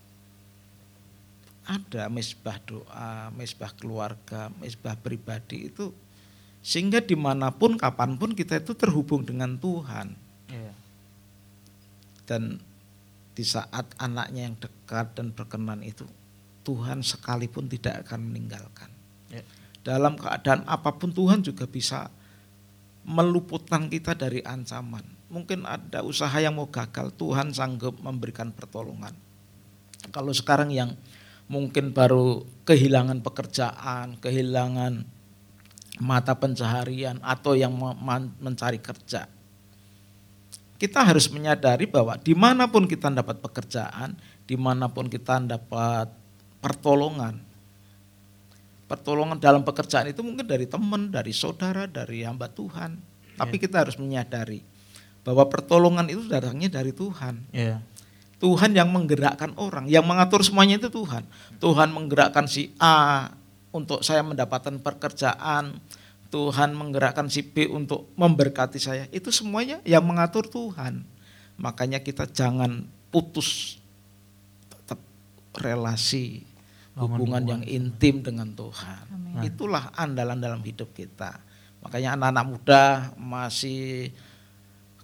ada 1.67 2.07
mesbah 2.07 2.55
doa, 2.63 3.27
mesbah 3.35 3.75
keluarga, 3.75 4.47
mesbah 4.55 4.95
pribadi 4.95 5.67
itu 5.67 5.91
sehingga 6.63 6.99
di 6.99 7.15
mana 7.15 7.47
pun 7.51 7.75
kapan 7.75 8.15
pun 8.15 8.31
kita 8.31 8.59
itu 8.59 8.71
terhubung 8.71 9.23
dengan 9.23 9.55
Tuhan 9.55 10.15
Iya. 10.47 10.71
dan 12.23 12.59
di 13.37 13.45
saat 13.45 13.85
anaknya 14.01 14.49
yang 14.49 14.57
dekat 14.57 15.13
dan 15.13 15.29
berkenan 15.29 15.85
itu 15.85 16.09
Tuhan 16.65 17.05
sekalipun 17.05 17.69
tidak 17.69 18.09
akan 18.09 18.33
meninggalkan. 18.33 18.89
Ya. 19.29 19.45
Dalam 19.85 20.17
keadaan 20.17 20.65
apa 20.65 20.97
pun 20.97 21.13
Tuhan 21.13 21.45
juga 21.45 21.69
bisa 21.69 22.09
meluputkan 23.07 23.87
kita 23.87 24.17
dari 24.17 24.43
ancaman. 24.43 25.05
Mungkin 25.29 25.63
ada 25.63 26.03
usaha 26.03 26.33
yang 26.41 26.59
mau 26.59 26.67
gagal, 26.67 27.13
Tuhan 27.15 27.55
sanggup 27.55 28.01
memberikan 28.01 28.51
pertolongan. 28.51 29.15
Kalau 30.11 30.33
sekarang 30.35 30.75
yang 30.75 30.97
mungkin 31.47 31.95
baru 31.95 32.43
kehilangan 32.67 33.23
pekerjaan, 33.23 34.19
kehilangan 34.19 35.07
mata 36.03 36.35
pencaharian 36.35 37.23
atau 37.23 37.55
yang 37.55 37.71
mencari 38.43 38.83
kerja, 38.83 39.31
kita 40.77 41.01
harus 41.01 41.27
menyadari 41.33 41.89
bahwa 41.89 42.17
di 42.21 42.37
mana 42.37 42.69
pun 42.69 42.85
kita 42.85 43.09
dapat 43.09 43.41
pekerjaan, 43.41 44.13
di 44.45 44.53
mana 44.53 44.85
pun 44.87 45.09
kita 45.09 45.41
dapat 45.41 46.09
pertolongan, 46.61 47.41
pertolongan 48.85 49.37
dalam 49.41 49.65
pekerjaan 49.65 50.09
itu 50.09 50.21
mungkin 50.21 50.45
dari 50.45 50.69
teman, 50.69 51.09
dari 51.09 51.33
saudara, 51.33 51.89
dari 51.89 52.23
hamba 52.23 52.47
Tuhan. 52.47 52.97
Tapi 53.37 53.61
kita 53.61 53.85
harus 53.85 54.01
menyadari 54.01 54.65
bahwa 55.21 55.45
pertolongan 55.45 56.07
itu 56.09 56.25
datangnya 56.25 56.81
dari 56.81 56.95
Tuhan. 56.95 57.51
Iya. 57.53 57.83
Tuhan 58.37 58.77
yang 58.77 58.93
menggerakkan 58.93 59.57
orang, 59.57 59.89
yang 59.89 60.05
mengatur 60.05 60.45
semuanya 60.45 60.77
itu 60.77 60.93
Tuhan. 60.93 61.25
Tuhan 61.57 61.89
menggerakkan 61.89 62.45
si 62.45 62.69
A 62.77 63.33
untuk 63.73 64.05
saya 64.05 64.21
mendapatkan 64.21 64.77
pekerjaan, 64.77 65.81
Tuhan 66.27 66.75
menggerakkan 66.75 67.31
si 67.31 67.43
B 67.43 67.67
untuk 67.71 68.11
memberkati 68.19 68.79
saya. 68.79 69.07
Itu 69.15 69.31
semuanya 69.31 69.79
yang 69.87 70.03
mengatur 70.03 70.47
Tuhan. 70.47 71.03
Makanya 71.57 72.03
kita 72.03 72.27
jangan 72.29 72.85
putus 73.09 73.79
tetap 74.69 74.99
relasi 75.57 76.43
Bangun 76.93 77.17
hubungan 77.17 77.43
yang 77.57 77.63
intim 77.65 78.21
dengan 78.21 78.51
Tuhan. 78.53 79.03
Amin. 79.09 79.47
Itulah 79.47 79.93
andalan 79.95 80.37
dalam 80.37 80.61
hidup 80.61 80.91
kita. 80.93 81.39
Makanya 81.81 82.17
anak-anak 82.17 82.45
muda 82.45 82.83
masih 83.15 84.11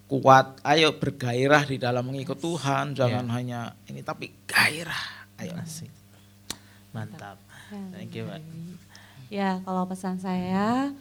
kuat, 0.04 0.60
ayo 0.62 0.94
bergairah 1.00 1.64
di 1.64 1.80
dalam 1.80 2.04
mengikut 2.04 2.36
Tuhan, 2.36 2.92
jangan 2.92 3.24
hanya 3.32 3.72
ini 3.88 4.04
tapi 4.04 4.30
gairah. 4.44 5.24
Ayo. 5.40 5.56
Asik. 5.58 5.90
Mantap. 6.94 7.40
Thank 7.90 8.14
you, 8.14 8.28
Mbak. 8.28 8.42
Ya, 9.32 9.58
kalau 9.66 9.88
pesan 9.88 10.20
saya, 10.20 10.94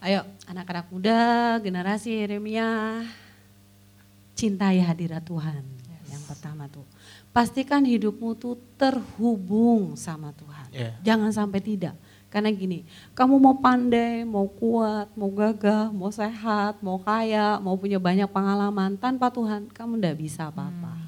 ayo 0.00 0.24
anak-anak 0.48 0.86
muda, 0.88 1.20
generasi 1.60 2.24
Yeremia, 2.24 3.04
cintai 4.32 4.80
hadirat 4.80 5.20
Tuhan. 5.24 5.60
Yang 6.08 6.22
pertama 6.26 6.66
tuh, 6.66 6.88
pastikan 7.30 7.84
hidupmu 7.84 8.34
tuh 8.34 8.56
terhubung 8.80 9.94
sama 9.94 10.32
Tuhan. 10.34 10.68
Iya. 10.72 10.90
Jangan 11.04 11.30
sampai 11.30 11.60
tidak. 11.60 11.94
Karena 12.30 12.48
gini, 12.54 12.86
kamu 13.12 13.42
mau 13.42 13.58
pandai, 13.58 14.22
mau 14.22 14.46
kuat, 14.46 15.10
mau 15.18 15.28
gagah, 15.34 15.90
mau 15.90 16.14
sehat, 16.14 16.78
mau 16.78 17.02
kaya, 17.02 17.58
mau 17.58 17.74
punya 17.74 17.98
banyak 17.98 18.30
pengalaman, 18.30 18.94
tanpa 18.94 19.34
Tuhan 19.34 19.66
kamu 19.70 19.98
ndak 19.98 20.16
bisa 20.16 20.46
apa-apa. 20.46 20.94
Iya. 20.94 20.99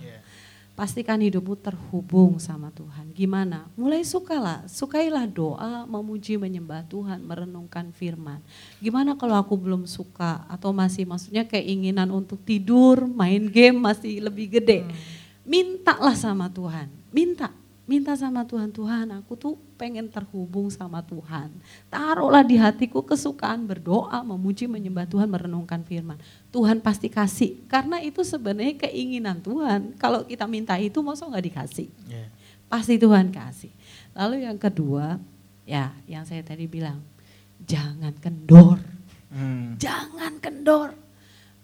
Pastikan 0.72 1.20
hidupmu 1.20 1.52
terhubung 1.60 2.40
sama 2.40 2.72
Tuhan. 2.72 3.12
Gimana? 3.12 3.68
Mulai 3.76 4.02
sukalah, 4.08 4.64
sukailah 4.64 5.28
doa, 5.28 5.84
memuji, 5.84 6.40
menyembah 6.40 6.82
Tuhan, 6.88 7.20
merenungkan 7.22 7.92
firman. 7.92 8.40
Gimana 8.80 9.12
kalau 9.14 9.36
aku 9.36 9.52
belum 9.54 9.84
suka 9.84 10.48
atau 10.48 10.72
masih 10.72 11.04
maksudnya 11.04 11.44
keinginan 11.44 12.08
untuk 12.08 12.40
tidur, 12.40 13.04
main 13.04 13.52
game 13.52 13.78
masih 13.78 14.24
lebih 14.24 14.58
gede. 14.58 14.88
Mintalah 15.44 16.16
sama 16.16 16.48
Tuhan, 16.48 16.88
minta. 17.12 17.61
Minta 17.92 18.16
sama 18.16 18.40
Tuhan, 18.48 18.72
Tuhan 18.72 19.12
aku 19.20 19.36
tuh 19.36 19.52
pengen 19.76 20.08
terhubung 20.08 20.72
sama 20.72 21.04
Tuhan. 21.04 21.52
Taruhlah 21.92 22.40
di 22.40 22.56
hatiku 22.56 23.04
kesukaan 23.04 23.68
berdoa, 23.68 24.24
memuji, 24.24 24.64
menyembah 24.64 25.04
Tuhan, 25.04 25.28
merenungkan 25.28 25.84
firman. 25.84 26.16
Tuhan 26.48 26.80
pasti 26.80 27.12
kasih, 27.12 27.60
karena 27.68 28.00
itu 28.00 28.24
sebenarnya 28.24 28.88
keinginan 28.88 29.44
Tuhan. 29.44 29.92
Kalau 30.00 30.24
kita 30.24 30.48
minta 30.48 30.72
itu, 30.80 31.04
masa 31.04 31.28
nggak 31.28 31.52
dikasih? 31.52 31.92
Iya. 32.08 32.32
Pasti 32.64 32.96
Tuhan 32.96 33.28
kasih. 33.28 33.68
Lalu 34.16 34.48
yang 34.48 34.56
kedua, 34.56 35.20
ya 35.68 35.92
yang 36.08 36.24
saya 36.24 36.40
tadi 36.40 36.64
bilang, 36.64 37.04
jangan 37.60 38.16
kendor. 38.24 38.80
Hmm. 39.28 39.76
Jangan 39.76 40.40
kendor. 40.40 40.96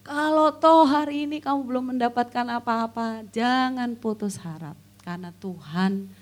Kalau 0.05 0.53
toh 0.61 0.85
hari 0.85 1.25
ini 1.25 1.41
kamu 1.41 1.65
belum 1.65 1.97
mendapatkan 1.97 2.45
apa-apa, 2.53 3.25
jangan 3.33 3.97
putus 3.97 4.37
harap. 4.45 4.77
Karena 5.01 5.33
Tuhan 5.41 6.18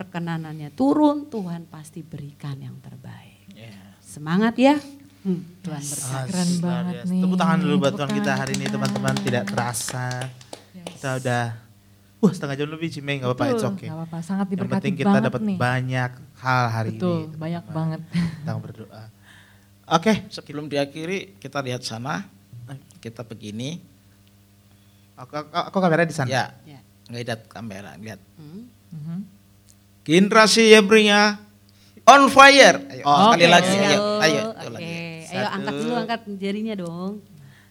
perkenanannya 0.00 0.72
turun, 0.72 1.28
Tuhan 1.28 1.68
pasti 1.68 2.00
berikan 2.00 2.56
yang 2.56 2.80
terbaik. 2.80 3.52
Iya. 3.52 4.00
Semangat 4.00 4.56
ya. 4.56 4.80
Hmm, 5.20 5.44
Tuhan 5.60 5.82
berkati. 5.84 6.28
Keren 6.32 6.50
banget 6.58 6.94
biasa. 6.96 7.10
nih. 7.12 7.20
Tepuk 7.20 7.36
tangan 7.36 7.58
dulu 7.60 7.74
buat 7.76 7.92
Tuhan 7.92 8.10
kita 8.16 8.32
hari 8.32 8.52
ini 8.56 8.64
kita. 8.64 8.74
teman-teman 8.80 9.14
tidak 9.20 9.44
terasa. 9.46 10.08
Kita 10.72 11.10
udah 11.20 11.44
Wah 12.20 12.36
setengah 12.36 12.52
jam 12.52 12.68
lebih 12.68 12.92
Cime 12.92 13.16
nggak 13.16 13.32
apa-apa, 13.32 13.44
it's 13.48 13.64
Betul, 13.64 13.72
okay. 13.72 13.88
nggak 13.88 13.96
apa-apa. 13.96 14.18
Sangat 14.20 14.44
Yang 14.44 14.52
diberkati 14.52 14.76
penting 14.76 14.94
kita 15.00 15.18
dapat 15.24 15.40
banyak 15.56 16.10
hal 16.36 16.62
hari 16.68 16.90
Betul, 16.92 17.16
ini. 17.16 17.36
banyak 17.40 17.62
teman-teman, 17.64 17.72
banget. 17.72 18.00
Tentang 18.36 18.58
berdoa. 18.60 19.02
Oke, 19.88 20.12
Sebelum 20.28 20.68
diakhiri 20.68 21.40
kita 21.40 21.64
lihat 21.64 21.80
sana, 21.80 22.28
kita 23.00 23.24
begini. 23.24 23.80
aku, 25.16 25.32
aku, 25.32 25.48
aku 25.48 25.76
kamera 25.80 26.04
di 26.04 26.12
sana. 26.12 26.28
Ya, 26.28 26.44
Ya. 26.68 26.80
lihat 27.08 27.48
kamera, 27.48 27.96
lihat. 27.96 28.20
Hmm. 28.36 28.68
Mhm. 28.92 29.18
Generasi 30.10 30.74
Yebrina 30.74 31.38
on 32.02 32.26
fire. 32.26 32.82
Ayo, 32.90 33.02
Oh, 33.06 33.30
sekali 33.30 33.46
oke. 33.46 33.52
lagi, 33.52 33.70
ayo, 33.72 34.00
ayo, 34.18 34.42
ayo 34.50 34.68
lagi. 34.74 34.94
ayo 35.30 35.46
angkat 35.48 35.74
dulu, 35.78 35.92
angkat 35.94 36.20
jarinya 36.34 36.74
dong. 36.74 37.12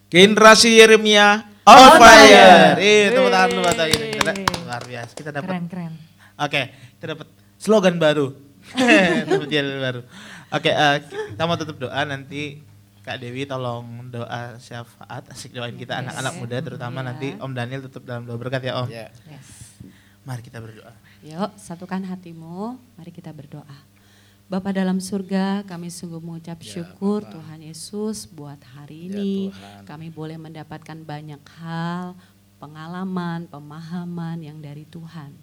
Generasi 0.07 0.69
Yeremia 0.73 1.43
On 1.67 1.75
on 1.75 1.91
fire. 1.99 1.99
fire. 1.99 2.81
Ih, 2.81 3.03
tepuk 3.11 3.29
tangan 3.29 3.49
dulu 3.51 3.61
ini. 3.67 4.07
Kita, 4.09 4.31
luar 4.63 4.81
biasa. 4.81 5.11
Kita 5.13 5.29
dapat 5.29 5.51
Keren, 5.51 5.65
keren. 5.67 5.93
Oke, 6.39 6.61
kita 6.95 7.05
dapat 7.13 7.27
slogan 7.59 7.99
baru. 7.99 8.31
Dapat 9.27 9.49
jalan 9.49 9.77
baru. 9.81 10.01
Oke, 10.49 10.69
eh, 10.69 10.95
kita 11.01 11.43
mau 11.43 11.57
tutup 11.57 11.77
doa 11.79 12.05
nanti 12.05 12.61
Kak 13.01 13.17
Dewi 13.17 13.43
tolong 13.43 14.07
doa 14.07 14.55
syafaat 14.55 15.25
asik 15.27 15.51
doain 15.51 15.73
kita 15.73 15.97
anak-anak 15.97 16.33
muda 16.37 16.57
terutama 16.61 17.01
Ya. 17.01 17.05
nanti 17.09 17.27
Om 17.33 17.51
Daniel 17.51 17.81
tutup 17.83 18.05
dalam 18.05 18.23
doa 18.23 18.37
berkat 18.37 18.61
ya 18.61 18.77
Om. 18.77 18.87
Ya. 18.87 19.09
Yes. 19.25 19.47
Mari 20.21 20.41
kita 20.41 20.61
berdoa. 20.61 20.93
Yuk, 21.19 21.51
satukan 21.59 21.99
hatimu, 22.07 22.79
mari 22.95 23.11
kita 23.11 23.35
berdoa. 23.35 23.77
Bapa 24.49 24.71
dalam 24.73 24.97
surga, 25.03 25.61
kami 25.67 25.91
sungguh 25.91 26.23
mengucap 26.23 26.57
Ya, 26.63 26.79
syukur. 26.79 27.21
Tuhan 27.27 27.59
Yesus 27.61 28.25
buat 28.25 28.57
hari 28.73 29.11
Ya, 29.11 29.19
ini. 29.19 29.33
Tuhan. 29.53 29.83
kami 29.85 30.07
boleh 30.09 30.39
mendapatkan 30.39 30.97
banyak 31.05 31.43
hal, 31.59 32.15
pengalaman, 32.57 33.45
pemahaman 33.51 34.41
yang 34.41 34.57
dari 34.63 34.87
Tuhan. 34.89 35.35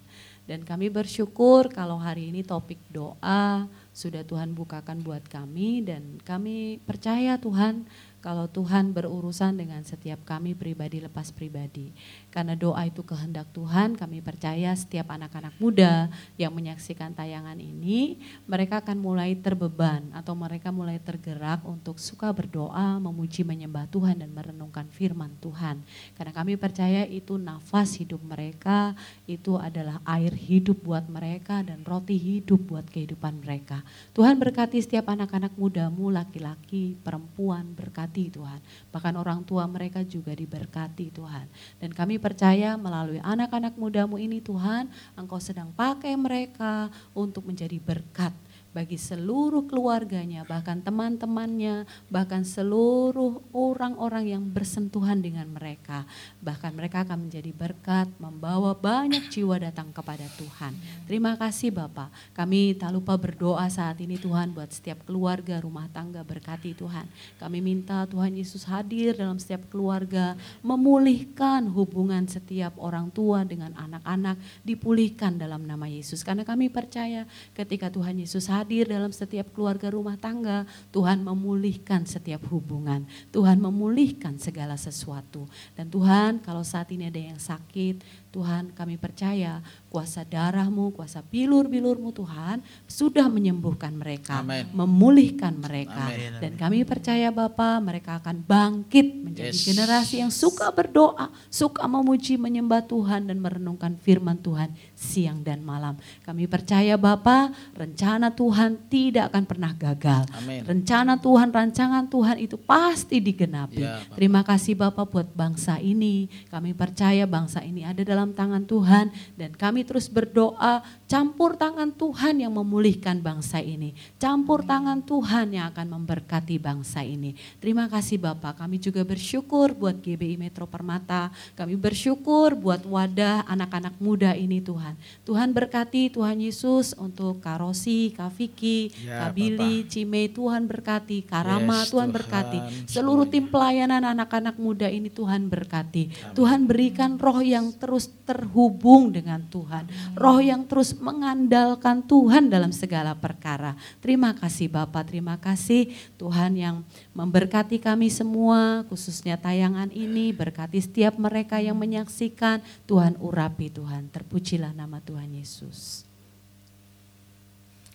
Dan 0.47 0.63
kami 0.63 0.87
bersyukur 0.87 1.67
kalau 1.69 1.99
hari 1.99 2.31
ini 2.31 2.39
topik 2.39 2.79
doa 2.87 3.67
sudah 3.91 4.23
Tuhan 4.23 4.55
bukakan 4.55 5.03
buat 5.03 5.23
kami 5.27 5.83
dan 5.83 6.23
kami 6.23 6.79
percaya 6.87 7.35
Tuhan 7.35 7.83
kalau 8.27 8.43
Tuhan 8.51 8.91
berurusan 8.91 9.55
dengan 9.55 9.79
setiap 9.87 10.19
kami 10.27 10.51
pribadi 10.51 10.99
lepas 10.99 11.31
pribadi. 11.31 11.95
Karena 12.27 12.59
doa 12.59 12.83
itu 12.83 12.99
kehendak 12.99 13.47
Tuhan, 13.55 13.95
kami 13.95 14.19
percaya 14.19 14.75
setiap 14.75 15.15
anak-anak 15.15 15.55
muda 15.63 16.11
yang 16.35 16.51
menyaksikan 16.51 17.15
tayangan 17.15 17.55
ini, 17.55 18.19
mereka 18.43 18.83
akan 18.83 18.99
mulai 18.99 19.31
terbeban 19.39 20.11
atau 20.11 20.35
mereka 20.35 20.75
mulai 20.75 20.99
tergerak 20.99 21.63
untuk 21.63 22.03
suka 22.03 22.27
berdoa, 22.35 22.99
memuji, 22.99 23.47
menyembah 23.47 23.87
Tuhan 23.87 24.19
dan 24.19 24.35
merenungkan 24.35 24.91
firman 24.91 25.31
Tuhan. 25.39 25.79
Karena 26.19 26.35
kami 26.35 26.59
percaya 26.59 27.07
itu 27.07 27.39
nafas 27.39 27.95
hidup 27.95 28.19
mereka, 28.27 28.91
itu 29.23 29.55
adalah 29.55 30.03
air 30.03 30.35
hidup 30.35 30.83
buat 30.83 31.07
mereka 31.07 31.63
dan 31.63 31.79
roti 31.87 32.19
hidup 32.19 32.59
buat 32.67 32.91
kehidupan 32.91 33.39
mereka. 33.39 33.87
Tuhan 34.11 34.35
berkati 34.35 34.83
setiap 34.83 35.07
anak-anak 35.07 35.55
mudamu, 35.55 36.11
laki-laki, 36.11 36.99
perempuan, 36.99 37.71
berkati 37.71 38.16
Tuhan. 38.25 38.57
Bahkan 38.89 39.13
orang 39.13 39.45
tua 39.45 39.69
mereka 39.69 40.01
juga 40.01 40.33
diberkati 40.33 41.13
Tuhan. 41.13 41.45
Dan 41.77 41.93
kami 41.93 42.17
percaya 42.17 42.73
melalui 42.73 43.21
anak-anak 43.21 43.77
mudamu 43.77 44.17
ini 44.17 44.41
Tuhan, 44.41 44.89
Engkau 45.13 45.37
sedang 45.37 45.69
pakai 45.77 46.17
mereka 46.17 46.89
untuk 47.13 47.45
menjadi 47.45 47.77
berkat 47.77 48.33
bagi 48.77 48.93
seluruh 48.93 49.65
keluarganya, 49.65 50.45
bahkan 50.45 50.77
teman-temannya, 50.85 51.89
bahkan 52.13 52.45
seluruh 52.45 53.41
orang-orang 53.49 54.37
yang 54.37 54.43
bersentuhan 54.45 55.17
dengan 55.17 55.49
mereka. 55.49 56.05
Bahkan 56.45 56.77
mereka 56.77 57.01
akan 57.01 57.25
menjadi 57.25 57.49
berkat, 57.57 58.05
membawa 58.21 58.77
banyak 58.77 59.33
jiwa 59.33 59.57
datang 59.57 59.89
kepada 59.89 60.29
Tuhan. 60.37 60.77
Terima 61.09 61.33
kasih 61.33 61.73
Bapak. 61.73 62.13
Kami 62.37 62.77
tak 62.77 62.93
lupa 62.93 63.17
berdoa 63.17 63.65
saat 63.65 63.97
ini 63.97 64.21
Tuhan 64.21 64.53
buat 64.53 64.69
setiap 64.69 65.09
keluarga, 65.09 65.57
rumah 65.57 65.89
tangga 65.89 66.21
berkati 66.21 66.77
Tuhan. 66.77 67.09
Kami 67.41 67.57
minta 67.65 68.05
Tuhan 68.05 68.37
Yesus 68.37 68.61
hadir 68.69 69.17
dalam 69.17 69.41
setiap 69.41 69.65
keluarga, 69.73 70.37
memulihkan 70.61 71.65
hubungan 71.73 72.29
setiap 72.29 72.77
orang 72.77 73.09
tua 73.09 73.41
dengan 73.41 73.73
anak-anak, 73.73 74.37
dipulihkan 74.61 75.41
dalam 75.41 75.65
nama 75.65 75.89
Yesus. 75.89 76.21
Karena 76.21 76.45
kami 76.45 76.69
percaya 76.69 77.25
ketika 77.57 77.89
Tuhan 77.89 78.21
Yesus 78.21 78.45
hadir, 78.45 78.66
hadir 78.67 78.91
dalam 78.91 79.15
setiap 79.15 79.55
keluarga 79.55 79.87
rumah 79.87 80.19
tangga. 80.19 80.67
Tuhan 80.91 81.23
memulihkan 81.23 82.03
setiap 82.03 82.43
hubungan. 82.51 83.07
Tuhan 83.31 83.63
memulihkan 83.63 84.35
segala 84.35 84.75
sesuatu. 84.75 85.47
Dan 85.71 85.87
Tuhan 85.87 86.43
kalau 86.43 86.67
saat 86.67 86.91
ini 86.91 87.07
ada 87.07 87.15
yang 87.15 87.39
sakit, 87.39 88.26
Tuhan 88.37 88.69
kami 88.77 89.01
percaya 89.01 89.65
kuasa 89.89 90.21
darahmu, 90.21 90.93
kuasa 90.93 91.25
bilur-bilurmu 91.25 92.13
Tuhan 92.13 92.61
sudah 92.85 93.25
menyembuhkan 93.25 93.89
mereka, 93.97 94.45
Amen. 94.45 94.69
memulihkan 94.77 95.57
mereka. 95.57 96.13
Amen. 96.13 96.37
Dan 96.37 96.53
kami 96.53 96.85
percaya 96.85 97.33
Bapa 97.33 97.81
mereka 97.81 98.21
akan 98.21 98.45
bangkit 98.45 99.25
menjadi 99.25 99.57
yes. 99.57 99.65
generasi 99.65 100.21
yang 100.21 100.29
suka 100.29 100.69
berdoa, 100.69 101.33
suka 101.49 101.89
memuji, 101.89 102.37
menyembah 102.37 102.85
Tuhan 102.85 103.25
dan 103.25 103.41
merenungkan 103.41 103.97
firman 103.97 104.37
Tuhan 104.37 104.69
siang 104.93 105.41
dan 105.41 105.65
malam. 105.65 105.97
Kami 106.21 106.45
percaya 106.45 106.93
Bapa 106.93 107.49
rencana 107.73 108.29
Tuhan 108.29 108.85
tidak 108.85 109.33
akan 109.33 109.43
pernah 109.49 109.73
gagal. 109.73 110.29
Amen. 110.37 110.61
Rencana 110.61 111.17
Tuhan, 111.17 111.49
rancangan 111.49 112.05
Tuhan 112.05 112.37
itu 112.37 112.53
pasti 112.59 113.17
digenapi. 113.17 113.81
Ya, 113.81 114.05
Terima 114.13 114.45
kasih 114.45 114.77
Bapak 114.77 115.09
buat 115.09 115.29
bangsa 115.33 115.81
ini. 115.81 116.29
Kami 116.53 116.77
percaya 116.77 117.25
bangsa 117.25 117.65
ini 117.65 117.81
ada 117.81 118.03
dalam 118.03 118.26
tangan 118.31 118.63
Tuhan. 118.65 119.11
Dan 119.35 119.53
kami 119.55 119.83
terus 119.83 120.07
berdoa 120.09 120.83
campur 121.07 121.55
tangan 121.55 121.95
Tuhan 121.95 122.43
yang 122.43 122.53
memulihkan 122.53 123.23
bangsa 123.23 123.63
ini. 123.63 123.95
Campur 124.19 124.67
tangan 124.67 124.99
Tuhan 125.07 125.55
yang 125.55 125.71
akan 125.71 125.87
memberkati 125.95 126.59
bangsa 126.59 127.01
ini. 127.01 127.33
Terima 127.63 127.87
kasih 127.87 128.19
Bapak, 128.19 128.59
kami 128.59 128.77
juga 128.77 129.07
bersyukur 129.07 129.71
buat 129.71 130.03
GBI 130.03 130.35
Metro 130.35 130.67
Permata. 130.67 131.31
Kami 131.55 131.79
bersyukur 131.79 132.59
buat 132.59 132.83
wadah 132.83 133.47
anak-anak 133.47 133.95
muda 134.03 134.35
ini 134.35 134.59
Tuhan. 134.59 134.99
Tuhan 135.23 135.55
berkati 135.55 136.11
Tuhan 136.11 136.43
Yesus 136.43 136.91
untuk 136.99 137.39
Karosi, 137.39 138.11
Kak 138.11 138.35
Vicky, 138.35 138.91
ya, 139.07 139.31
Kak 139.31 139.39
Billy, 139.39 139.87
Cime, 139.87 140.27
Tuhan 140.27 140.67
berkati. 140.67 141.23
Karama, 141.23 141.87
yes, 141.87 141.89
Tuhan 141.95 142.11
berkati. 142.11 142.59
Seluruh 142.83 143.25
tim 143.31 143.47
pelayanan 143.47 144.03
anak-anak 144.03 144.59
muda 144.59 144.91
ini 144.91 145.07
Tuhan 145.07 145.47
berkati. 145.47 146.11
Amin. 146.11 146.35
Tuhan 146.35 146.59
berikan 146.67 147.15
roh 147.15 147.39
yang 147.39 147.71
terus 147.71 148.11
terhubung 148.27 149.15
dengan 149.15 149.39
Tuhan. 149.47 149.87
Roh 150.19 150.43
yang 150.43 150.67
terus 150.67 150.96
mengandalkan 150.97 152.03
Tuhan 152.05 152.49
dalam 152.49 152.73
segala 152.73 153.13
perkara. 153.17 153.73
Terima 154.03 154.33
kasih 154.33 154.69
Bapak, 154.69 155.09
terima 155.09 155.37
kasih 155.37 155.93
Tuhan 156.17 156.57
yang 156.57 156.75
memberkati 157.13 157.79
kami 157.79 158.09
semua, 158.09 158.85
khususnya 158.91 159.37
tayangan 159.37 159.89
ini, 159.93 160.33
berkati 160.33 160.81
setiap 160.81 161.17
mereka 161.17 161.61
yang 161.61 161.77
menyaksikan. 161.77 162.59
Tuhan 162.89 163.17
urapi 163.17 163.69
Tuhan, 163.71 164.09
terpujilah 164.11 164.73
nama 164.73 165.01
Tuhan 165.01 165.33
Yesus. 165.37 166.03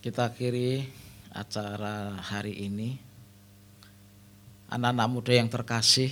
Kita 0.03 0.27
akhiri 0.27 0.83
acara 1.31 2.19
hari 2.19 2.67
ini. 2.67 2.99
Anak-anak 4.73 5.07
muda 5.07 5.31
yang 5.37 5.47
terkasih, 5.47 6.11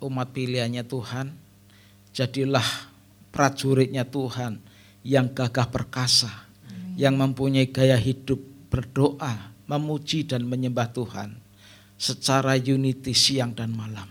umat 0.00 0.32
pilihannya 0.32 0.82
Tuhan, 0.88 1.36
jadilah 2.16 2.64
prajuritnya 3.28 4.08
Tuhan 4.08 4.73
yang 5.04 5.30
gagah 5.30 5.68
perkasa, 5.68 6.32
Amin. 6.64 6.96
yang 6.96 7.14
mempunyai 7.20 7.68
gaya 7.68 7.94
hidup 8.00 8.40
berdoa, 8.72 9.52
memuji 9.68 10.24
dan 10.24 10.48
menyembah 10.48 10.90
Tuhan 10.90 11.36
secara 12.00 12.56
unity 12.56 13.12
siang 13.12 13.52
dan 13.52 13.70
malam. 13.76 14.08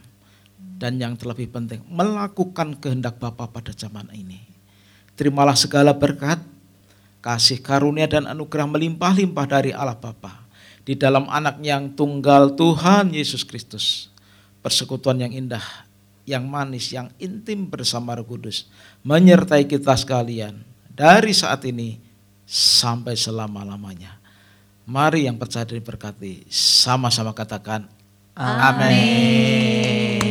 Dan 0.77 1.01
yang 1.01 1.17
terlebih 1.17 1.49
penting, 1.49 1.81
melakukan 1.89 2.77
kehendak 2.77 3.17
Bapa 3.17 3.49
pada 3.49 3.73
zaman 3.73 4.07
ini. 4.13 4.45
Terimalah 5.17 5.57
segala 5.57 5.95
berkat, 5.95 6.39
kasih 7.23 7.59
karunia 7.59 8.05
dan 8.05 8.29
anugerah 8.29 8.67
melimpah-limpah 8.69 9.45
dari 9.49 9.71
Allah 9.73 9.97
Bapa 9.97 10.43
di 10.83 10.93
dalam 10.93 11.25
anak 11.31 11.63
yang 11.63 11.95
tunggal 11.95 12.53
Tuhan 12.53 13.15
Yesus 13.15 13.47
Kristus. 13.47 14.11
Persekutuan 14.63 15.19
yang 15.19 15.31
indah 15.35 15.63
yang 16.23 16.47
manis, 16.47 16.91
yang 16.91 17.11
intim 17.19 17.67
bersama 17.67 18.15
Roh 18.15 18.23
Kudus 18.23 18.71
menyertai 19.03 19.67
kita 19.67 19.91
sekalian 19.91 20.63
dari 20.93 21.33
saat 21.33 21.65
ini 21.65 21.97
sampai 22.45 23.17
selama-lamanya. 23.17 24.21
Mari 24.83 25.25
yang 25.25 25.39
percaya 25.39 25.65
dan 25.65 25.81
berkati 25.81 26.45
sama-sama 26.51 27.33
katakan 27.33 27.87
amin. 28.37 30.21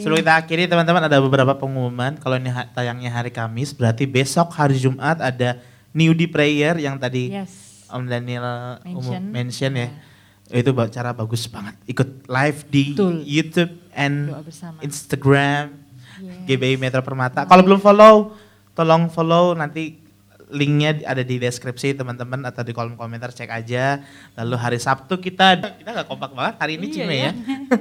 Sebelum 0.00 0.24
kita 0.24 0.34
akhiri 0.40 0.64
teman-teman 0.66 1.04
ada 1.06 1.20
beberapa 1.20 1.52
pengumuman. 1.54 2.16
Kalau 2.18 2.40
ini 2.40 2.50
tayangnya 2.72 3.12
hari 3.12 3.30
Kamis 3.30 3.76
berarti 3.76 4.08
besok 4.08 4.50
hari 4.56 4.80
Jumat 4.80 5.20
ada 5.20 5.60
New 5.92 6.16
Day 6.16 6.26
Prayer 6.26 6.80
yang 6.80 6.96
tadi 6.96 7.30
yes. 7.30 7.86
Om 7.92 8.08
Daniel 8.08 8.80
mention, 8.82 9.22
mention 9.30 9.72
ya. 9.76 9.86
Yeah 9.88 10.08
itu 10.50 10.74
cara 10.90 11.14
bagus 11.14 11.46
banget. 11.46 11.78
Ikut 11.86 12.26
live 12.26 12.58
di 12.66 12.84
Betul. 12.90 13.22
YouTube 13.22 13.70
and 13.94 14.34
Instagram 14.82 15.78
yes. 16.18 16.42
GBI 16.50 16.74
Metro 16.74 16.98
Permata. 17.06 17.46
Kalau 17.46 17.62
belum 17.62 17.78
follow, 17.78 18.34
tolong 18.80 19.12
follow 19.12 19.52
nanti 19.52 20.00
linknya 20.48 21.04
ada 21.04 21.20
di 21.20 21.36
deskripsi 21.36 21.94
teman-teman 22.00 22.40
atau 22.48 22.64
di 22.64 22.72
kolom 22.72 22.96
komentar 22.96 23.28
cek 23.28 23.52
aja. 23.52 24.00
Lalu 24.40 24.56
hari 24.56 24.78
Sabtu 24.80 25.20
kita 25.20 25.60
kita 25.60 25.90
nggak 25.92 26.08
kompak 26.08 26.32
banget 26.32 26.54
hari 26.56 26.80
ini 26.80 26.88
iya, 26.88 26.94
Cime 26.96 27.12
ya. 27.12 27.20
ya. 27.20 27.32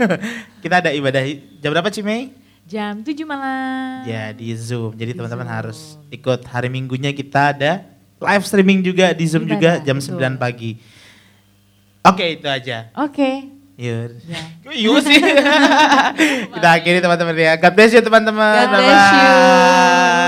kita 0.63 0.75
ada 0.83 0.89
ibadah 0.91 1.23
jam 1.63 1.71
berapa 1.71 1.87
Cime? 1.87 2.35
Jam 2.69 3.01
7 3.01 3.15
malam. 3.25 4.05
Ya 4.05 4.29
di 4.29 4.53
Zoom. 4.53 4.93
Jadi 4.93 5.17
teman-teman 5.17 5.47
harus 5.47 5.97
ikut 6.13 6.45
hari 6.45 6.69
Minggunya 6.69 7.09
kita 7.15 7.55
ada 7.55 7.81
live 8.19 8.45
streaming 8.45 8.85
juga 8.85 9.15
di 9.15 9.25
Zoom 9.25 9.49
ibadah, 9.49 9.55
juga 9.55 9.71
jam 9.81 9.97
betul. 9.97 10.19
9 10.21 10.37
pagi. 10.37 10.71
Oke 12.05 12.37
itu 12.37 12.45
aja. 12.45 12.91
Oke. 12.93 13.15
Okay. 13.15 13.35
Yur. 13.79 14.11
Ya. 14.27 14.43
Yuk 14.85 14.99
sih. 15.07 15.23
Kita 16.53 16.67
akhiri 16.67 16.99
teman-teman 16.99 17.33
ya. 17.39 17.55
God 17.55 17.73
bless 17.73 17.95
you 17.95 18.03
teman-teman. 18.03 18.67
God 18.67 18.75
bless 18.75 19.07
you. 19.15 20.18